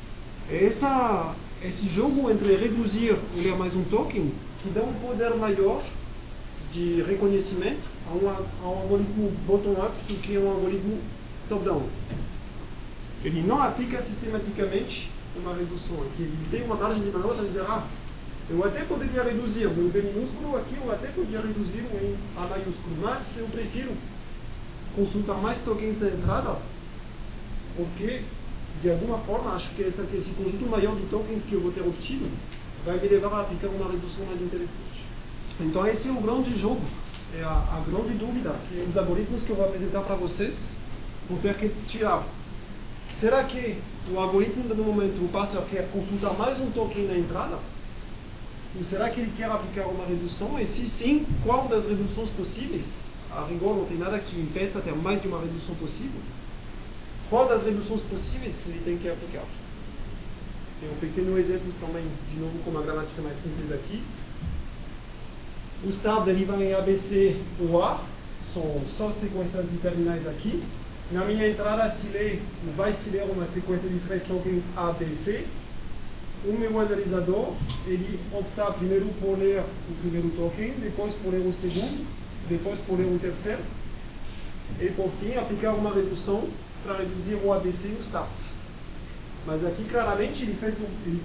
Essa, 0.49 1.35
esse 1.63 1.87
jogo 1.87 2.29
entre 2.31 2.55
reduzir 2.55 3.15
e 3.35 3.41
ler 3.41 3.55
mais 3.55 3.75
um 3.75 3.83
token 3.83 4.31
que 4.61 4.69
dá 4.69 4.81
um 4.81 4.93
poder 4.93 5.35
maior 5.35 5.83
de 6.73 7.01
reconhecimento 7.03 7.89
a 8.09 8.13
um, 8.13 8.29
a 8.29 8.69
um 8.69 8.79
algoritmo 8.81 9.31
bottom-up 9.45 9.91
do 10.07 10.15
que 10.15 10.35
a 10.35 10.39
um 10.39 10.49
algoritmo 10.49 10.99
top-down. 11.47 11.83
Ele 13.23 13.41
não 13.43 13.61
aplica 13.61 14.01
sistematicamente 14.01 15.10
uma 15.35 15.53
redução 15.53 15.97
aqui. 16.01 16.23
Ele 16.23 16.47
tem 16.49 16.63
uma 16.63 16.75
margem 16.75 17.03
de 17.03 17.11
manobra 17.11 17.37
para 17.37 17.45
dizer, 17.45 17.61
ah, 17.61 17.85
eu 18.49 18.65
até 18.65 18.83
poderia 18.83 19.23
reduzir 19.23 19.65
o 19.65 19.89
B 19.89 20.01
minúsculo 20.01 20.57
aqui, 20.57 20.75
eu 20.75 20.91
até 20.91 21.07
poderia 21.07 21.39
reduzir 21.39 21.79
em 21.79 22.17
A 22.35 22.47
maiúsculo, 22.47 22.95
mas 23.01 23.37
eu 23.37 23.47
prefiro 23.47 23.91
consultar 24.95 25.37
mais 25.37 25.61
tokens 25.61 25.97
da 25.97 26.07
entrada, 26.07 26.57
porque 27.77 28.21
de 28.81 28.89
alguma 28.89 29.17
forma 29.19 29.53
acho 29.53 29.73
que 29.75 29.83
esse 29.83 30.31
conjunto 30.31 30.65
maior 30.69 30.95
de 30.95 31.03
tokens 31.03 31.43
que 31.43 31.53
eu 31.53 31.61
vou 31.61 31.71
ter 31.71 31.81
obtido 31.81 32.29
vai 32.85 32.99
me 32.99 33.07
levar 33.07 33.33
a 33.33 33.41
aplicar 33.41 33.67
uma 33.67 33.89
redução 33.89 34.25
mais 34.25 34.41
interessante. 34.41 35.07
Então 35.59 35.85
esse 35.87 36.09
é 36.09 36.11
o 36.11 36.19
grande 36.19 36.57
jogo, 36.57 36.81
é 37.37 37.43
a, 37.43 37.49
a 37.49 37.83
grande 37.87 38.13
dúvida 38.15 38.53
que 38.67 38.85
os 38.89 38.97
algoritmos 38.97 39.43
que 39.43 39.51
eu 39.51 39.55
vou 39.55 39.65
apresentar 39.65 40.01
para 40.01 40.15
vocês 40.15 40.77
vão 41.29 41.37
ter 41.39 41.55
que 41.55 41.69
tirar. 41.87 42.25
Será 43.11 43.43
que 43.43 43.77
o 44.09 44.17
algoritmo 44.17 44.63
no 44.73 44.83
momento, 44.85 45.23
o 45.23 45.27
parser 45.27 45.61
quer 45.69 45.91
consultar 45.91 46.33
mais 46.33 46.59
um 46.59 46.71
token 46.71 47.07
na 47.07 47.17
entrada? 47.17 47.59
Ou 48.73 48.83
será 48.85 49.09
que 49.09 49.19
ele 49.19 49.33
quer 49.35 49.51
aplicar 49.51 49.85
uma 49.87 50.05
redução? 50.05 50.57
E 50.57 50.65
se 50.65 50.87
sim, 50.87 51.25
qual 51.43 51.67
das 51.67 51.85
reduções 51.85 52.29
possíveis? 52.29 53.07
A 53.29 53.45
rigor 53.45 53.75
não 53.75 53.85
tem 53.85 53.97
nada 53.97 54.17
que 54.17 54.39
impeça 54.39 54.79
ter 54.79 54.95
mais 54.95 55.21
de 55.21 55.27
uma 55.27 55.41
redução 55.41 55.75
possível. 55.75 56.21
Qual 57.29 57.49
das 57.49 57.63
reduções 57.63 58.01
possíveis 58.01 58.65
ele 58.67 58.81
tem 58.83 58.97
que 58.97 59.09
aplicar? 59.09 59.43
Tem 60.79 60.89
um 60.89 60.95
pequeno 60.95 61.37
exemplo 61.37 61.71
também, 61.81 62.03
de 62.33 62.39
novo 62.39 62.57
com 62.63 62.71
uma 62.71 62.81
gramática 62.81 63.21
mais 63.21 63.35
simples 63.35 63.73
aqui. 63.73 64.01
O 65.83 65.89
start 65.89 66.23
deriva 66.23 66.55
em 66.63 66.73
ABC 66.73 67.35
ou 67.59 67.83
A, 67.83 68.01
são 68.53 68.81
só 68.87 69.11
sequências 69.11 69.69
de 69.69 69.77
terminais 69.77 70.25
aqui. 70.25 70.63
Na 71.11 71.25
minha 71.25 71.45
entrada 71.45 71.93
lê, 72.13 72.39
vai 72.73 72.93
se 72.93 73.09
ler 73.09 73.23
uma 73.23 73.45
sequência 73.45 73.89
de 73.89 73.99
três 73.99 74.23
tokens 74.23 74.63
A, 74.77 74.93
B, 74.93 75.05
C. 75.07 75.45
O 76.45 76.53
meu 76.53 76.79
analisador, 76.79 77.53
ele 77.85 78.17
opta 78.31 78.71
primeiro 78.71 79.07
por 79.19 79.37
ler 79.37 79.59
o 79.59 79.95
primeiro 79.99 80.29
token, 80.29 80.73
depois 80.79 81.13
por 81.15 81.33
ler 81.33 81.45
o 81.45 81.51
segundo, 81.51 82.07
depois 82.47 82.79
por 82.79 82.97
ler 82.97 83.13
o 83.13 83.19
terceiro. 83.19 83.61
E 84.79 84.89
por 84.91 85.11
fim, 85.19 85.35
aplicar 85.35 85.73
uma 85.73 85.93
redução 85.93 86.47
para 86.85 86.99
reduzir 86.99 87.35
o 87.43 87.51
ABC 87.51 87.89
no 87.89 87.99
start. 87.99 88.29
Mas 89.45 89.65
aqui 89.65 89.83
claramente 89.83 90.43
ele 90.43 90.55
fez, 90.55 90.79
um, 90.79 90.87
ele 91.05 91.21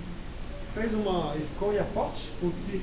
fez 0.75 0.95
uma 0.95 1.33
escolha 1.37 1.85
forte, 1.95 2.33
porque 2.41 2.81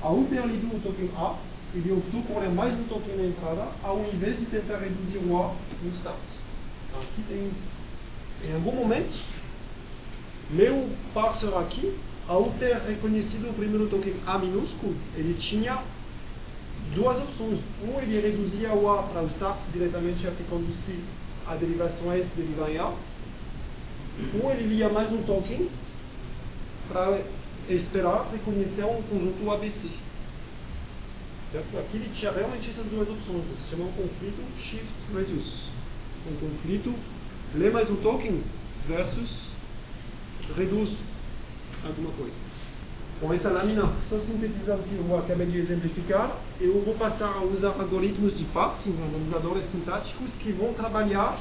ao 0.00 0.24
ter 0.24 0.46
lido 0.46 0.74
o 0.74 0.80
token 0.80 1.10
A, 1.16 1.36
ele 1.74 1.92
optou 1.92 2.22
por 2.22 2.40
ler 2.40 2.50
mais 2.50 2.74
um 2.74 2.84
token 2.84 3.16
na 3.16 3.24
entrada, 3.24 3.68
ao 3.82 4.00
invés 4.12 4.38
de 4.38 4.46
tentar 4.46 4.78
reduzir 4.78 5.18
o 5.18 5.36
A 5.36 5.54
no 5.82 5.90
start. 5.92 6.16
Então, 6.88 7.00
aqui 7.00 7.22
tem, 7.28 7.50
em 8.48 8.54
algum 8.54 8.72
momento, 8.72 9.22
meu 10.50 10.88
parceiro 11.14 11.56
aqui, 11.58 11.96
ao 12.26 12.50
ter 12.58 12.76
reconhecido 12.76 13.50
o 13.50 13.54
primeiro 13.54 13.88
token 13.88 14.14
A 14.26 14.38
minúsculo, 14.38 14.94
ele 15.16 15.34
tinha 15.34 15.80
duas 16.94 17.18
opções. 17.18 17.60
Um, 17.84 18.00
ele 18.00 18.20
reduzia 18.20 18.72
o 18.74 18.90
A 18.90 19.02
para 19.04 19.22
o 19.22 19.26
start 19.26 19.66
diretamente 19.72 20.26
aplicando-se 20.26 20.98
a 21.46 21.54
derivação 21.54 22.12
S 22.12 22.32
deriva 22.36 22.70
em 22.70 22.78
A. 22.78 22.92
Ou 24.42 24.50
ele 24.50 24.74
lia 24.74 24.88
mais 24.88 25.12
um 25.12 25.22
token 25.22 25.68
para 26.88 27.20
esperar 27.68 28.28
reconhecer 28.32 28.84
um 28.84 29.02
conjunto 29.02 29.50
ABC. 29.50 29.88
Certo? 31.50 31.78
Aqui 31.78 31.96
ele 31.96 32.10
tinha 32.14 32.30
realmente 32.30 32.70
essas 32.70 32.86
duas 32.86 33.08
opções. 33.08 33.42
Se 33.58 33.70
chama 33.70 33.84
um 33.84 33.92
conflito 33.92 34.42
shift-reduce. 34.58 35.70
Um 36.30 36.36
conflito 36.36 36.94
lê 37.54 37.70
mais 37.70 37.90
um 37.90 37.96
token 37.96 38.40
versus 38.86 39.48
reduz 40.56 40.98
alguma 41.84 42.12
coisa. 42.12 42.38
Com 43.20 43.34
essa 43.34 43.50
lâmina 43.50 43.82
só 44.00 44.18
sintetizando 44.18 44.82
que 44.84 44.94
eu 44.94 45.18
acabei 45.18 45.46
de 45.46 45.58
exemplificar, 45.58 46.34
eu 46.60 46.80
vou 46.82 46.94
passar 46.94 47.30
a 47.30 47.42
usar 47.42 47.68
algoritmos 47.78 48.36
de 48.36 48.44
parsing, 48.44 48.96
analisadores 49.08 49.66
sintáticos, 49.66 50.36
que 50.36 50.52
vão 50.52 50.72
trabalhar 50.72 51.38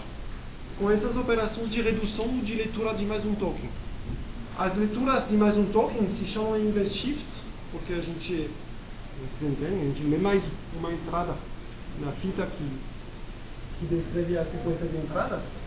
com 0.78 0.90
essas 0.90 1.16
operações 1.18 1.70
de 1.70 1.82
redução 1.82 2.26
ou 2.26 2.42
de 2.42 2.56
leitura 2.56 2.94
de 2.94 3.06
mais 3.06 3.26
um 3.26 3.34
token. 3.36 3.70
As 4.58 4.76
leituras 4.76 5.30
de 5.30 5.38
mais 5.38 5.56
um 5.56 5.66
token 5.66 6.10
se 6.10 6.26
chamam 6.26 6.58
em 6.58 6.68
inglês 6.68 6.96
shift, 6.96 7.44
porque 7.72 7.94
a 7.94 8.02
gente, 8.02 8.50
vocês 9.22 9.52
entendem, 9.52 9.82
a 9.82 9.86
gente 9.86 10.04
lê 10.04 10.18
mais 10.18 10.44
uma 10.78 10.92
entrada 10.92 11.36
na 12.00 12.12
fita 12.12 12.46
que, 12.46 12.70
que 13.80 13.94
descreve 13.94 14.38
a 14.38 14.46
sequência 14.46 14.88
de 14.88 14.98
entradas. 14.98 15.62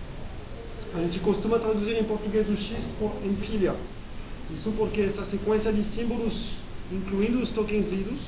A 0.95 0.99
gente 0.99 1.21
costuma 1.21 1.59
traduzir 1.59 1.99
em 1.99 2.05
português 2.05 2.49
o 2.49 2.57
shift 2.57 2.83
por 2.99 3.13
empilha. 3.25 3.75
Isso 4.53 4.73
porque 4.73 5.01
essa 5.01 5.25
sequência 5.25 5.73
de 5.73 5.83
símbolos, 5.83 6.59
incluindo 6.91 7.41
os 7.41 7.51
tokens 7.51 7.87
lidos, 7.87 8.21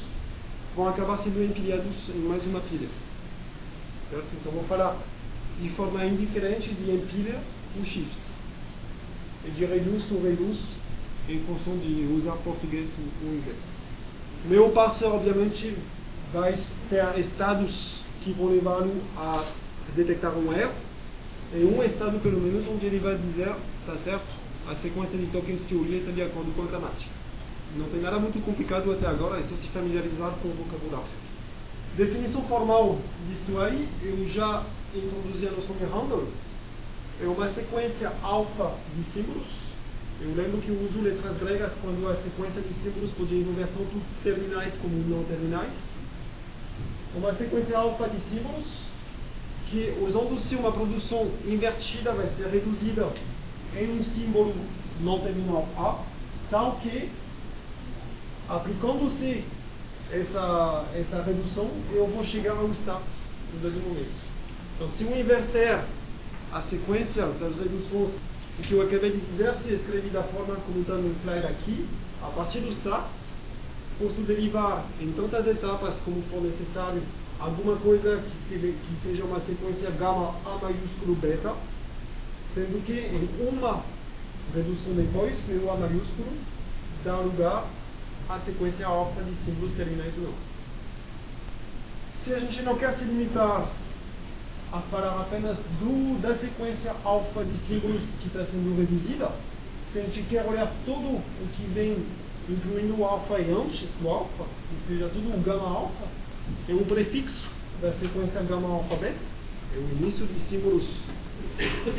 vão 0.75 0.89
acabar 0.89 1.17
sendo 1.17 1.43
empilhados 1.43 2.09
em 2.09 2.21
mais 2.21 2.47
uma 2.47 2.61
pilha. 2.61 2.89
Certo? 4.11 4.27
Então 4.41 4.53
vou 4.53 4.65
falar 4.65 4.97
de 5.61 5.69
forma 5.69 6.05
indiferente 6.05 6.73
de 6.73 6.91
empilha 6.91 7.41
o 7.81 7.85
shift. 7.85 8.19
E 9.47 9.51
de 9.51 9.65
reduz 9.65 10.11
ou 10.11 10.23
reduz 10.23 10.75
em 11.29 11.39
função 11.39 11.77
de 11.79 12.11
usar 12.15 12.33
português 12.37 12.97
ou 13.23 13.35
inglês. 13.35 13.84
Meu 14.47 14.69
parceiro, 14.71 15.15
obviamente, 15.15 15.75
vai 16.31 16.59
ter 16.91 17.03
estados 17.19 18.03
que 18.21 18.31
vão 18.33 18.49
levá-lo 18.49 18.95
a 19.17 19.43
detectar 19.97 20.33
um 20.37 20.53
erro, 20.53 20.73
e 21.55 21.65
um 21.65 21.83
estado, 21.83 22.19
pelo 22.21 22.39
menos, 22.41 22.67
onde 22.69 22.85
ele 22.85 22.99
vai 22.99 23.17
dizer, 23.17 23.55
tá 23.87 23.97
certo, 23.97 24.27
a 24.71 24.75
sequência 24.75 25.19
de 25.19 25.27
tokens 25.29 25.63
que 25.63 25.73
eu 25.73 25.83
li 25.83 25.97
está 25.97 26.11
de 26.11 26.23
acordo 26.23 26.55
com 26.55 26.63
a 26.63 26.67
gramática. 26.67 27.11
Não 27.79 27.89
tem 27.89 28.01
nada 28.01 28.19
muito 28.19 28.45
complicado 28.45 28.93
até 28.93 29.07
agora, 29.07 29.41
é 29.41 29.43
só 29.43 29.57
se 29.57 29.69
familiarizar 29.69 30.31
com 30.43 30.49
o 30.49 30.53
vocabulário. 30.53 31.09
Definição 31.97 32.43
formal 32.43 32.99
disso 33.29 33.59
aí, 33.61 33.89
eu 34.03 34.29
já 34.29 34.63
introduzi 34.95 35.49
a 35.49 35.53
noção 35.53 35.75
de 35.77 35.85
handle. 35.85 36.29
É 37.23 37.27
uma 37.27 37.49
sequência 37.49 38.13
alfa 38.23 38.73
de 38.95 39.05
símbolos. 39.05 39.64
Eu 40.25 40.35
lembro 40.35 40.59
que 40.63 40.71
eu 40.71 40.81
uso 40.81 41.03
letras 41.03 41.37
gregas 41.37 41.77
quando 41.83 42.09
a 42.09 42.17
sequência 42.17 42.63
de 42.63 42.73
símbolos 42.73 43.11
podia 43.11 43.39
envolver 43.39 43.67
tanto 43.67 44.01
terminais 44.23 44.79
como 44.79 44.97
não 45.07 45.23
terminais. 45.25 45.97
Uma 47.15 47.31
sequência 47.31 47.77
alfa 47.77 48.09
de 48.09 48.19
símbolos 48.19 48.85
que, 49.69 49.95
usando-se 50.01 50.55
uma 50.57 50.73
produção 50.73 51.31
invertida, 51.45 52.13
vai 52.13 52.27
ser 52.27 52.47
reduzida 52.47 53.07
em 53.77 54.01
um 54.01 54.03
símbolo 54.03 54.55
não 55.03 55.21
terminal 55.21 55.69
A, 55.77 56.03
tal 56.51 56.81
que, 56.83 57.11
aplicando-se 58.49 59.45
essa, 60.11 60.87
essa 60.95 61.23
redução, 61.23 61.69
eu 61.93 62.07
vou 62.07 62.25
chegar 62.25 62.57
ao 62.57 62.71
start 62.71 63.03
no 63.53 63.61
dado 63.61 63.79
momento. 63.87 64.25
Então, 64.77 64.89
se 64.89 65.05
eu 65.05 65.21
inverter 65.21 65.85
a 66.51 66.63
sequência 66.63 67.27
das 67.27 67.57
reduções, 67.57 68.13
o 68.59 68.63
que 68.63 68.73
eu 68.73 68.83
acabei 68.83 69.11
de 69.11 69.21
dizer, 69.21 69.55
se 69.55 69.73
escrevi 69.73 70.09
da 70.11 70.23
forma 70.23 70.55
como 70.57 70.81
está 70.81 70.95
no 70.95 71.11
slide 71.11 71.47
aqui, 71.47 71.87
a 72.23 72.29
partir 72.29 72.61
do 72.61 72.69
start, 72.69 73.05
posso 73.99 74.23
derivar 74.23 74.85
em 75.01 75.13
tantas 75.13 75.47
etapas 75.47 76.01
como 76.01 76.23
for 76.23 76.41
necessário 76.41 77.03
alguma 77.39 77.77
coisa 77.77 78.23
que, 78.31 78.37
se, 78.37 78.59
que 78.59 78.97
seja 78.97 79.25
uma 79.25 79.41
sequência 79.41 79.91
gama 79.91 80.35
A 80.45 80.59
maiúsculo 80.63 81.15
beta, 81.17 81.53
sendo 82.49 82.85
que 82.85 82.93
em 82.93 83.49
uma 83.49 83.83
redução 84.55 84.93
depois, 84.95 85.45
meu 85.49 85.71
A 85.73 85.77
maiúsculo 85.77 86.33
dá 87.05 87.17
lugar 87.17 87.67
à 88.29 88.39
sequência 88.39 88.87
alfa 88.87 89.23
de 89.23 89.35
símbolos 89.35 89.73
terminais 89.73 90.15
ou 90.17 90.25
não. 90.25 90.35
Se 92.15 92.33
a 92.33 92.39
gente 92.39 92.63
não 92.63 92.77
quer 92.77 92.93
se 92.93 93.05
limitar 93.05 93.69
a 94.75 94.81
falar 94.91 95.21
apenas 95.21 95.67
do, 95.79 96.21
da 96.21 96.35
sequência 96.35 96.93
alfa 97.05 97.45
de 97.45 97.57
símbolos 97.57 98.03
que 98.21 98.27
está 98.27 98.45
sendo 98.45 98.77
reduzida, 98.77 99.31
se 99.87 100.01
a 100.01 100.03
gente 100.03 100.23
quer 100.23 100.45
olhar 100.45 100.73
todo 100.85 101.07
o 101.07 101.49
que 101.55 101.63
vem, 101.73 102.05
incluindo 102.49 102.99
o 102.99 103.05
alfa 103.05 103.39
e 103.39 103.53
antes 103.53 103.95
do 103.95 104.09
alfa, 104.09 104.43
ou 104.43 104.89
seja, 104.89 105.09
tudo 105.09 105.33
o 105.33 105.41
gama 105.41 105.69
alfa, 105.69 106.05
é 106.69 106.75
o 106.75 106.85
prefixo 106.85 107.51
da 107.81 107.93
sequência 107.93 108.43
gama 108.43 108.69
alfa 108.69 108.97
beta, 108.97 109.15
é 109.77 109.79
o 109.79 109.97
início 110.01 110.27
de 110.27 110.41
símbolos 110.41 111.03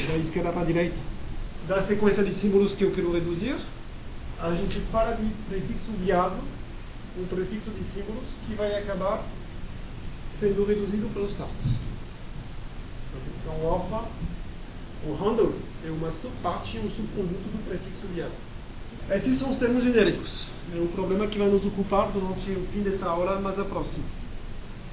da 0.09 0.17
esquerda 0.17 0.51
para 0.51 0.63
a 0.63 0.65
direita, 0.65 0.99
da 1.69 1.81
sequência 1.81 2.25
de 2.25 2.33
símbolos 2.33 2.73
que 2.73 2.83
eu 2.83 2.91
quero 2.91 3.13
reduzir, 3.13 3.55
a 4.37 4.53
gente 4.53 4.81
fala 4.91 5.15
de 5.15 5.29
prefixo 5.47 5.91
viável, 6.03 6.43
um 7.17 7.25
prefixo 7.25 7.69
de 7.69 7.81
símbolos 7.81 8.25
que 8.45 8.53
vai 8.53 8.77
acabar 8.77 9.23
sendo 10.29 10.65
reduzido 10.65 11.07
pelos 11.13 11.31
starts. 11.31 11.79
Então, 13.41 13.63
o 13.63 13.67
alfa, 13.67 14.05
o 15.05 15.13
handle, 15.13 15.53
é 15.85 15.89
uma 15.91 16.11
subparte, 16.11 16.79
um 16.79 16.89
subconjunto 16.89 17.33
do 17.33 17.69
prefixo 17.69 18.07
viável. 18.13 18.33
Esses 19.09 19.37
são 19.37 19.51
os 19.51 19.57
termos 19.57 19.83
genéricos. 19.83 20.47
É 20.75 20.79
um 20.79 20.87
problema 20.87 21.27
que 21.27 21.37
vai 21.37 21.47
nos 21.47 21.63
ocupar 21.65 22.11
durante 22.11 22.49
o 22.51 22.65
fim 22.73 22.81
dessa 22.81 23.07
aula, 23.07 23.39
mas 23.39 23.59
a 23.59 23.65
próxima. 23.65 24.05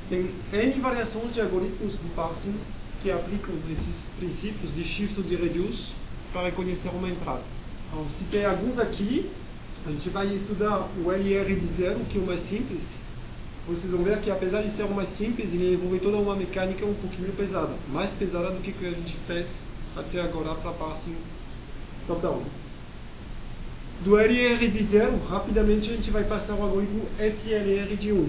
Tem 0.08 0.30
N 0.52 0.80
variações 0.80 1.32
de 1.32 1.40
algoritmos 1.40 1.94
de 1.94 2.08
parsing 2.14 2.54
que 3.02 3.10
aplicam 3.10 3.54
esses 3.70 4.10
princípios 4.18 4.74
de 4.74 4.84
shift 4.84 5.18
ou 5.18 5.24
de 5.24 5.34
reduce 5.34 5.92
para 6.32 6.42
reconhecer 6.42 6.90
uma 6.90 7.08
entrada. 7.08 7.42
Então, 7.88 8.06
citei 8.12 8.44
alguns 8.44 8.78
aqui. 8.78 9.30
A 9.86 9.90
gente 9.90 10.10
vai 10.10 10.26
estudar 10.28 10.88
o 11.02 11.10
LR 11.10 11.54
de 11.56 11.66
zero, 11.66 11.98
que 12.10 12.18
é 12.18 12.20
o 12.20 12.26
mais 12.26 12.40
simples. 12.40 13.02
Vocês 13.66 13.92
vão 13.92 14.02
ver 14.02 14.18
que, 14.20 14.30
apesar 14.30 14.60
de 14.60 14.70
ser 14.70 14.82
o 14.84 14.90
mais 14.90 15.08
simples, 15.08 15.54
ele 15.54 15.74
envolve 15.74 16.00
toda 16.00 16.16
uma 16.16 16.34
mecânica 16.34 16.84
um 16.84 16.94
pouquinho 16.94 17.32
pesada. 17.32 17.72
Mais 17.92 18.12
pesada 18.12 18.50
do 18.50 18.60
que 18.60 18.74
a 18.84 18.90
gente 18.90 19.16
fez 19.26 19.66
até 19.96 20.20
agora 20.20 20.54
para 20.56 20.72
parsing 20.72 21.14
top-down. 22.06 22.42
Do 24.04 24.18
LR 24.18 24.66
de 24.66 24.82
zero, 24.82 25.16
rapidamente 25.28 25.90
a 25.90 25.94
gente 25.94 26.10
vai 26.10 26.24
passar 26.24 26.54
o 26.54 26.62
algoritmo 26.62 27.04
SLR 27.20 27.96
de 27.96 28.12
1. 28.12 28.28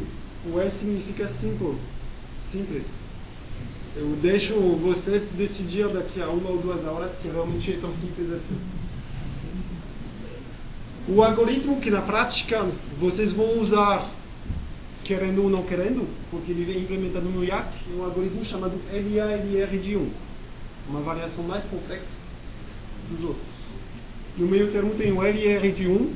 O 0.53 0.59
S 0.59 0.79
significa 0.79 1.27
simple, 1.27 1.75
simples. 2.39 3.11
Eu 3.95 4.15
deixo 4.21 4.53
vocês 4.77 5.29
decidir 5.29 5.88
daqui 5.88 6.21
a 6.21 6.27
uma 6.27 6.49
ou 6.49 6.57
duas 6.59 6.84
horas 6.86 7.11
se 7.13 7.27
realmente 7.27 7.73
é 7.73 7.77
tão 7.77 7.91
simples 7.91 8.31
assim. 8.31 8.55
O 11.07 11.23
algoritmo 11.23 11.81
que 11.81 11.89
na 11.89 12.01
prática 12.01 12.65
vocês 12.99 13.31
vão 13.31 13.59
usar, 13.59 14.07
querendo 15.03 15.43
ou 15.43 15.49
não 15.49 15.63
querendo, 15.63 16.07
porque 16.31 16.51
ele 16.51 16.63
vem 16.63 16.79
implementado 16.79 17.25
no 17.29 17.43
IAC, 17.43 17.67
um 17.97 18.03
algoritmo 18.03 18.43
chamado 18.43 18.79
LALR 18.91 19.77
de 19.77 19.97
1. 19.97 20.09
Uma 20.89 21.01
variação 21.01 21.43
mais 21.43 21.63
complexa 21.65 22.15
dos 23.09 23.23
outros. 23.23 23.53
No 24.37 24.47
meio 24.47 24.71
termo 24.71 24.95
tem 24.95 25.11
o 25.11 25.21
LR 25.21 25.71
de 25.71 25.87
1, 25.87 26.11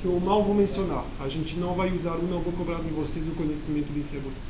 que 0.00 0.06
eu 0.06 0.18
mal 0.18 0.42
vou 0.42 0.54
mencionar. 0.54 1.04
A 1.20 1.28
gente 1.28 1.56
não 1.56 1.74
vai 1.74 1.90
usar 1.92 2.16
não 2.18 2.40
vou 2.40 2.52
cobrar 2.52 2.80
de 2.80 2.90
vocês 2.90 3.28
o 3.28 3.30
conhecimento 3.30 3.92
desse 3.92 4.16
algoritmo. 4.16 4.42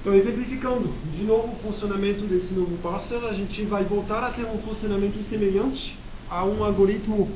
Então, 0.00 0.14
exemplificando 0.14 0.92
de 1.14 1.22
novo 1.22 1.52
o 1.52 1.56
funcionamento 1.56 2.24
desse 2.24 2.54
novo 2.54 2.76
parser, 2.78 3.22
a 3.24 3.32
gente 3.32 3.62
vai 3.62 3.84
voltar 3.84 4.24
a 4.24 4.30
ter 4.30 4.44
um 4.44 4.58
funcionamento 4.58 5.22
semelhante 5.22 5.96
a 6.28 6.44
um 6.44 6.64
algoritmo 6.64 7.30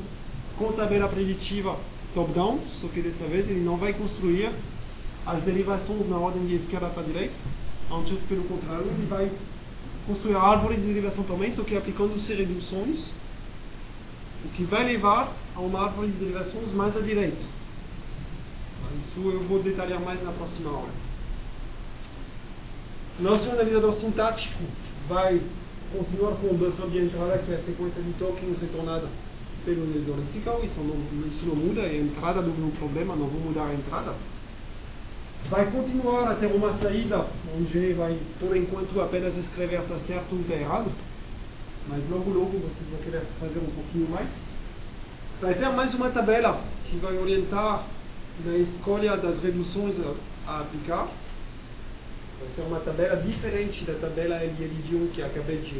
com 0.57 0.71
tabela 0.71 1.07
preditiva 1.07 1.77
top-down, 2.13 2.59
só 2.67 2.87
que 2.87 3.01
dessa 3.01 3.25
vez 3.27 3.49
ele 3.49 3.59
não 3.59 3.77
vai 3.77 3.93
construir 3.93 4.49
as 5.25 5.41
derivações 5.41 6.07
na 6.07 6.17
ordem 6.17 6.45
de 6.45 6.55
esquerda 6.55 6.87
para 6.87 7.03
direita, 7.03 7.39
antes, 7.91 8.23
pelo 8.23 8.43
contrário, 8.43 8.85
ele 8.85 9.07
vai 9.07 9.31
construir 10.05 10.35
a 10.35 10.41
árvore 10.41 10.75
de 10.75 10.81
derivação 10.81 11.23
também, 11.23 11.49
só 11.49 11.63
que 11.63 11.75
aplicando-se 11.75 12.33
reduções, 12.33 13.13
o 14.43 14.49
que 14.49 14.63
vai 14.63 14.83
levar 14.83 15.33
a 15.55 15.59
uma 15.59 15.83
árvore 15.83 16.09
de 16.09 16.17
derivações 16.17 16.71
mais 16.71 16.95
à 16.95 17.01
direita. 17.01 17.45
Isso 18.99 19.19
eu 19.19 19.43
vou 19.43 19.61
detalhar 19.61 19.99
mais 19.99 20.23
na 20.23 20.31
próxima 20.31 20.69
aula. 20.69 20.89
Nosso 23.19 23.49
analisador 23.49 23.93
sintático 23.93 24.61
vai 25.07 25.41
continuar 25.91 26.35
com 26.35 26.47
o 26.47 26.53
buffer 26.53 26.87
de 26.87 26.99
entrada, 26.99 27.37
que 27.39 27.51
é 27.51 27.55
a 27.55 27.59
sequência 27.59 28.01
de 28.01 28.13
tokens 28.13 28.57
retornada 28.57 29.07
pelo 29.65 29.83
analisador 29.83 30.17
lexical. 30.19 30.61
Isso 30.63 30.81
não, 30.81 31.27
isso 31.27 31.45
não 31.45 31.55
muda, 31.55 31.81
é 31.81 31.89
a 31.89 31.97
entrada 31.97 32.41
do 32.41 32.51
meu 32.51 32.69
problema, 32.71 33.15
não 33.15 33.27
vou 33.27 33.41
mudar 33.41 33.65
a 33.65 33.73
entrada. 33.73 34.13
Vai 35.49 35.69
continuar 35.69 36.31
a 36.31 36.33
ter 36.33 36.47
uma 36.47 36.71
saída, 36.73 37.23
onde 37.55 37.93
vai, 37.93 38.17
por 38.39 38.57
enquanto, 38.57 38.99
apenas 38.99 39.37
escrever 39.37 39.79
está 39.79 39.95
certo 39.95 40.33
ou 40.33 40.41
está 40.41 40.55
errado. 40.55 40.91
Mas 41.87 42.09
logo, 42.09 42.31
logo 42.31 42.57
vocês 42.57 42.89
vão 42.89 42.99
querer 42.99 43.21
fazer 43.39 43.59
um 43.59 43.69
pouquinho 43.69 44.09
mais. 44.09 44.55
Vai 45.39 45.53
ter 45.53 45.69
mais 45.69 45.93
uma 45.93 46.09
tabela 46.09 46.59
que 46.89 46.97
vai 46.97 47.15
orientar 47.19 47.85
na 48.43 48.57
escolha 48.57 49.15
das 49.17 49.37
reduções 49.37 49.99
a, 49.99 50.51
a 50.51 50.61
aplicar. 50.61 51.07
Vai 52.39 52.49
ser 52.49 52.61
uma 52.61 52.79
tabela 52.79 53.15
diferente 53.17 53.85
da 53.85 53.93
tabela 53.93 54.37
LL 54.37 54.81
de 54.83 54.95
1 54.95 55.07
que 55.09 55.21
acabei 55.21 55.57
de 55.57 55.79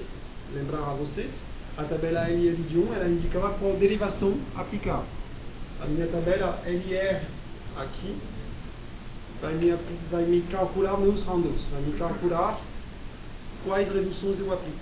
lembrar 0.54 0.92
a 0.92 0.94
vocês. 0.94 1.48
A 1.76 1.84
tabela 1.84 2.30
LL 2.30 2.56
de 2.56 2.78
1 2.78 2.94
ela 2.94 3.10
indicava 3.10 3.50
qual 3.56 3.74
derivação 3.74 4.38
aplicar. 4.56 5.04
A 5.82 5.86
minha 5.88 6.06
tabela 6.06 6.62
LR 6.68 7.26
aqui 7.78 8.16
vai 9.42 9.54
me, 9.56 9.76
vai 10.12 10.24
me 10.24 10.42
calcular 10.42 10.98
meus 10.98 11.24
handles, 11.24 11.68
vai 11.72 11.82
me 11.82 11.98
calcular 11.98 12.60
quais 13.64 13.92
reduções 13.92 14.40
eu 14.40 14.54
aplico. 14.54 14.78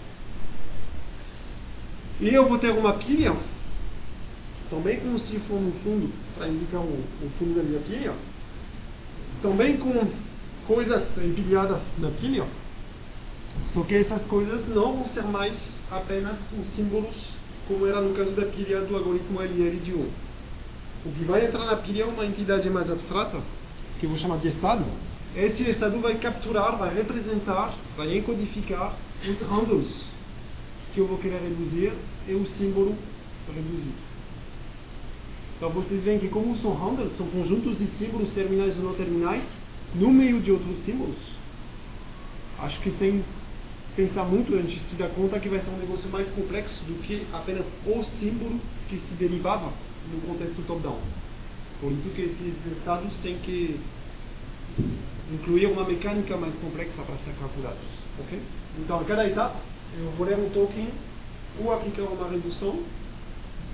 E 2.20 2.34
eu 2.34 2.47
vou 2.47 2.58
ter 2.58 2.72
uma 2.72 2.93
pilha, 2.93 3.36
também 4.70 4.99
com 4.99 5.08
um 5.08 5.20
cifrão 5.20 5.60
no 5.60 5.72
fundo, 5.72 6.12
para 6.38 6.47
indicar 6.47 6.82
o, 6.82 7.04
o 7.24 7.30
fundo 7.30 7.56
da 7.56 7.64
minha 7.64 7.80
pilha, 7.82 8.14
também 9.41 9.78
com 9.78 10.08
coisas 10.68 11.18
empilhadas 11.18 11.95
na 11.99 12.10
pilha, 12.10 12.45
só 13.66 13.82
que 13.84 13.95
essas 13.95 14.26
coisas 14.26 14.68
não 14.68 14.93
vão 14.93 15.06
ser 15.06 15.24
mais 15.24 15.82
apenas 15.91 16.51
os 16.60 16.68
símbolos, 16.68 17.38
como 17.68 17.88
era 17.88 18.01
no 18.01 18.14
caso 18.14 18.32
da 18.32 18.45
pilha 18.45 18.82
do 18.82 18.95
algoritmo 18.95 19.41
LL 19.41 19.80
de 19.80 19.93
1. 19.93 20.10
O 21.06 21.12
que 21.12 21.24
vai 21.26 21.45
entrar 21.45 21.66
na 21.66 21.76
pilha 21.76 22.04
é 22.04 22.06
uma 22.06 22.26
entidade 22.26 22.70
mais 22.70 22.91
abstrata, 22.91 23.41
que 24.04 24.08
eu 24.08 24.10
vou 24.10 24.20
chamar 24.20 24.38
de 24.38 24.49
estado. 24.49 24.84
Esse 25.34 25.64
estado 25.70 25.97
vai 26.01 26.16
capturar, 26.16 26.78
vai 26.78 26.93
representar, 26.93 27.74
vai 27.95 28.18
encodificar 28.18 28.93
os 29.26 29.41
handles 29.43 30.08
que 30.93 30.99
eu 30.99 31.08
vou 31.08 31.18
querer 31.18 31.39
reduzir 31.39 31.93
e 32.28 32.34
o 32.34 32.45
símbolo 32.45 32.93
reduzido. 33.47 33.95
Então 35.56 35.70
vocês 35.70 36.04
veem 36.04 36.20
que 36.20 36.28
como 36.28 36.54
são 36.54 36.74
handles, 36.74 37.14
são 37.14 37.26
conjuntos 37.28 37.78
de 37.78 37.88
símbolos 37.88 38.30
terminais 38.32 38.78
ou 38.78 38.84
não 38.84 38.93
terminais, 38.93 39.60
no 39.95 40.12
meio 40.12 40.41
de 40.41 40.51
outros 40.51 40.80
símbolos, 40.80 41.38
acho 42.60 42.82
que 42.82 42.91
sem 42.91 43.24
pensar 43.95 44.26
muito, 44.26 44.54
a 44.54 44.58
gente 44.58 44.82
se 44.82 44.95
dá 44.95 45.08
conta 45.08 45.39
que 45.39 45.47
vai 45.47 45.62
ser 45.62 45.70
um 45.70 45.78
negócio 45.78 46.10
mais 46.10 46.30
complexo 46.30 46.84
do 46.84 47.01
que 47.01 47.26
apenas 47.32 47.72
o 47.86 48.04
símbolo 48.04 48.60
que 48.89 48.97
se 48.97 49.14
derivava 49.14 49.72
no 50.12 50.20
contexto 50.28 50.62
top-down. 50.68 50.99
Por 51.84 51.91
isso 51.91 52.07
que 52.11 52.21
esses 52.21 52.65
estados 52.65 53.15
têm 53.21 53.38
que 53.39 53.77
incluir 55.34 55.65
uma 55.65 55.84
mecânica 55.84 56.38
mais 56.38 56.55
complexa 56.55 57.01
para 57.01 57.17
ser 57.17 57.34
calculados. 57.34 57.84
Okay? 58.21 58.39
Então, 58.79 59.03
cada 59.03 59.27
etapa, 59.27 59.57
eu 59.99 60.09
vou 60.11 60.25
ler 60.25 60.39
um 60.39 60.49
token 60.49 60.88
ou 61.59 61.73
aplicar 61.73 62.03
uma 62.03 62.29
redução. 62.29 62.79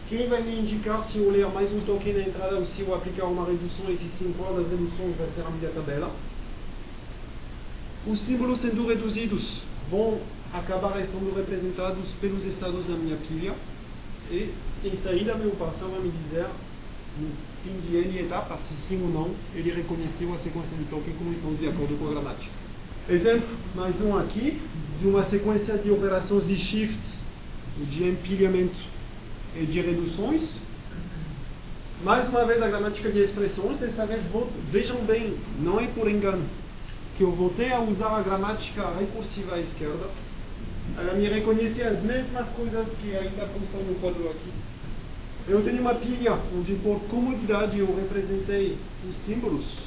Quem 0.09 0.27
vai 0.27 0.41
me 0.41 0.59
indicar 0.59 1.03
se 1.03 1.19
eu 1.19 1.29
ler 1.29 1.47
mais 1.49 1.71
um 1.71 1.81
token 1.81 2.13
na 2.13 2.21
entrada 2.21 2.57
ou 2.57 2.65
se 2.65 2.81
eu 2.81 2.95
aplicar 2.95 3.25
uma 3.25 3.45
redução, 3.45 3.85
esses 3.91 4.09
cinco 4.09 4.41
das 4.55 4.67
reduções 4.67 5.15
vai 5.15 5.27
ser 5.27 5.41
a 5.45 5.49
minha 5.51 5.69
tabela. 5.69 6.11
Os 8.07 8.19
símbolos 8.19 8.61
sendo 8.61 8.87
reduzidos 8.87 9.61
vão 9.91 10.19
acabar 10.51 10.99
estando 10.99 11.31
representados 11.35 12.13
pelos 12.19 12.43
estados 12.45 12.87
da 12.87 12.95
minha 12.95 13.17
pilha. 13.17 13.53
E 14.31 14.51
em 14.83 14.95
saída, 14.95 15.35
meu 15.35 15.51
parceiro 15.51 15.91
vai 15.91 16.01
me 16.01 16.09
dizer, 16.09 16.47
de 17.63 17.95
N 17.95 18.19
etapas, 18.19 18.59
sim 18.59 19.01
ou 19.03 19.09
não, 19.09 19.31
ele 19.53 19.71
reconheceu 19.71 20.33
a 20.33 20.37
sequência 20.37 20.77
de 20.77 20.85
token 20.85 21.13
como 21.15 21.31
estão 21.31 21.53
de 21.53 21.67
acordo 21.67 21.97
com 21.97 22.07
a 22.07 22.11
gramática. 22.11 22.51
Exemplo, 23.09 23.49
mais 23.75 23.99
um 24.01 24.17
aqui, 24.17 24.61
de 24.99 25.07
uma 25.07 25.23
sequência 25.23 25.77
de 25.77 25.91
operações 25.91 26.47
de 26.47 26.57
shift, 26.57 27.19
de 27.89 28.03
empilhamento 28.03 28.79
e 29.55 29.65
de 29.65 29.81
reduções. 29.81 30.59
Mais 32.03 32.29
uma 32.29 32.45
vez 32.45 32.61
a 32.61 32.67
gramática 32.67 33.09
de 33.09 33.19
expressões, 33.19 33.79
dessa 33.79 34.05
vez 34.05 34.23
vejam 34.71 34.97
bem, 35.05 35.35
não 35.61 35.79
é 35.79 35.87
por 35.87 36.09
engano 36.09 36.43
que 37.17 37.23
eu 37.25 37.31
voltei 37.33 37.69
a 37.73 37.81
usar 37.81 38.17
a 38.17 38.21
gramática 38.21 38.81
recursiva 38.97 39.55
à 39.55 39.59
esquerda. 39.59 40.07
Ela 40.97 41.13
me 41.15 41.27
reconhece 41.27 41.83
as 41.83 42.01
mesmas 42.03 42.51
coisas 42.51 42.93
que 42.93 43.13
ainda 43.13 43.45
constam 43.47 43.81
no 43.81 43.95
quadro 43.95 44.29
aqui. 44.29 44.49
Eu 45.49 45.63
tenho 45.63 45.81
uma 45.81 45.95
pilha 45.95 46.37
onde, 46.55 46.75
por 46.75 46.99
comodidade, 47.09 47.79
eu 47.79 47.87
representei 47.95 48.77
os 49.09 49.15
símbolos. 49.15 49.79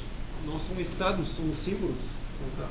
Não 0.45 0.59
são 0.59 0.77
estados, 0.77 1.29
são 1.29 1.45
símbolos. 1.55 1.95
Então. 2.53 2.67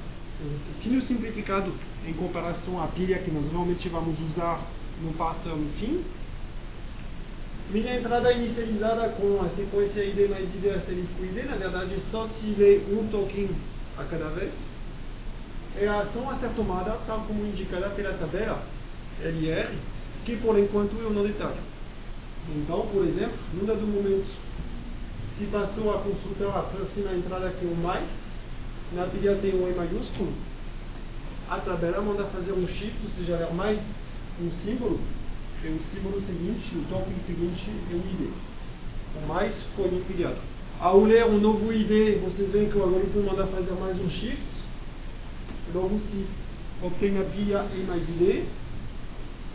Um 0.85 1.01
simplificado 1.01 1.73
em 2.07 2.13
comparação 2.13 2.83
à 2.83 2.87
pilha 2.87 3.19
que 3.19 3.31
nós 3.31 3.49
realmente 3.49 3.89
vamos 3.89 4.21
usar 4.21 4.61
no 5.03 5.11
passo 5.15 5.49
no 5.49 5.71
fim. 5.71 6.05
Minha 7.71 7.97
entrada 7.97 8.31
é 8.31 8.37
inicializada 8.37 9.09
com 9.11 9.41
a 9.43 9.49
sequência 9.49 10.03
ID 10.05 10.29
mais 10.29 10.55
ID 10.55 10.67
asterisco 10.77 11.25
ID, 11.25 11.47
na 11.47 11.57
verdade 11.57 11.99
só 11.99 12.27
se 12.27 12.49
lê 12.59 12.83
um 12.91 13.09
token 13.11 13.49
a 13.97 14.05
cada 14.05 14.29
vez. 14.31 14.77
E 15.81 15.87
a 15.87 16.01
ação 16.01 16.29
a 16.29 16.35
ser 16.35 16.51
tomada, 16.51 16.99
tal 17.07 17.21
como 17.21 17.47
indicada 17.47 17.89
pela 17.91 18.13
tabela 18.13 18.63
LR, 19.25 19.75
que 20.27 20.37
por 20.37 20.59
enquanto 20.59 20.99
eu 20.99 21.11
não 21.11 21.23
detalho. 21.23 21.72
Então, 22.51 22.87
por 22.87 23.05
exemplo, 23.05 23.39
num 23.55 23.65
dado 23.65 23.87
momento, 23.87 24.31
se 25.29 25.47
passou 25.47 25.95
a 25.95 26.01
consultar 26.01 26.59
a 26.59 26.63
próxima 26.63 27.13
entrada 27.13 27.51
que 27.51 27.65
é 27.65 27.69
o 27.69 27.77
mais, 27.77 28.43
na 28.93 29.07
pilha 29.07 29.37
tem 29.37 29.55
um 29.55 29.69
E 29.69 29.75
maiúsculo, 29.75 30.33
a 31.49 31.59
tabela 31.59 32.03
manda 32.03 32.25
fazer 32.25 32.53
um 32.53 32.67
shift, 32.67 32.97
ou 33.05 33.11
seja, 33.11 33.37
ler 33.37 33.53
mais 33.55 34.21
um 34.41 34.51
símbolo, 34.51 34.99
e 35.65 35.69
o 35.69 35.79
símbolo 35.83 36.21
seguinte, 36.21 36.75
o 36.75 36.85
token 36.91 37.19
seguinte 37.19 37.71
é 37.91 37.95
o 37.95 37.99
ID. 37.99 38.31
o 39.23 39.27
mais 39.29 39.63
foi 39.77 39.87
empilhado. 39.87 40.39
Ao 40.81 41.05
ler 41.05 41.25
um 41.27 41.39
novo 41.39 41.73
ID, 41.73 42.21
vocês 42.25 42.53
veem 42.53 42.69
que 42.69 42.77
o 42.77 42.83
algoritmo 42.83 43.23
manda 43.23 43.47
fazer 43.47 43.73
mais 43.73 44.01
um 44.01 44.11
shift. 44.11 44.65
Logo 45.73 45.99
se 46.01 46.27
obtém 46.83 47.17
a 47.19 47.25
pilha 47.25 47.65
E 47.77 47.85
mais 47.87 48.09
ID. 48.09 48.45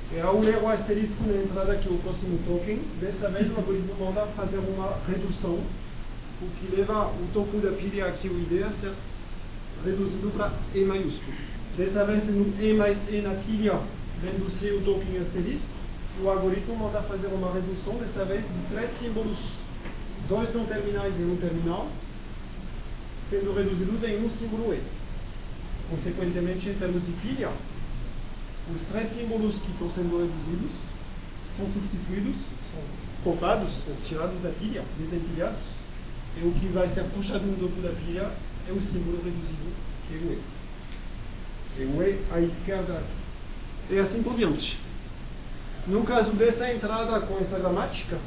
E 0.09 0.19
ao 0.21 0.39
ler 0.39 0.57
o 0.63 0.67
asterisco 0.69 1.23
na 1.25 1.35
entrada, 1.43 1.73
é 1.73 1.89
o 1.89 1.97
próximo 1.97 2.39
token, 2.47 2.79
dessa 3.01 3.29
vez 3.29 3.51
o 3.51 3.55
algoritmo 3.57 3.93
manda 3.99 4.25
fazer 4.27 4.57
uma 4.59 4.97
redução, 5.05 5.59
o 6.41 6.47
que 6.59 6.75
leva 6.75 7.07
o 7.07 7.27
topo 7.33 7.57
da 7.57 7.71
pilha 7.71 8.05
aqui, 8.05 8.29
o 8.29 8.39
ID, 8.39 8.63
a 8.63 8.71
ser 8.71 8.93
reduzido 9.83 10.31
para 10.31 10.53
E 10.73 10.85
maiúsculo. 10.85 11.33
Dessa 11.75 12.05
vez 12.05 12.23
temos 12.23 12.47
E 12.59 12.73
mais 12.73 12.99
E 13.09 13.21
na 13.21 13.35
pilha, 13.35 13.79
se 14.49 14.71
o 14.71 14.81
token 14.81 15.17
asterisco. 15.19 15.67
O 16.23 16.29
algoritmo 16.29 16.75
manda 16.75 17.01
fazer 17.01 17.27
uma 17.27 17.53
redução, 17.53 17.95
dessa 17.95 18.25
vez 18.25 18.45
de 18.45 18.73
três 18.73 18.89
símbolos, 18.89 19.57
dois 20.27 20.51
não 20.53 20.65
terminais 20.65 21.19
e 21.19 21.23
um 21.23 21.35
terminal, 21.35 21.87
sendo 23.29 23.53
reduzidos 23.53 24.03
em 24.03 24.25
um 24.25 24.29
símbolo 24.29 24.73
E. 24.73 24.81
Consequentemente, 25.91 26.69
em 26.69 26.73
termos 26.73 27.05
de 27.05 27.11
pilha, 27.11 27.51
os 28.73 28.81
três 28.91 29.07
símbolos 29.07 29.59
que 29.59 29.71
estão 29.71 29.89
sendo 29.89 30.17
reduzidos 30.17 30.71
são 31.55 31.65
substituídos, 31.71 32.35
são 32.71 32.81
poupados, 33.23 33.79
ou 33.87 33.95
tirados 34.03 34.41
da 34.41 34.49
pilha, 34.49 34.83
desempilhados, 34.99 35.77
e 36.37 36.45
o 36.45 36.51
que 36.51 36.67
vai 36.67 36.87
ser 36.87 37.03
puxado 37.05 37.45
no 37.45 37.57
topo 37.57 37.81
da 37.81 37.89
pilha 37.89 38.29
é 38.67 38.71
o 38.71 38.81
símbolo 38.81 39.17
reduzido, 39.23 39.71
que 40.07 40.15
é 40.15 40.17
o 40.17 40.33
E. 40.33 40.41
E 41.79 41.85
o 41.85 42.03
E 42.03 42.19
à 42.31 42.41
esquerda. 42.41 43.01
E 43.89 43.97
assim 43.97 44.21
por 44.21 44.35
diante. 44.35 44.79
No 45.87 46.03
caso 46.03 46.33
dessa 46.33 46.71
entrada 46.71 47.19
com 47.21 47.39
essa 47.39 47.57
gramática, 47.57 48.19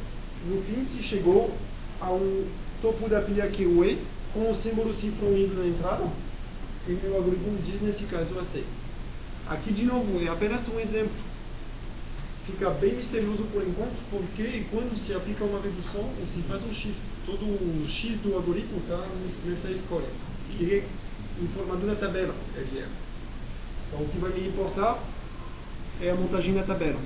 no 0.47 0.61
fim 0.62 0.82
se 0.82 1.03
chegou 1.03 1.55
a 2.01 2.11
um 2.11 2.47
topo 2.80 3.09
da 3.09 3.20
pilha 3.20 3.47
que 3.49 3.64
é 3.64 3.66
o 3.66 3.84
E, 3.84 3.99
com 4.32 4.51
o 4.51 4.55
símbolo 4.55 4.95
cifrão 4.95 5.36
indo 5.36 5.55
na 5.55 5.68
entrada, 5.68 6.09
e 6.88 6.93
meu 6.93 7.16
algoritmo 7.16 7.59
diz 7.64 7.80
nesse 7.82 8.05
caso 8.05 8.38
aceita. 8.38 8.80
Aqui 9.51 9.72
de 9.72 9.84
novo 9.84 10.24
é 10.24 10.28
apenas 10.28 10.68
um 10.68 10.78
exemplo. 10.78 11.11
Fica 12.46 12.70
bem 12.70 12.94
misterioso 12.94 13.42
por 13.53 13.61
enquanto, 13.66 14.01
porque 14.09 14.64
quando 14.70 14.96
se 14.96 15.12
aplica 15.12 15.44
uma 15.44 15.61
redução, 15.61 16.09
se 16.24 16.40
faz 16.42 16.62
um 16.62 16.72
shift, 16.72 17.01
todo 17.26 17.42
o 17.42 17.84
X 17.84 18.18
do 18.18 18.36
algoritmo 18.36 18.78
está 18.78 19.05
nessa 19.44 19.68
escolha, 19.72 20.07
que 20.51 20.74
é 20.76 20.84
informado 21.42 21.84
na 21.84 21.96
tabela. 21.96 22.32
Ele 22.57 22.78
é. 22.78 22.86
Então 23.88 24.07
o 24.07 24.09
que 24.09 24.18
vai 24.18 24.30
me 24.30 24.46
importar 24.46 25.03
é 26.01 26.11
a 26.11 26.14
montagem 26.14 26.55
da 26.55 26.62
tabela. 26.62 27.01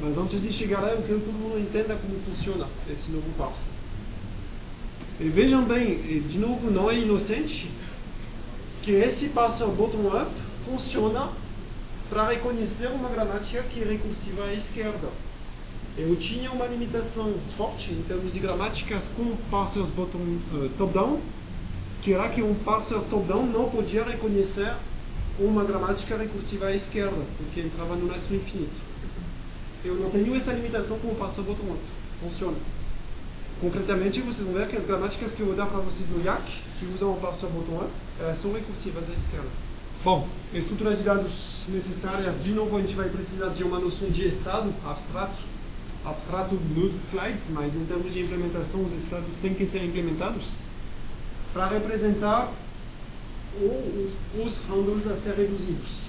Mas 0.00 0.18
antes 0.18 0.42
de 0.42 0.52
chegar 0.52 0.80
lá, 0.80 0.88
eu 0.88 1.02
quero 1.02 1.20
que 1.20 1.26
todo 1.26 1.34
mundo 1.34 1.60
entenda 1.60 1.94
como 1.94 2.18
funciona 2.18 2.66
esse 2.90 3.12
novo 3.12 3.30
parser. 3.38 3.64
E 5.20 5.28
vejam 5.28 5.64
bem, 5.64 6.20
de 6.22 6.38
novo, 6.38 6.68
não 6.68 6.90
é 6.90 6.98
inocente 6.98 7.70
que 8.82 8.90
esse 8.90 9.28
parser 9.28 9.68
bottom-up 9.68 10.32
funciona 10.64 11.30
para 12.08 12.28
reconhecer 12.28 12.88
uma 12.88 13.08
gramática 13.08 13.62
que 13.64 13.82
é 13.82 13.84
recursiva 13.84 14.44
à 14.44 14.54
esquerda. 14.54 15.08
Eu 15.98 16.14
tinha 16.16 16.52
uma 16.52 16.66
limitação 16.66 17.34
forte 17.56 17.92
em 17.92 18.02
termos 18.02 18.30
de 18.30 18.38
gramáticas 18.38 19.08
com 19.08 19.34
parsers 19.50 19.88
bottom, 19.90 20.18
uh, 20.18 20.68
top-down, 20.76 21.20
que 22.02 22.12
era 22.12 22.28
que 22.28 22.42
um 22.42 22.54
parser 22.54 23.00
top-down 23.10 23.46
não 23.46 23.68
podia 23.70 24.04
reconhecer 24.04 24.74
uma 25.38 25.64
gramática 25.64 26.16
recursiva 26.16 26.66
à 26.66 26.74
esquerda, 26.74 27.24
porque 27.38 27.60
entrava 27.60 27.96
no 27.96 28.06
laço 28.06 28.34
infinito. 28.34 28.80
Eu 29.84 29.94
não 29.96 30.10
tenho 30.10 30.34
essa 30.34 30.52
limitação 30.52 30.98
com 30.98 31.08
o 31.08 31.14
parser 31.14 31.42
bottom-up. 31.44 31.80
Funciona. 32.20 32.56
Concretamente, 33.60 34.20
vocês 34.20 34.46
vão 34.46 34.54
ver 34.54 34.68
que 34.68 34.76
as 34.76 34.84
gramáticas 34.84 35.32
que 35.32 35.40
eu 35.40 35.46
vou 35.46 35.56
dar 35.56 35.66
para 35.66 35.80
vocês 35.80 36.08
no 36.10 36.22
YAC, 36.22 36.44
que 36.78 36.86
usam 36.94 37.12
o 37.12 37.16
parser 37.16 37.48
bottom-up, 37.48 37.90
elas 38.20 38.36
são 38.36 38.52
recursivas 38.52 39.08
à 39.08 39.14
esquerda. 39.14 39.65
Bom, 40.04 40.28
estruturas 40.54 40.98
de 40.98 41.04
dados 41.04 41.64
necessárias, 41.68 42.42
de 42.42 42.52
novo 42.52 42.76
a 42.76 42.80
gente 42.80 42.94
vai 42.94 43.08
precisar 43.08 43.48
de 43.48 43.64
uma 43.64 43.80
noção 43.80 44.08
de 44.08 44.26
estado 44.26 44.72
abstrato, 44.84 45.42
abstrato 46.04 46.54
nos 46.54 46.94
slides, 46.94 47.48
mas 47.50 47.74
em 47.74 47.84
termos 47.84 48.12
de 48.12 48.20
implementação 48.20 48.84
os 48.84 48.92
estados 48.92 49.36
têm 49.38 49.52
que 49.52 49.66
ser 49.66 49.84
implementados 49.84 50.58
para 51.52 51.66
representar 51.66 52.52
os, 54.38 54.58
handles 54.68 55.06
a 55.06 55.16
ser 55.16 55.34
reduzidos. 55.34 56.04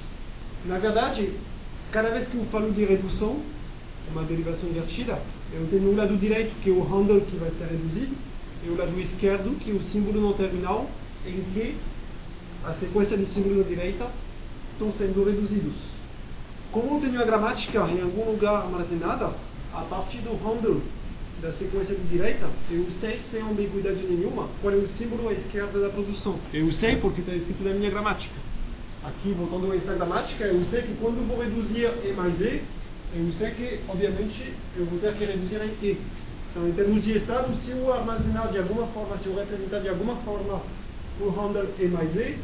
Na 0.65 0.77
verdade, 0.77 1.31
cada 1.91 2.09
vez 2.09 2.27
que 2.27 2.35
eu 2.35 2.45
falo 2.45 2.71
de 2.71 2.83
redução, 2.85 3.41
uma 4.11 4.23
derivação 4.23 4.69
invertida, 4.69 5.19
eu 5.53 5.65
tenho 5.67 5.89
o 5.89 5.95
lado 5.95 6.15
direito, 6.17 6.53
que 6.61 6.69
é 6.69 6.73
o 6.73 6.83
handle 6.83 7.21
que 7.21 7.37
vai 7.37 7.49
ser 7.49 7.65
reduzido, 7.65 8.15
e 8.65 8.69
o 8.69 8.77
lado 8.77 8.99
esquerdo, 8.99 9.57
que 9.59 9.71
é 9.71 9.73
o 9.73 9.81
símbolo 9.81 10.21
não 10.21 10.33
terminal, 10.33 10.89
em 11.25 11.41
que 11.53 11.75
a 12.67 12.73
sequência 12.73 13.17
de 13.17 13.25
símbolos 13.25 13.59
da 13.59 13.63
direita 13.63 14.05
estão 14.73 14.91
sendo 14.91 15.23
reduzidos. 15.23 15.73
Como 16.69 16.95
eu 16.95 16.99
tenho 16.99 17.21
a 17.21 17.23
gramática 17.23 17.79
em 17.87 18.01
algum 18.01 18.29
lugar 18.29 18.63
armazenada, 18.63 19.31
a 19.73 19.81
partir 19.83 20.17
do 20.17 20.35
handle 20.43 20.81
da 21.41 21.49
sequência 21.49 21.95
de 21.95 22.03
direita, 22.03 22.45
eu 22.69 22.85
sei 22.91 23.19
sem 23.19 23.41
ambiguidade 23.41 24.03
nenhuma 24.03 24.49
qual 24.61 24.73
é 24.73 24.77
o 24.77 24.85
símbolo 24.85 25.29
à 25.29 25.33
esquerda 25.33 25.79
da 25.79 25.89
produção. 25.89 26.37
Eu 26.53 26.69
sei 26.73 26.97
porque 26.97 27.21
está 27.21 27.33
escrito 27.33 27.63
na 27.63 27.71
minha 27.71 27.89
gramática. 27.89 28.35
Aqui, 29.05 29.31
voltando 29.31 29.71
a 29.71 29.75
essa 29.75 29.93
gramática, 29.93 30.43
eu 30.43 30.63
sei 30.65 30.81
que 30.81 30.93
quando 30.99 31.25
vou 31.25 31.39
reduzir 31.41 31.89
E 32.03 32.13
mais 32.17 32.41
E, 32.41 32.61
eu 33.15 33.31
sei 33.31 33.51
que, 33.51 33.79
obviamente, 33.87 34.53
eu 34.75 34.85
vou 34.85 34.99
ter 34.99 35.13
que 35.13 35.23
reduzir 35.23 35.61
em 35.61 35.87
E. 35.87 35.97
Então, 36.51 36.67
em 36.67 36.73
termos 36.73 37.01
de 37.01 37.15
estado, 37.15 37.55
se 37.55 37.71
eu 37.71 37.93
armazenar 37.93 38.51
de 38.51 38.57
alguma 38.57 38.85
forma, 38.87 39.15
se 39.15 39.27
eu 39.27 39.35
representar 39.35 39.79
de 39.79 39.87
alguma 39.87 40.17
forma 40.17 40.61
o 41.21 41.29
handle 41.29 41.67
E 41.79 41.85
mais 41.85 42.17
E, 42.17 42.35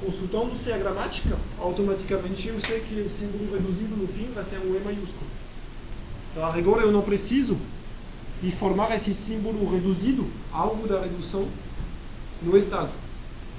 consultando-se 0.00 0.72
a 0.72 0.78
gramática, 0.78 1.36
automaticamente 1.58 2.48
eu 2.48 2.60
sei 2.60 2.80
que 2.80 3.00
o 3.00 3.10
símbolo 3.10 3.52
reduzido 3.52 3.96
no 3.96 4.06
fim 4.08 4.30
vai 4.34 4.44
ser 4.44 4.58
um 4.58 4.74
E 4.74 4.80
maiúsculo. 4.80 5.26
Então, 6.32 6.44
agora 6.44 6.82
eu 6.82 6.92
não 6.92 7.02
preciso 7.02 7.56
informar 8.42 8.94
esse 8.94 9.14
símbolo 9.14 9.70
reduzido, 9.70 10.26
alvo 10.52 10.86
da 10.86 11.00
redução, 11.00 11.48
no 12.42 12.56
estado. 12.56 12.90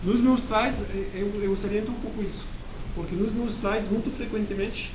Nos 0.04 0.22
meus 0.22 0.44
slides, 0.44 0.84
eu, 1.14 1.42
eu 1.42 1.58
saliento 1.58 1.92
um 1.92 1.96
pouco 1.96 2.22
isso, 2.22 2.46
porque 2.94 3.16
nos 3.16 3.34
meus 3.34 3.54
slides, 3.54 3.90
muito 3.90 4.16
frequentemente, 4.16 4.92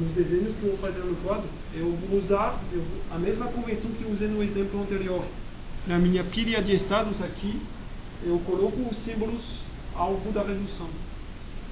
nos 0.00 0.12
desenhos 0.12 0.54
que 0.56 0.62
eu 0.62 0.70
vou 0.70 0.78
fazer 0.78 1.00
no 1.00 1.16
quadro, 1.16 1.48
eu 1.74 1.92
vou 2.08 2.18
usar 2.18 2.58
eu 2.72 2.82
a 3.10 3.18
mesma 3.18 3.46
convenção 3.46 3.90
que 3.90 4.04
usei 4.04 4.28
no 4.28 4.42
exemplo 4.42 4.80
anterior. 4.80 5.24
Na 5.86 5.98
minha 5.98 6.24
pilha 6.24 6.62
de 6.62 6.74
estados 6.74 7.20
aqui, 7.20 7.60
eu 8.24 8.40
coloco 8.46 8.80
os 8.88 8.96
símbolos 8.96 9.63
alvo 9.94 10.32
da 10.32 10.42
redução. 10.42 10.88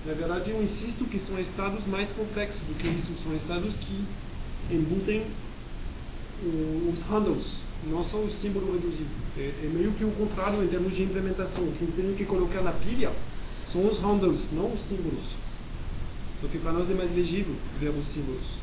Na 0.05 0.14
verdade, 0.14 0.51
eu 0.51 0.62
insisto 0.62 1.05
que 1.05 1.18
são 1.18 1.39
estados 1.39 1.87
mais 1.87 2.12
complexos 2.12 2.62
do 2.62 2.75
que 2.75 2.89
isso. 2.89 3.12
São 3.23 3.35
estados 3.35 3.77
que 3.77 4.05
embutem 4.70 5.25
os 6.93 7.03
handles, 7.03 7.62
não 7.87 8.03
só 8.03 8.16
o 8.16 8.31
símbolo 8.31 8.73
reduzido. 8.73 9.11
É, 9.39 9.53
é, 9.64 9.70
meio 9.73 9.93
que 9.93 10.05
o 10.05 10.11
contrário 10.12 10.62
em 10.62 10.66
termos 10.66 10.95
de 10.95 11.05
implementação. 11.05 11.62
O 11.62 11.73
que 11.73 11.83
eu 11.83 11.93
tenho 11.95 12.16
que 12.16 12.25
colocar 12.25 12.62
na 12.62 12.73
pilha 12.73 13.12
são 13.66 13.87
os 13.87 13.99
handles, 13.99 14.51
não 14.53 14.73
os 14.73 14.81
símbolos. 14.81 15.37
Só 16.41 16.49
que 16.49 16.59
para 16.59 16.73
nós 16.73 16.91
é 16.91 16.95
mais 16.95 17.12
legível 17.12 17.55
ver 17.79 17.91
os 17.91 18.09
símbolos. 18.09 18.62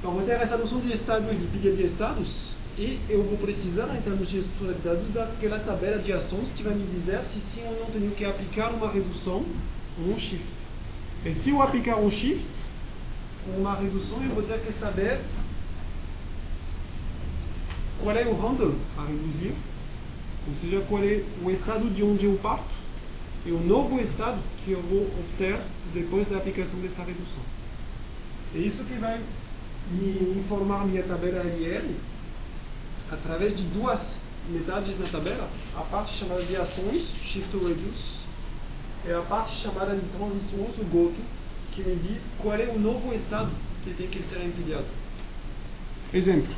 Então, 0.00 0.12
vou 0.12 0.22
ter 0.22 0.32
essa 0.32 0.56
noção 0.56 0.80
de 0.80 0.92
estado 0.92 1.32
e 1.32 1.36
de 1.36 1.46
pilha 1.46 1.72
de 1.72 1.84
estados 1.84 2.56
e 2.78 3.00
eu 3.08 3.22
vou 3.22 3.38
precisar, 3.38 3.94
em 3.96 4.02
termos 4.02 4.28
de 4.28 4.38
estrutura 4.38 4.74
de 4.74 4.80
dados, 4.80 5.10
daquela 5.10 5.58
tabela 5.58 5.98
de 5.98 6.12
ações 6.12 6.52
que 6.52 6.62
vai 6.62 6.74
me 6.74 6.84
dizer 6.84 7.24
se 7.24 7.40
sim 7.40 7.64
ou 7.64 7.80
não 7.80 7.86
tenho 7.86 8.10
que 8.10 8.24
aplicar 8.24 8.70
uma 8.70 8.90
redução 8.90 9.44
ou 9.98 10.14
um 10.14 10.18
shift. 10.18 10.52
E 11.24 11.34
se 11.34 11.50
eu 11.50 11.62
aplicar 11.62 11.96
um 11.96 12.10
shift, 12.10 12.66
ou 13.48 13.60
uma 13.60 13.74
redução, 13.74 14.22
eu 14.22 14.34
vou 14.34 14.42
ter 14.42 14.60
que 14.60 14.70
saber 14.72 15.20
qual 18.02 18.14
é 18.14 18.26
o 18.26 18.34
handle 18.34 18.74
a 18.98 19.06
reduzir, 19.06 19.54
ou 20.46 20.54
seja, 20.54 20.80
qual 20.86 21.02
é 21.02 21.22
o 21.42 21.50
estado 21.50 21.88
de 21.88 22.02
onde 22.02 22.26
eu 22.26 22.38
parto 22.42 22.74
e 23.46 23.52
o 23.52 23.60
novo 23.60 23.98
estado 23.98 24.38
que 24.62 24.72
eu 24.72 24.82
vou 24.82 25.02
obter 25.02 25.58
depois 25.94 26.26
da 26.26 26.36
aplicação 26.36 26.78
dessa 26.80 27.02
redução. 27.04 27.40
É 28.54 28.58
isso 28.58 28.84
que 28.84 28.94
vai 28.94 29.18
me 29.90 30.38
informar 30.38 30.86
minha 30.86 31.02
tabela 31.02 31.42
LL 31.42 31.94
através 33.10 33.54
de 33.56 33.62
duas 33.64 34.22
metades 34.48 34.98
na 34.98 35.06
tabela, 35.06 35.48
a 35.76 35.80
parte 35.82 36.12
chamada 36.12 36.42
de 36.42 36.56
ações, 36.56 37.08
shift 37.22 37.50
to 37.50 37.58
reduce, 37.58 38.26
e 39.06 39.12
a 39.12 39.22
parte 39.22 39.52
chamada 39.52 39.94
de 39.94 40.04
transições, 40.16 40.76
o 40.78 40.84
goto, 40.84 41.16
que 41.72 41.82
me 41.82 41.96
diz 41.96 42.30
qual 42.38 42.56
é 42.56 42.66
o 42.66 42.78
novo 42.78 43.14
estado 43.14 43.50
que 43.84 43.92
tem 43.92 44.08
que 44.08 44.22
ser 44.22 44.42
empilhado. 44.42 44.86
Exemplo. 46.12 46.52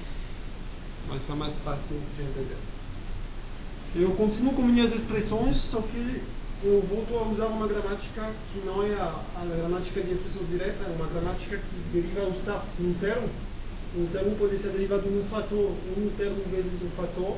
Vai 1.08 1.18
ser 1.18 1.34
mais 1.34 1.54
fácil 1.64 2.00
de 2.16 2.22
entender. 2.22 2.56
Eu 3.94 4.10
continuo 4.12 4.52
com 4.52 4.62
minhas 4.62 4.94
expressões, 4.94 5.56
só 5.56 5.80
que 5.80 6.22
eu 6.62 6.82
volto 6.82 7.16
a 7.16 7.28
usar 7.28 7.46
uma 7.46 7.66
gramática 7.66 8.30
que 8.52 8.60
não 8.66 8.82
é 8.82 8.92
a, 8.94 9.22
a 9.36 9.56
gramática 9.56 10.00
de 10.02 10.12
expressão 10.12 10.42
direta, 10.44 10.84
é 10.84 10.94
uma 10.96 11.06
gramática 11.06 11.56
que 11.56 11.92
deriva 11.92 12.22
o 12.26 12.30
start 12.36 12.64
num 12.78 12.94
termo 13.92 14.04
um 14.04 14.06
termo 14.06 14.36
pode 14.36 14.58
ser 14.58 14.70
derivado 14.70 15.02
de 15.02 15.16
um 15.16 15.24
fator, 15.24 15.72
um 15.96 16.10
termo 16.16 16.42
vezes 16.50 16.82
um 16.82 16.90
fator, 16.90 17.36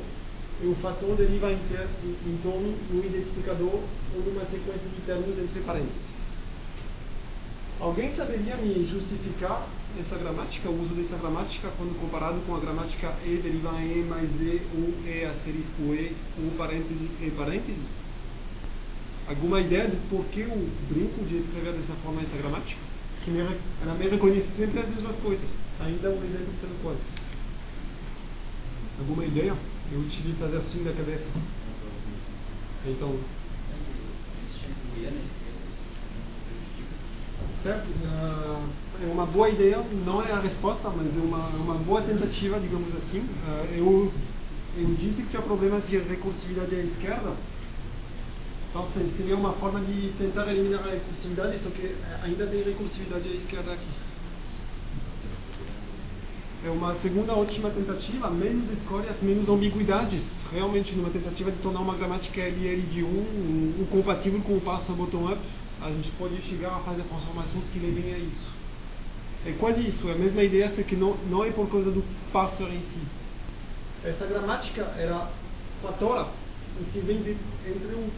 e 0.63 0.67
o 0.67 0.75
fator 0.75 1.17
deriva 1.17 1.51
inter, 1.51 1.87
então 2.27 2.61
no 2.91 3.05
identificador 3.05 3.81
ou 4.15 4.23
numa 4.27 4.45
sequência 4.45 4.91
de 4.91 5.01
termos 5.07 5.39
entre 5.39 5.61
parênteses. 5.61 6.39
Alguém 7.81 8.11
saberia 8.11 8.57
me 8.57 8.85
justificar 8.87 9.67
essa 9.99 10.19
gramática, 10.19 10.69
o 10.69 10.83
uso 10.83 10.95
dessa 10.95 11.17
gramática 11.17 11.69
quando 11.79 11.99
comparado 11.99 12.39
com 12.47 12.55
a 12.55 12.61
gramática 12.61 13.13
E 13.25 13.37
deriva 13.37 13.73
em 13.81 14.01
E 14.01 14.05
mais 14.05 14.41
E, 14.41 14.61
ou 14.77 14.93
E 15.07 15.25
asterisco 15.25 15.83
E, 15.95 16.15
ou 16.39 16.51
parêntese 16.59 17.09
E 17.23 17.31
parêntese? 17.31 17.85
Alguma 19.27 19.61
ideia 19.61 19.89
de 19.89 19.97
por 20.09 20.25
que 20.27 20.41
eu 20.41 20.69
brinco 20.91 21.25
de 21.25 21.39
escrever 21.39 21.73
dessa 21.73 21.95
forma 21.95 22.21
essa 22.21 22.37
gramática? 22.37 22.90
Que 23.25 23.31
me, 23.31 23.41
ela 23.41 23.95
me 23.99 24.09
reconhece 24.09 24.49
sempre 24.49 24.81
as 24.81 24.89
mesmas 24.89 25.17
coisas. 25.17 25.51
Ainda 25.81 26.11
um 26.11 26.25
exemplo 26.25 26.53
pelo 26.61 26.75
código. 26.83 27.05
Alguma 28.99 29.25
ideia? 29.25 29.55
Eu 29.93 30.05
tive 30.09 30.33
que 30.33 30.39
fazer 30.39 30.57
assim 30.57 30.85
da 30.85 30.93
cabeça. 30.93 31.29
Então. 32.87 33.19
Certo? 37.63 37.87
Uh, 37.89 38.69
é 39.03 39.13
uma 39.13 39.27
boa 39.27 39.49
ideia, 39.49 39.79
não 40.07 40.23
é 40.23 40.33
a 40.33 40.41
resposta, 40.41 40.89
mas 40.91 41.17
é 41.17 41.21
uma, 41.21 41.47
uma 41.49 41.75
boa 41.75 42.01
tentativa, 42.01 42.59
digamos 42.59 42.95
assim. 42.95 43.19
Uh, 43.19 43.75
eu, 43.77 44.13
eu 44.79 44.95
disse 44.95 45.23
que 45.23 45.31
tinha 45.31 45.43
problemas 45.43 45.87
de 45.87 45.99
recursividade 45.99 46.75
à 46.75 46.79
esquerda. 46.79 47.33
Então 48.71 48.87
seria 48.87 49.35
uma 49.35 49.53
forma 49.53 49.81
de 49.81 50.13
tentar 50.17 50.47
eliminar 50.49 50.81
a 50.87 50.93
recursividade, 50.93 51.59
só 51.59 51.71
que 51.71 51.93
ainda 52.23 52.47
tem 52.47 52.63
recursividade 52.63 53.29
à 53.29 53.33
esquerda 53.33 53.73
aqui. 53.73 53.89
É 56.65 56.71
uma 56.71 56.95
segunda 56.95 57.35
ótima 57.35 57.69
tentativa, 57.71 58.31
menos 58.31 58.71
escolhas, 58.71 59.23
menos 59.23 59.49
ambiguidades. 59.49 60.47
Realmente, 60.53 60.95
numa 60.95 61.11
tentativa 61.11 61.51
de 61.51 61.59
tornar 61.59 61.81
uma 61.81 61.95
gramática 61.97 62.41
LL 62.41 62.83
de 62.83 63.03
1 63.03 63.07
um, 63.07 63.75
um, 63.81 63.87
compatível 63.91 64.41
com 64.43 64.57
o 64.57 64.61
passo 64.61 64.93
bottom-up, 64.93 65.41
a 65.83 65.91
gente 65.91 66.13
pode 66.13 66.41
chegar 66.41 66.77
a 66.77 66.79
fazer 66.81 67.03
transformações 67.03 67.67
que 67.67 67.79
levem 67.79 68.15
a 68.15 68.19
isso. 68.19 68.51
É 69.47 69.53
quase 69.59 69.85
isso, 69.85 70.09
é 70.11 70.13
a 70.13 70.17
mesma 70.17 70.45
ideia, 70.45 70.69
só 70.69 70.83
que 70.83 70.95
não, 70.95 71.17
não 71.29 71.43
é 71.43 71.51
por 71.51 71.69
causa 71.69 71.91
do 71.91 72.05
parser 72.33 72.69
em 72.69 72.83
si. 72.83 73.01
Essa 74.05 74.27
gramática 74.27 74.83
era 74.97 75.29
fatora, 75.83 76.29
o 76.79 76.85
que 76.93 77.01
vem 77.01 77.23
de, 77.23 77.37
entre 77.67 77.95
um 77.95 78.11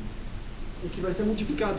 o 0.84 0.88
que 0.88 1.00
vai 1.00 1.12
ser 1.12 1.24
multiplicado. 1.24 1.78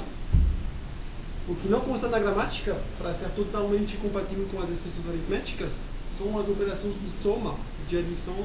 O 1.47 1.56
que 1.56 1.68
não 1.68 1.82
consta 1.82 2.08
na 2.08 2.20
gramática, 2.20 2.80
para 2.97 3.14
ser 3.14 3.30
totalmente 3.32 3.97
compatível 3.97 4.47
com 4.49 4.62
as 4.62 4.70
expressões 4.70 5.10
aritméticas, 5.10 5.84
são 6.08 6.39
as 6.39 6.47
operações 6.47 6.93
de 7.01 7.10
soma, 7.10 7.56
de 7.89 7.97
adição, 7.97 8.36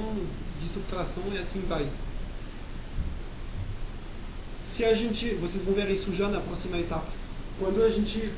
de 0.60 0.66
subtração 0.66 1.22
e 1.32 1.38
assim 1.38 1.60
vai. 1.68 1.88
Se 4.64 4.84
a 4.84 4.94
gente, 4.94 5.34
vocês 5.34 5.64
vão 5.64 5.74
ver 5.74 5.88
isso 5.90 6.12
já 6.12 6.28
na 6.28 6.40
próxima 6.40 6.78
etapa. 6.78 7.06
Quando 7.58 7.82
a 7.82 7.90
gente 7.90 8.32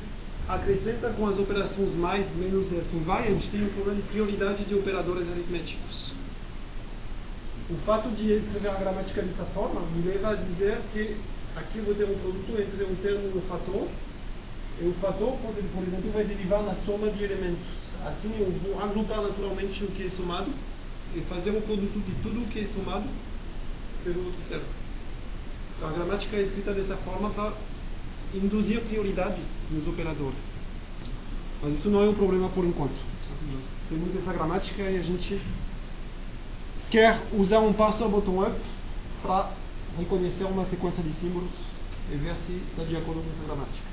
acrescenta 0.47 1.09
com 1.09 1.27
as 1.27 1.37
operações 1.37 1.93
mais, 1.95 2.35
menos 2.35 2.71
e 2.71 2.77
assim 2.77 3.01
vai, 3.03 3.27
a 3.27 3.31
gente 3.31 3.49
tem 3.49 3.63
um 3.63 3.69
problema 3.69 3.99
de 3.99 4.07
prioridade 4.07 4.63
de 4.65 4.75
operadores 4.75 5.27
aritméticos. 5.27 6.13
O 7.69 7.75
fato 7.85 8.09
de 8.09 8.31
escrever 8.33 8.69
a 8.69 8.73
gramática 8.73 9.21
dessa 9.21 9.45
forma 9.45 9.81
me 9.95 10.03
leva 10.03 10.31
a 10.31 10.35
dizer 10.35 10.77
que 10.91 11.15
aqui 11.55 11.79
eu 11.79 11.85
vou 11.85 11.95
ter 11.95 12.05
um 12.05 12.17
produto 12.19 12.61
entre 12.61 12.83
um 12.83 12.95
termo 12.95 13.31
e 13.33 13.37
um 13.37 13.41
fator, 13.41 13.87
e 14.81 14.87
o 14.87 14.93
fator, 14.93 15.37
por 15.37 15.83
exemplo, 15.83 16.11
vai 16.11 16.23
derivar 16.23 16.63
na 16.63 16.73
soma 16.73 17.09
de 17.09 17.23
elementos. 17.23 17.91
Assim 18.05 18.31
eu 18.39 18.51
vou 18.51 18.81
agrupar 18.81 19.21
naturalmente 19.21 19.83
o 19.83 19.87
que 19.87 20.07
é 20.07 20.09
somado 20.09 20.51
e 21.15 21.21
fazer 21.21 21.51
um 21.51 21.61
produto 21.61 22.03
de 22.05 22.15
tudo 22.23 22.41
o 22.41 22.47
que 22.47 22.59
é 22.59 22.65
somado 22.65 23.05
pelo 24.03 24.25
outro 24.25 24.41
termo. 24.49 24.65
Então, 25.77 25.89
a 25.89 25.93
gramática 25.93 26.35
é 26.35 26.41
escrita 26.41 26.73
dessa 26.73 26.95
forma 26.97 27.29
para 27.29 27.53
induzir 28.33 28.81
prioridades 28.81 29.67
nos 29.71 29.87
operadores. 29.87 30.61
Mas 31.61 31.75
isso 31.75 31.89
não 31.89 32.01
é 32.01 32.09
um 32.09 32.13
problema 32.13 32.49
por 32.49 32.65
enquanto. 32.65 33.11
Temos 33.89 34.15
essa 34.15 34.31
gramática 34.33 34.81
e 34.83 34.97
a 34.97 35.01
gente 35.01 35.39
quer 36.89 37.21
usar 37.33 37.59
um 37.59 37.73
passo 37.73 38.07
bottom-up 38.09 38.51
para 38.51 38.70
reconhecer 39.97 40.45
uma 40.45 40.65
sequência 40.65 41.03
de 41.03 41.13
símbolos 41.13 41.51
e 42.11 42.15
ver 42.15 42.35
se 42.35 42.53
está 42.71 42.83
de 42.83 42.95
acordo 42.95 43.21
com 43.21 43.29
essa 43.29 43.43
gramática. 43.43 43.91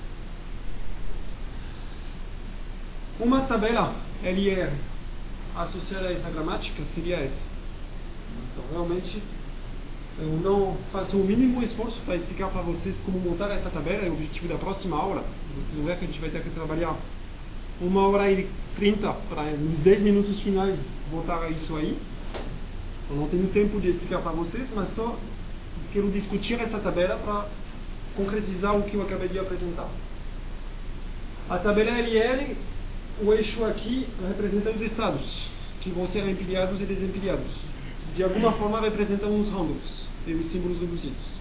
Uma 3.21 3.41
tabela 3.43 3.95
LR 4.23 4.73
associada 5.57 6.09
a 6.09 6.13
essa 6.13 6.31
gramática 6.31 6.85
seria 6.85 7.17
essa. 7.17 7.45
Então, 8.53 8.65
realmente, 8.73 9.23
eu 10.21 10.29
não 10.43 10.77
faço 10.93 11.17
o 11.17 11.25
mínimo 11.25 11.63
esforço 11.63 12.01
para 12.03 12.17
explicar 12.17 12.49
para 12.49 12.63
vocês 12.63 13.01
como 13.01 13.19
montar 13.19 13.51
essa 13.51 13.71
tabela. 13.71 14.05
É 14.05 14.09
o 14.09 14.13
objetivo 14.13 14.49
da 14.49 14.57
próxima 14.57 14.97
aula. 14.97 15.25
Vocês 15.55 15.75
vão 15.75 15.85
ver 15.85 15.99
que 15.99 16.05
a 16.05 16.07
gente 16.09 16.21
vai 16.21 16.31
ter 16.31 16.43
que 16.43 16.51
trabalhar 16.51 16.97
uma 17.81 18.07
hora 18.09 18.31
e 18.31 18.49
trinta 18.77 19.13
para, 19.29 19.43
nos 19.53 19.81
10 19.81 20.03
minutos 20.03 20.41
finais, 20.41 20.93
voltar 21.11 21.51
isso 21.51 21.77
aí. 21.77 21.97
Eu 23.11 23.17
não 23.17 23.29
tenho 23.29 23.47
tempo 23.49 23.81
de 23.81 23.89
explicar 23.89 24.21
para 24.21 24.33
vocês, 24.33 24.71
mas 24.75 24.89
só 24.89 25.17
quero 25.99 26.11
discutir 26.13 26.61
essa 26.61 26.79
tabela 26.79 27.17
para 27.17 27.45
concretizar 28.17 28.77
o 28.77 28.85
que 28.85 28.95
eu 28.95 29.03
acabei 29.03 29.29
de 29.29 29.37
apresentar. 29.37 29.89
A 31.51 31.59
tabela 31.59 31.91
LL, 31.91 32.57
o 33.21 33.33
eixo 33.33 33.65
aqui 33.65 34.07
representa 34.29 34.71
os 34.71 34.81
estados, 34.81 35.49
que 35.81 35.91
vão 35.91 36.07
ser 36.07 36.25
empilhados 36.29 36.81
e 36.81 36.85
desempilhados. 36.85 37.63
De 38.15 38.23
alguma 38.23 38.53
forma 38.53 38.81
representam 38.81 39.37
os 39.41 39.49
ramos 39.49 40.07
e 40.25 40.35
os 40.35 40.47
símbolos 40.47 40.79
reduzidos. 40.79 41.39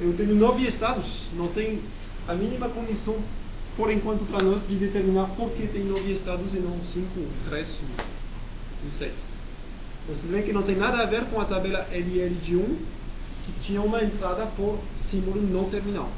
Eu 0.00 0.14
tenho 0.14 0.34
nove 0.34 0.66
estados, 0.66 1.26
não 1.34 1.48
tem 1.48 1.82
a 2.26 2.32
mínima 2.32 2.70
condição, 2.70 3.16
por 3.76 3.90
enquanto, 3.90 4.24
para 4.30 4.42
nós, 4.44 4.66
de 4.66 4.76
determinar 4.76 5.26
por 5.36 5.50
que 5.50 5.66
tem 5.66 5.84
nove 5.84 6.10
estados 6.10 6.54
e 6.54 6.58
não 6.58 6.78
cinco, 6.82 7.20
três 7.44 7.76
ou 8.82 8.98
seis. 8.98 9.32
Vocês 10.08 10.30
veem 10.30 10.44
que 10.44 10.54
não 10.54 10.62
tem 10.62 10.74
nada 10.74 11.02
a 11.02 11.06
ver 11.06 11.26
com 11.26 11.38
a 11.38 11.44
tabela 11.44 11.86
LL 11.92 12.34
de 12.36 12.56
1, 12.56 12.78
que 13.48 13.60
tinha 13.60 13.80
uma 13.80 14.02
entrada 14.02 14.46
por 14.56 14.78
símbolo 14.98 15.40
não 15.40 15.68
terminal. 15.70 16.10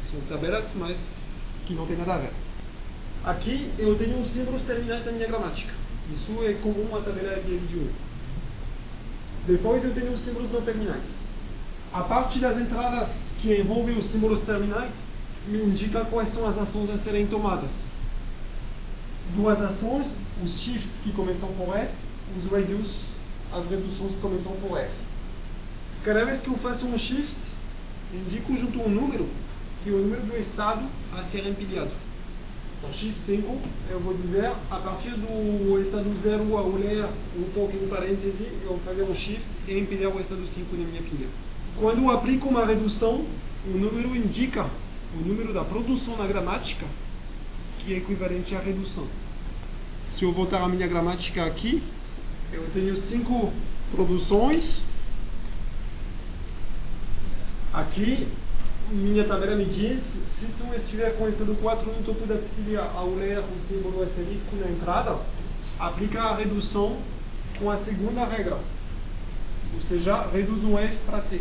São 0.00 0.20
tabelas, 0.28 0.72
mas 0.76 1.58
que 1.66 1.74
não 1.74 1.86
tem 1.86 1.96
nada 1.96 2.14
a 2.14 2.18
ver. 2.18 2.32
Aqui 3.24 3.70
eu 3.78 3.96
tenho 3.96 4.20
os 4.20 4.28
símbolos 4.28 4.62
terminais 4.62 5.04
da 5.04 5.12
minha 5.12 5.26
gramática. 5.26 5.72
Isso 6.12 6.30
é 6.42 6.54
comum 6.54 6.96
à 6.96 7.00
tabela 7.00 7.40
de 7.40 7.76
1. 7.76 7.88
Depois 9.46 9.84
eu 9.84 9.92
tenho 9.92 10.12
os 10.12 10.20
símbolos 10.20 10.50
não 10.50 10.62
terminais. 10.62 11.24
A 11.92 12.02
parte 12.02 12.38
das 12.38 12.56
entradas 12.56 13.34
que 13.40 13.60
envolve 13.60 13.92
os 13.92 14.06
símbolos 14.06 14.40
terminais 14.42 15.10
me 15.46 15.62
indica 15.62 16.04
quais 16.04 16.28
são 16.28 16.46
as 16.46 16.56
ações 16.56 16.88
a 16.88 16.96
serem 16.96 17.26
tomadas. 17.26 17.94
Duas 19.34 19.60
ações, 19.60 20.06
os 20.42 20.58
shifts 20.60 21.00
que 21.02 21.12
começam 21.12 21.48
por 21.54 21.76
S, 21.76 22.04
os 22.36 22.50
reduce, 22.50 23.10
as 23.52 23.68
reduções 23.68 24.12
que 24.12 24.20
começam 24.20 24.52
por 24.56 24.78
R. 24.78 24.88
Cada 26.02 26.24
vez 26.24 26.40
que 26.40 26.48
eu 26.48 26.56
faço 26.56 26.86
um 26.86 26.96
shift, 26.96 27.36
indico 28.14 28.56
junto 28.56 28.80
um 28.80 28.88
número, 28.88 29.26
que 29.84 29.90
é 29.90 29.92
o 29.92 29.98
número 29.98 30.22
do 30.22 30.34
estado 30.34 30.88
a 31.14 31.22
ser 31.22 31.46
empilhado. 31.46 31.90
Então, 32.78 32.90
shift 32.90 33.20
5, 33.20 33.60
eu 33.90 34.00
vou 34.00 34.14
dizer, 34.14 34.50
a 34.70 34.76
partir 34.76 35.10
do 35.10 35.78
estado 35.78 36.10
0 36.18 36.56
ao 36.56 36.70
ler 36.70 37.04
um 37.36 37.42
token 37.52 37.86
parêntese, 37.88 38.44
eu 38.62 38.70
vou 38.70 38.78
fazer 38.78 39.02
um 39.02 39.14
shift 39.14 39.46
e 39.68 39.78
empilhar 39.78 40.10
o 40.10 40.18
estado 40.18 40.46
5 40.46 40.74
na 40.74 40.86
minha 40.86 41.02
pilha. 41.02 41.26
Quando 41.78 42.02
eu 42.02 42.10
aplico 42.10 42.48
uma 42.48 42.64
redução, 42.64 43.26
o 43.66 43.76
número 43.76 44.16
indica 44.16 44.64
o 45.14 45.18
número 45.18 45.52
da 45.52 45.64
produção 45.64 46.16
na 46.16 46.26
gramática, 46.26 46.86
que 47.78 47.92
é 47.92 47.98
equivalente 47.98 48.54
à 48.54 48.60
redução. 48.60 49.06
Se 50.06 50.24
eu 50.24 50.32
voltar 50.32 50.62
a 50.62 50.68
minha 50.68 50.86
gramática 50.86 51.44
aqui, 51.44 51.82
eu 52.50 52.66
tenho 52.72 52.96
cinco 52.96 53.52
produções 53.94 54.86
Aqui, 57.72 58.26
minha 58.90 59.22
tabela 59.22 59.54
me 59.54 59.64
diz, 59.64 60.18
se 60.26 60.46
tu 60.46 60.74
estiver 60.74 61.16
com 61.16 61.28
esse 61.28 61.44
do 61.44 61.54
4 61.54 61.86
no 61.86 62.02
topo 62.02 62.26
da 62.26 62.34
pilha 62.34 62.80
ao 62.80 63.14
ler 63.14 63.38
o 63.38 63.60
símbolo 63.60 64.02
asterisco 64.02 64.56
na 64.56 64.68
entrada, 64.68 65.16
aplica 65.78 66.20
a 66.20 66.34
redução 66.34 66.98
com 67.60 67.70
a 67.70 67.76
segunda 67.76 68.24
regra. 68.24 68.58
Ou 69.72 69.80
seja, 69.80 70.26
reduz 70.32 70.64
um 70.64 70.76
F 70.76 70.96
para 71.06 71.20
T. 71.20 71.40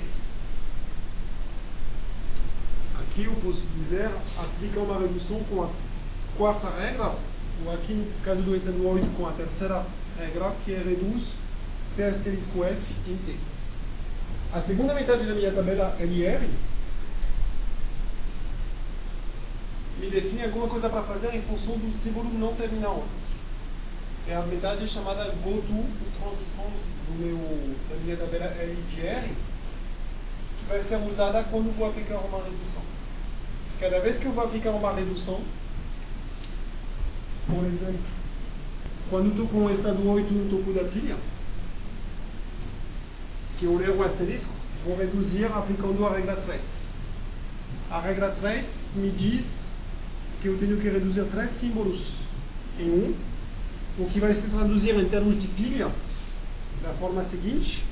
Aqui 3.00 3.24
eu 3.24 3.34
posso 3.44 3.64
dizer, 3.80 4.12
aplica 4.38 4.80
uma 4.82 5.00
redução 5.00 5.44
com 5.46 5.64
a 5.64 5.70
quarta 6.38 6.70
regra, 6.80 7.16
ou 7.66 7.74
aqui 7.74 7.94
no 7.94 8.06
caso 8.24 8.44
do 8.44 8.56
estado 8.56 8.88
8 8.88 9.18
com 9.18 9.28
a 9.28 9.32
terceira 9.32 9.84
regra, 10.16 10.54
que 10.64 10.74
é 10.74 10.78
reduz 10.78 11.32
T 11.96 12.04
asterisco 12.04 12.64
F 12.64 12.80
em 13.08 13.18
T. 13.18 13.36
A 14.52 14.60
segunda 14.60 14.96
metade 14.96 15.28
da 15.28 15.36
minha 15.36 15.52
tabela 15.52 15.96
LR 16.00 16.50
me 20.00 20.10
define 20.10 20.44
alguma 20.44 20.68
coisa 20.68 20.90
para 20.90 21.04
fazer 21.04 21.36
em 21.36 21.42
função 21.42 21.78
do 21.78 21.94
símbolo 21.94 22.30
não 22.34 22.56
terminal. 22.56 23.06
E 24.28 24.34
a 24.34 24.42
metade 24.42 24.84
é 24.84 24.88
chamada 24.88 25.26
goto, 25.44 25.86
transição 26.20 26.66
do 26.66 27.20
meu, 27.20 27.76
da 27.90 27.96
minha 27.98 28.18
tabela 28.18 28.46
LGR, 28.46 29.28
que 29.28 30.66
vai 30.68 30.82
ser 30.82 30.98
usada 30.98 31.44
quando 31.44 31.76
vou 31.78 31.88
aplicar 31.88 32.18
uma 32.18 32.38
redução. 32.38 32.82
Cada 33.80 34.00
vez 34.00 34.18
que 34.18 34.26
eu 34.26 34.32
vou 34.32 34.44
aplicar 34.44 34.72
uma 34.72 34.94
redução, 34.94 35.40
por 37.48 37.66
exemplo, 37.66 38.00
quando 39.12 39.30
estou 39.30 39.48
com 39.48 39.66
o 39.66 39.72
estado 39.72 40.10
8 40.10 40.34
no 40.34 40.50
topo 40.50 40.74
da 40.74 40.84
pilha, 40.86 41.16
que 43.60 43.66
eu 43.66 43.76
leio 43.78 43.98
o 43.98 44.04
asterisco, 44.04 44.52
vou 44.86 44.98
reduzir 44.98 45.46
aplicando 45.46 46.06
a 46.08 46.16
regra 46.16 46.38
3. 46.38 46.94
A 47.92 48.00
regra 48.00 48.30
3 48.40 48.94
me 48.96 49.12
diz 49.12 49.74
que 50.42 50.48
eu 50.48 50.58
tenho 50.58 50.78
que 50.78 50.88
reduzir 50.88 51.26
três 51.26 51.50
símbolos 51.50 52.20
em 52.80 52.90
um, 52.90 53.14
o 54.00 54.10
que 54.10 54.20
vai 54.20 54.34
se 54.34 54.50
traduzir 54.50 54.96
em 54.96 55.10
termos 55.10 55.40
de 55.40 55.48
pilha 55.48 55.92
da 56.82 56.94
forma 56.94 57.22
seguinte. 57.22 57.84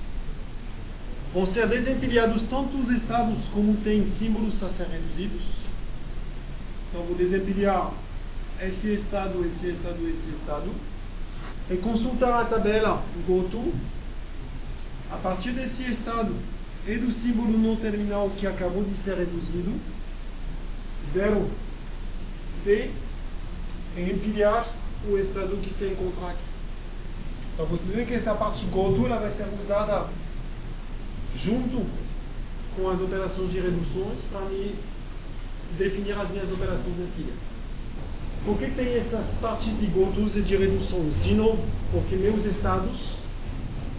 Vão 1.34 1.46
ser 1.46 1.68
desempilhados 1.68 2.44
tanto 2.44 2.78
os 2.78 2.90
estados 2.90 3.48
como 3.54 3.76
tem 3.78 4.06
símbolos 4.06 4.64
a 4.64 4.70
ser 4.70 4.88
reduzidos. 4.88 5.44
Então 6.90 7.04
vou 7.04 7.16
desempilhar 7.16 7.92
esse 8.62 8.94
estado, 8.94 9.46
esse 9.46 9.70
estado, 9.70 10.08
esse 10.10 10.30
estado. 10.30 10.72
E 11.70 11.76
consultar 11.76 12.42
a 12.42 12.46
tabela 12.46 13.04
GoTo. 13.28 13.74
A 15.12 15.18
partir 15.18 15.52
desse 15.52 15.84
estado 15.84 16.36
e 16.86 16.96
do 16.96 17.12
símbolo 17.12 17.58
não 17.58 17.76
terminal 17.76 18.30
que 18.38 18.46
acabou 18.46 18.84
de 18.84 18.96
ser 18.96 19.18
reduzido, 19.18 19.74
0 21.10 21.50
T, 22.64 22.92
e 23.98 24.02
empilhar 24.02 24.68
o 25.10 25.18
estado 25.18 25.58
que 25.62 25.72
se 25.72 25.86
encontra 25.86 26.28
aqui. 26.28 26.40
Então 27.54 27.66
vocês 27.66 27.96
veem 27.96 28.06
que 28.06 28.14
essa 28.14 28.36
parte 28.36 28.66
GoTo 28.66 29.06
ela 29.06 29.18
vai 29.18 29.32
ser 29.32 29.48
usada 29.60 30.08
junto 31.36 31.86
com 32.76 32.90
as 32.90 33.02
operações 33.02 33.52
de 33.52 33.60
reduções 33.60 34.20
para 34.32 34.42
me 34.42 34.76
definir 35.78 36.14
as 36.20 36.30
minhas 36.30 36.52
operações 36.52 36.96
de 36.96 37.04
pilha. 37.16 37.34
Por 38.46 38.58
que 38.58 38.70
tem 38.70 38.96
essas 38.96 39.32
partes 39.42 39.78
de 39.80 39.88
gotos 39.88 40.38
e 40.38 40.42
de 40.42 40.56
reduções? 40.56 41.22
De 41.22 41.34
novo, 41.34 41.64
porque 41.92 42.16
meus 42.16 42.46
estados, 42.46 43.20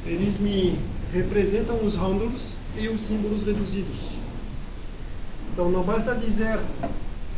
eles 0.06 0.38
me 0.38 0.78
representam 1.12 1.82
os 1.84 1.96
handles 1.96 2.59
e 2.76 2.88
os 2.88 3.00
símbolos 3.00 3.42
reduzidos. 3.42 4.18
Então 5.52 5.70
não 5.70 5.82
basta 5.82 6.14
dizer 6.14 6.59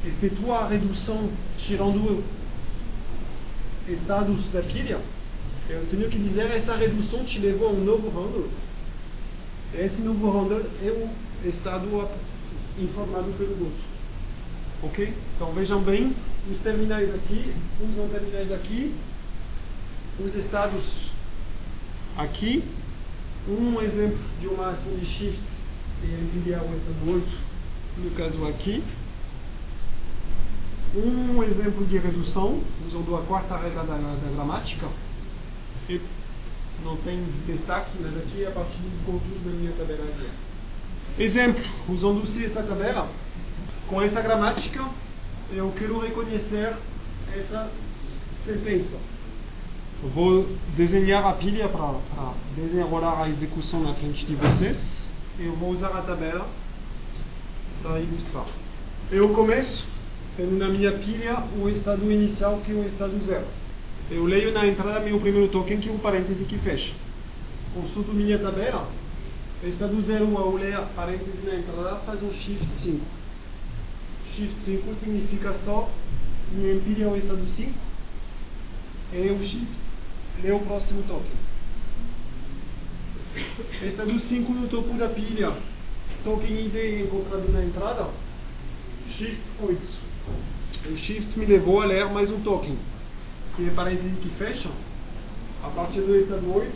efetua 0.04 0.58
a 0.58 0.68
redução 0.68 1.28
tirando 1.56 2.22
estados 3.88 4.48
da 4.48 4.62
pilha. 4.62 4.98
Eu 5.68 5.86
tenho 5.88 6.08
que 6.08 6.18
dizer 6.18 6.50
essa 6.50 6.74
redução 6.74 7.24
te 7.24 7.38
levou 7.38 7.68
a 7.68 7.72
um 7.72 7.84
novo 7.84 8.08
handle. 8.08 8.48
Esse 9.72 10.02
novo 10.02 10.30
handle 10.30 10.64
é 10.82 10.90
o 10.90 11.48
estado 11.48 11.86
informado 12.78 13.32
pelo 13.38 13.54
goto. 13.56 13.90
Ok? 14.82 15.12
Então 15.36 15.52
vejam 15.52 15.80
bem 15.80 16.14
os 16.50 16.58
terminais 16.58 17.14
aqui, 17.14 17.54
os 17.80 17.96
não 17.96 18.08
terminais 18.08 18.50
aqui, 18.50 18.94
os 20.18 20.34
estados 20.34 21.12
aqui. 22.16 22.64
Um 23.48 23.80
exemplo 23.80 24.18
de 24.40 24.46
uma 24.46 24.68
ação 24.70 24.94
de 24.96 25.06
shift 25.06 25.40
e 26.02 26.36
enviar 26.36 26.62
o 26.62 26.76
estado 26.76 27.10
8, 27.10 27.26
no 27.98 28.10
caso 28.12 28.46
aqui. 28.46 28.82
Um 30.94 31.42
exemplo 31.42 31.86
de 31.86 31.98
redução, 31.98 32.60
usando 32.86 33.16
a 33.16 33.22
quarta 33.22 33.56
regra 33.56 33.84
da, 33.84 33.96
da 33.96 34.30
gramática. 34.34 34.86
E 35.88 36.00
não 36.84 36.96
tem 36.96 37.24
destaque, 37.46 37.90
mas 38.00 38.16
aqui 38.16 38.44
é 38.44 38.48
a 38.48 38.50
partir 38.50 38.78
dos 38.78 39.00
contos 39.06 39.42
da 39.44 39.50
minha 39.50 39.72
tabela 39.72 40.04
aqui. 40.04 40.28
Exemplo, 41.18 41.64
usando-se 41.88 42.44
essa 42.44 42.62
tabela, 42.62 43.08
com 43.88 44.00
essa 44.00 44.20
gramática, 44.20 44.84
eu 45.52 45.72
quero 45.76 45.98
reconhecer 45.98 46.74
essa 47.36 47.70
sentença. 48.30 48.96
Vou 50.02 50.48
desenhar 50.74 51.26
a 51.26 51.32
pilha 51.34 51.68
para 51.68 51.92
desenrolar 52.56 53.22
a 53.22 53.28
execução 53.28 53.82
na 53.82 53.92
frente 53.92 54.24
de 54.24 54.34
vocês. 54.34 55.10
Eu 55.38 55.52
vou 55.56 55.68
usar 55.68 55.88
a 55.88 56.00
tabela 56.00 56.48
para 57.82 58.00
ilustrar. 58.00 58.46
Eu 59.10 59.28
começo 59.28 59.88
tendo 60.38 60.56
na 60.56 60.68
minha 60.68 60.90
pilha 60.90 61.44
o 61.60 61.68
estado 61.68 62.10
inicial, 62.10 62.62
que 62.64 62.72
é 62.72 62.74
o 62.74 62.86
estado 62.86 63.12
zero. 63.22 63.44
Eu 64.10 64.24
leio 64.24 64.54
na 64.54 64.66
entrada 64.66 65.00
meu 65.00 65.20
primeiro 65.20 65.48
token, 65.48 65.78
que 65.78 65.90
é 65.90 65.92
o 65.92 65.98
parêntese 65.98 66.46
que 66.46 66.56
fecha. 66.56 66.94
Consulto 67.74 68.14
minha 68.14 68.38
tabela. 68.38 68.88
Estado 69.62 70.02
zero, 70.02 70.34
ao 70.38 70.54
ler 70.54 70.80
parêntese 70.96 71.42
na 71.44 71.56
entrada, 71.56 71.96
faz 72.06 72.22
um 72.22 72.32
shift 72.32 72.66
5. 72.74 73.00
Shift 74.34 74.58
5 74.58 74.94
significa 74.94 75.52
só 75.52 75.90
me 76.52 76.72
empilha 76.72 77.06
o 77.06 77.16
estado 77.18 77.46
5 77.46 77.70
e 79.12 79.30
o 79.30 79.42
Shift 79.42 79.79
lê 80.42 80.52
o 80.52 80.60
próximo 80.60 81.02
token. 81.02 81.40
Estado 83.86 84.18
5 84.18 84.52
no 84.52 84.68
topo 84.68 84.94
da 84.94 85.08
pilha, 85.08 85.54
token 86.24 86.66
ID 86.66 87.02
encontrado 87.02 87.50
na 87.52 87.64
entrada, 87.64 88.08
Shift 89.08 89.42
8. 89.60 89.80
O 90.90 90.96
Shift 90.96 91.38
me 91.38 91.46
levou 91.46 91.80
a 91.80 91.84
ler 91.84 92.06
mais 92.10 92.30
um 92.30 92.40
token, 92.40 92.76
que 93.56 93.66
é 93.66 93.70
parêntese 93.70 94.16
que 94.16 94.28
fecha, 94.28 94.70
a 95.62 95.68
partir 95.68 96.00
do 96.00 96.16
estado 96.16 96.52
8, 96.52 96.72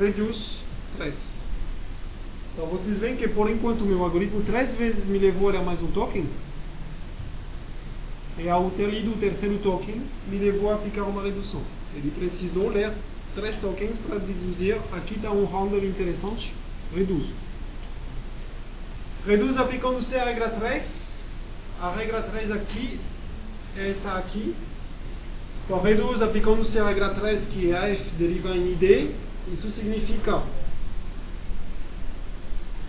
reduz 0.00 0.60
3. 0.96 1.46
Então 2.54 2.66
vocês 2.66 2.98
veem 2.98 3.16
que 3.16 3.28
por 3.28 3.50
enquanto 3.50 3.82
o 3.82 3.86
meu 3.86 4.02
algoritmo 4.02 4.40
três 4.42 4.72
vezes 4.72 5.06
me 5.06 5.18
levou 5.18 5.50
a 5.50 5.52
ler 5.52 5.62
mais 5.62 5.82
um 5.82 5.88
token, 5.88 6.26
e 8.38 8.48
ao 8.48 8.70
ter 8.70 8.88
lido 8.88 9.12
o 9.12 9.16
terceiro 9.16 9.58
token, 9.58 10.02
me 10.28 10.38
levou 10.38 10.70
a 10.70 10.74
aplicar 10.74 11.04
uma 11.04 11.22
redução. 11.22 11.62
Ele 11.96 12.10
precisou 12.10 12.68
ler 12.68 12.92
três 13.34 13.56
tokens 13.56 13.96
para 14.06 14.18
deduzir, 14.18 14.76
aqui 14.92 15.14
está 15.14 15.30
um 15.30 15.44
handle 15.44 15.84
interessante, 15.84 16.54
reduzo. 16.94 17.32
Reduz 19.26 19.56
aplicando-se 19.56 20.16
a 20.16 20.24
regra 20.24 20.48
3. 20.50 21.24
A 21.80 21.90
regra 21.90 22.22
3 22.22 22.52
aqui 22.52 23.00
é 23.76 23.90
essa 23.90 24.12
aqui. 24.12 24.54
Então, 25.64 25.80
reduz 25.80 26.22
aplicando-se 26.22 26.78
a 26.78 26.86
regra 26.86 27.10
3, 27.10 27.46
que 27.46 27.72
é 27.72 27.92
f 27.92 28.10
deriva 28.16 28.56
em 28.56 28.72
id. 28.72 29.10
Isso 29.52 29.70
significa 29.70 30.42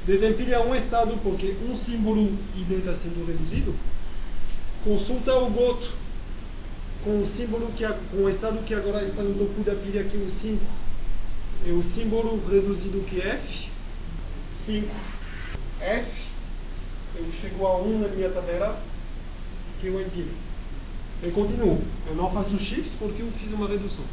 desempilha 0.05 0.62
um 0.62 0.76
estado 0.76 1.18
porque 1.24 1.55
um 1.70 1.76
símbolo 1.76 2.38
id 2.55 2.72
está 2.72 2.95
sendo 2.95 3.26
reduzido 3.28 3.76
consulta 4.88 5.36
o 5.36 5.49
goto 5.49 5.93
com 7.03 7.21
o 7.21 7.25
símbolo 7.25 7.71
que 7.75 7.85
com 8.11 8.23
o 8.23 8.29
estado 8.29 8.63
que 8.63 8.73
agora 8.73 9.03
está 9.03 9.21
no 9.23 9.33
topo 9.33 9.63
da 9.63 9.75
pilha 9.75 10.03
que 10.03 10.17
é 10.17 10.19
o 10.19 10.29
5 10.29 10.63
é 11.67 11.71
o 11.71 11.83
símbolo 11.83 12.41
reduzido 12.49 13.03
que 13.05 13.21
é 13.21 13.29
F. 13.29 13.69
5 14.49 14.87
F 15.81 16.27
eu 17.15 17.31
chego 17.31 17.65
a 17.65 17.77
1 17.77 17.99
na 17.99 18.07
minha 18.09 18.29
tabela 18.29 18.79
que 19.79 19.87
eu 19.87 20.01
empilho 20.01 20.47
eu 21.21 21.31
continuo. 21.31 21.81
Eu 22.05 22.15
não 22.15 22.31
faço 22.31 22.59
shift 22.59 22.91
porque 22.99 23.23
eu 23.23 23.31
fiz 23.31 23.51
uma 23.51 23.67
redução. 23.67 24.05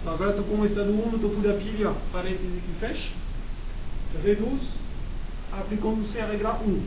Então, 0.00 0.14
agora 0.14 0.30
estou 0.30 0.44
com 0.44 0.60
o 0.60 0.66
estado 0.66 0.90
1 0.90 1.10
no 1.10 1.18
topo 1.18 1.40
da 1.40 1.54
pilha 1.54 1.94
parêntese 2.12 2.60
que 2.60 2.80
fecha. 2.80 3.12
Reduz 4.24 4.62
aplicando-se 5.52 6.18
a 6.18 6.26
regra 6.26 6.54
1 6.54 6.82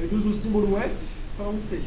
reduz 0.00 0.26
o 0.26 0.34
símbolo 0.34 0.76
F 0.76 0.94
para 1.36 1.48
um 1.48 1.60
T. 1.68 1.80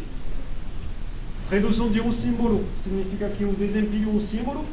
Redução 1.54 1.92
de 1.92 2.02
um 2.02 2.12
símbolo 2.12 2.66
significa 2.76 3.30
que 3.30 3.44
eu 3.44 3.54
desempilho 3.54 4.10
um 4.10 4.20
símbolo, 4.20 4.66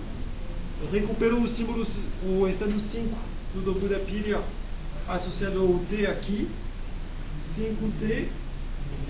recupero 0.91 1.39
o 1.39 1.47
símbolo, 1.47 1.87
o 2.25 2.49
estado 2.49 2.81
5 2.81 3.15
do 3.55 3.63
topo 3.63 3.87
da 3.87 3.99
pilha 3.99 4.41
associado 5.07 5.61
ao 5.61 5.79
T 5.91 6.07
aqui, 6.07 6.49
5T, 7.45 8.29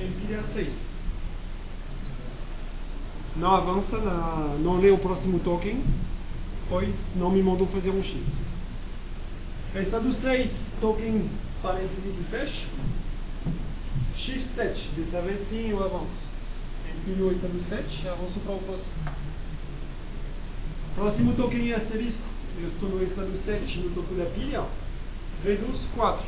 empilha 0.01 0.43
6. 0.43 1.03
Não 3.37 3.53
avança, 3.53 3.99
na, 3.99 4.57
não 4.59 4.81
lê 4.81 4.91
o 4.91 4.99
próximo 4.99 5.39
token, 5.39 5.81
pois 6.69 7.05
não 7.15 7.31
me 7.31 7.41
mandou 7.41 7.69
fazer 7.69 7.91
um 7.91 8.03
shift. 8.03 8.33
Estado 9.77 10.13
6, 10.13 10.75
token 10.81 11.31
parêntese 11.63 12.09
que 12.09 12.25
fecha. 12.33 12.67
Shift 14.17 14.51
7. 14.53 14.91
Dessa 14.97 15.23
vez 15.23 15.39
sim 15.39 15.71
eu 15.71 15.85
avanço. 15.85 16.30
Empilho 17.01 17.29
o 17.29 17.33
estado 17.33 17.61
7 17.61 18.03
e 18.05 18.09
avanço 18.09 18.41
para 18.41 18.55
o 18.55 18.59
próximo. 18.59 18.95
Próximo 20.95 21.35
token 21.35 21.69
em 21.69 21.73
asterisco. 21.73 22.23
Eu 22.61 22.69
estou 22.69 22.89
no 22.91 23.03
estado 23.03 23.35
7 23.37 23.79
no 23.79 23.91
topo 23.91 24.15
da 24.15 24.27
pilha. 24.27 24.65
Reduz 25.43 25.89
4. 25.95 26.27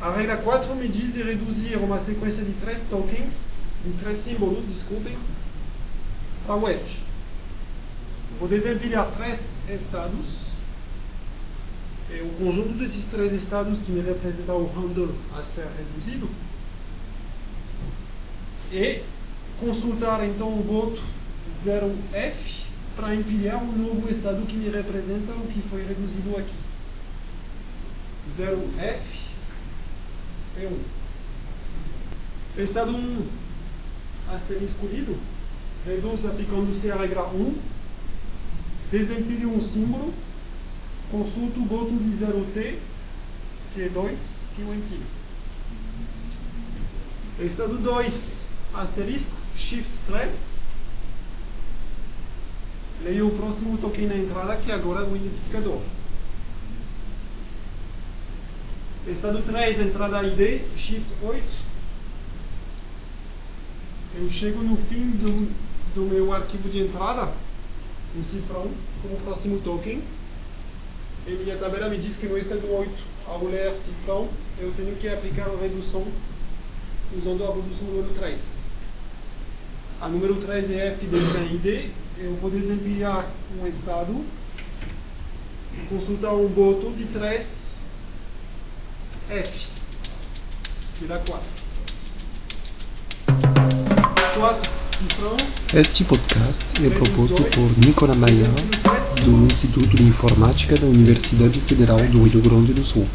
A 0.00 0.12
regra 0.12 0.36
4 0.36 0.74
me 0.74 0.88
diz 0.88 1.14
de 1.14 1.22
reduzir 1.22 1.76
uma 1.78 1.98
sequência 1.98 2.44
de 2.44 2.52
três 2.52 2.82
tokens, 2.82 3.62
de 3.84 3.92
três 3.92 4.18
símbolos, 4.18 4.66
desculpem, 4.66 5.16
para 6.46 6.54
o 6.54 6.68
F. 6.68 7.00
Vou 8.38 8.48
desempilhar 8.48 9.10
três 9.12 9.56
estados. 9.68 10.48
É 12.10 12.22
o 12.22 12.44
conjunto 12.44 12.74
desses 12.74 13.04
três 13.06 13.32
estados 13.32 13.80
que 13.80 13.90
me 13.90 14.00
representa 14.00 14.52
o 14.52 14.66
handle 14.66 15.14
a 15.36 15.42
ser 15.42 15.66
reduzido. 15.76 16.28
E 18.72 19.02
consultar 19.58 20.24
então 20.26 20.48
o 20.48 20.62
boto 20.62 21.02
0F 21.64 22.66
para 22.94 23.14
empilhar 23.14 23.62
um 23.62 23.72
novo 23.72 24.10
estado 24.10 24.44
que 24.46 24.56
me 24.56 24.68
representa 24.68 25.32
o 25.32 25.46
que 25.46 25.62
foi 25.62 25.84
reduzido 25.84 26.36
aqui. 26.36 26.54
0F 28.36 28.98
é 30.58 30.66
1. 30.66 32.62
Estado 32.62 32.94
1 32.94 33.26
asterisco 34.34 34.86
lido, 34.86 35.18
reduz 35.86 36.26
aplicando-se 36.26 36.90
a 36.90 36.96
regra 36.96 37.24
1, 37.24 37.54
desempilho 38.90 39.50
um 39.50 39.62
símbolo, 39.62 40.12
consulto 41.10 41.60
o 41.60 41.64
boto 41.64 41.96
de 41.96 42.10
0T, 42.10 42.74
que 43.74 43.82
é 43.82 43.88
2, 43.88 44.46
que 44.54 44.62
eu 44.62 44.74
empilho. 44.74 45.06
Estado 47.40 47.78
2 47.78 48.48
asterisco, 48.80 49.34
shift 49.56 49.98
3, 50.06 50.64
leio 53.02 53.28
o 53.28 53.36
próximo 53.36 53.78
token 53.78 54.06
na 54.06 54.16
entrada, 54.16 54.56
que 54.56 54.70
agora 54.72 55.04
é 55.04 55.08
o 55.08 55.16
identificador. 55.16 55.80
Estado 59.06 59.42
3, 59.42 59.80
entrada 59.80 60.22
ID, 60.22 60.60
shift 60.76 61.06
8. 61.22 61.44
Eu 64.20 64.28
chego 64.30 64.62
no 64.62 64.76
fim 64.76 65.10
do, 65.12 65.50
do 65.94 66.02
meu 66.02 66.32
arquivo 66.32 66.68
de 66.68 66.80
entrada, 66.80 67.32
um 68.16 68.22
cifrão, 68.22 68.70
com 69.02 69.08
o 69.08 69.20
próximo 69.24 69.60
token. 69.60 70.02
E 71.26 71.30
minha 71.30 71.56
tabela 71.56 71.88
me 71.88 71.98
diz 71.98 72.16
que 72.16 72.26
no 72.26 72.38
estado 72.38 72.70
8, 72.70 72.90
ao 73.26 73.44
ler 73.44 73.76
cifrão, 73.76 74.28
eu 74.58 74.72
tenho 74.72 74.96
que 74.96 75.08
aplicar 75.08 75.48
a 75.48 75.56
redução 75.60 76.06
usando 77.16 77.44
a 77.44 77.54
redução 77.54 77.86
número 77.86 78.14
3. 78.14 78.68
A 80.00 80.08
número 80.08 80.34
3 80.36 80.70
é 80.70 80.86
f 80.88 81.06
de 81.06 81.16
ID. 81.16 81.90
Eu 82.18 82.34
vou 82.36 82.50
desempilhar 82.50 83.26
um 83.60 83.66
estado, 83.66 84.24
consultar 85.88 86.34
um 86.34 86.48
boto 86.48 86.90
de 86.96 87.04
3 87.06 87.84
F, 89.30 89.68
que 90.98 91.04
dá 91.04 91.18
4. 91.18 91.46
4 94.38 94.70
cifrão. 94.98 95.36
Este 95.74 96.04
podcast 96.04 96.86
é 96.86 96.90
proposto 96.90 97.44
por 97.44 97.86
Nicola 97.86 98.14
Maia, 98.14 98.48
do 99.24 99.46
Instituto 99.46 99.96
de 99.96 100.02
Informática 100.02 100.76
da 100.76 100.86
Universidade 100.86 101.60
Federal 101.60 101.98
do 101.98 102.24
Rio 102.24 102.40
Grande 102.40 102.72
do 102.72 102.84
Sul. 102.84 103.06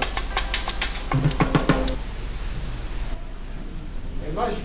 É 4.27 4.31
mágico. 4.33 4.61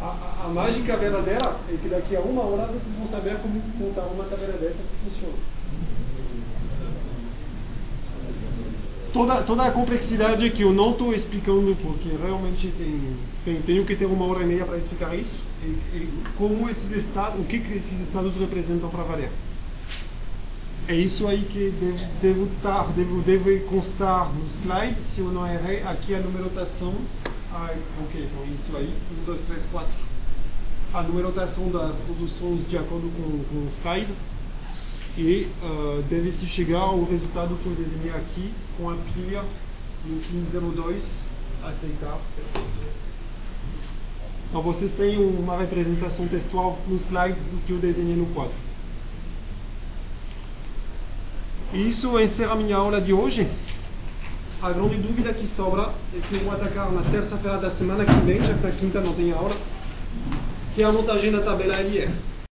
A, 0.00 0.04
a, 0.04 0.44
a 0.44 0.48
mágica 0.48 0.96
verdadeira 0.96 1.56
é 1.68 1.76
que 1.76 1.88
daqui 1.88 2.14
a 2.14 2.20
uma 2.20 2.42
hora 2.42 2.66
vocês 2.66 2.94
vão 2.96 3.06
saber 3.06 3.36
como 3.38 3.60
montar 3.78 4.02
uma 4.02 4.22
tabela 4.24 4.52
dessa 4.52 4.78
que 4.78 5.10
funciona. 5.10 5.34
Toda, 9.18 9.42
toda 9.42 9.64
a 9.64 9.72
complexidade 9.72 10.48
que 10.50 10.62
eu 10.62 10.72
não 10.72 10.92
estou 10.92 11.12
explicando, 11.12 11.76
porque 11.82 12.08
realmente 12.22 12.68
tem, 12.78 13.16
tem, 13.44 13.62
tenho 13.62 13.84
que 13.84 13.96
ter 13.96 14.06
uma 14.06 14.24
hora 14.24 14.44
e 14.44 14.46
meia 14.46 14.64
para 14.64 14.78
explicar 14.78 15.12
isso, 15.12 15.42
e, 15.60 15.66
e 15.66 16.22
como 16.36 16.70
esses 16.70 16.92
estados, 16.92 17.40
o 17.40 17.42
que, 17.42 17.58
que 17.58 17.72
esses 17.72 17.98
estados 17.98 18.36
representam 18.36 18.88
para 18.88 19.02
valer. 19.02 19.28
É 20.86 20.94
isso 20.94 21.26
aí 21.26 21.38
que 21.50 21.74
devo, 21.80 22.12
devo, 22.22 22.50
tar, 22.62 22.86
devo, 22.92 23.20
deve 23.22 23.58
constar 23.64 24.32
no 24.32 24.46
slide, 24.46 25.00
se 25.00 25.20
eu 25.20 25.32
não 25.32 25.44
errei, 25.44 25.82
aqui 25.82 26.14
a 26.14 26.20
numeração. 26.20 26.94
Ah, 27.52 27.74
ok, 28.04 28.24
então 28.24 28.54
isso 28.54 28.70
aí, 28.76 28.94
1, 29.22 29.24
2, 29.24 29.42
3, 29.42 29.66
4. 29.72 29.88
A 30.94 31.02
numeração 31.02 31.68
das 31.72 31.96
produções 31.98 32.68
de 32.68 32.78
acordo 32.78 33.10
com, 33.16 33.42
com 33.52 33.64
o 33.64 33.68
slide. 33.68 34.14
E 35.16 35.48
uh, 35.60 36.04
deve-se 36.08 36.46
chegar 36.46 36.82
ao 36.82 37.02
resultado 37.02 37.58
que 37.60 37.66
eu 37.66 37.74
desenhei 37.74 38.12
aqui, 38.12 38.52
com 38.78 38.88
a 38.90 38.94
pilha 39.12 39.44
no 40.06 40.20
fim 40.20 40.42
02, 40.42 41.26
aceitar. 41.64 42.18
Então 44.48 44.62
vocês 44.62 44.92
têm 44.92 45.18
uma 45.18 45.58
representação 45.58 46.26
textual 46.28 46.78
no 46.86 46.96
slide 46.96 47.38
do 47.38 47.60
que 47.66 47.72
eu 47.72 47.78
desenhei 47.78 48.16
no 48.16 48.26
quadro. 48.26 48.54
E 51.74 51.88
isso 51.88 52.18
encerra 52.18 52.52
a 52.52 52.56
minha 52.56 52.76
aula 52.76 53.00
de 53.00 53.12
hoje. 53.12 53.46
A 54.62 54.72
grande 54.72 54.96
dúvida 54.96 55.34
que 55.34 55.46
sobra 55.46 55.92
é 56.14 56.20
que 56.20 56.34
eu 56.36 56.40
vou 56.44 56.52
atacar 56.52 56.90
na 56.90 57.02
terça-feira 57.02 57.58
da 57.58 57.68
semana 57.68 58.04
que 58.04 58.20
vem, 58.24 58.42
já 58.42 58.54
que 58.54 58.62
na 58.62 58.70
quinta 58.70 59.00
não 59.00 59.12
tem 59.12 59.32
aula, 59.32 59.54
que 60.74 60.82
é 60.82 60.86
a 60.86 60.92
montagem 60.92 61.30
da 61.30 61.42
tabela 61.42 61.74
LR. 61.76 62.10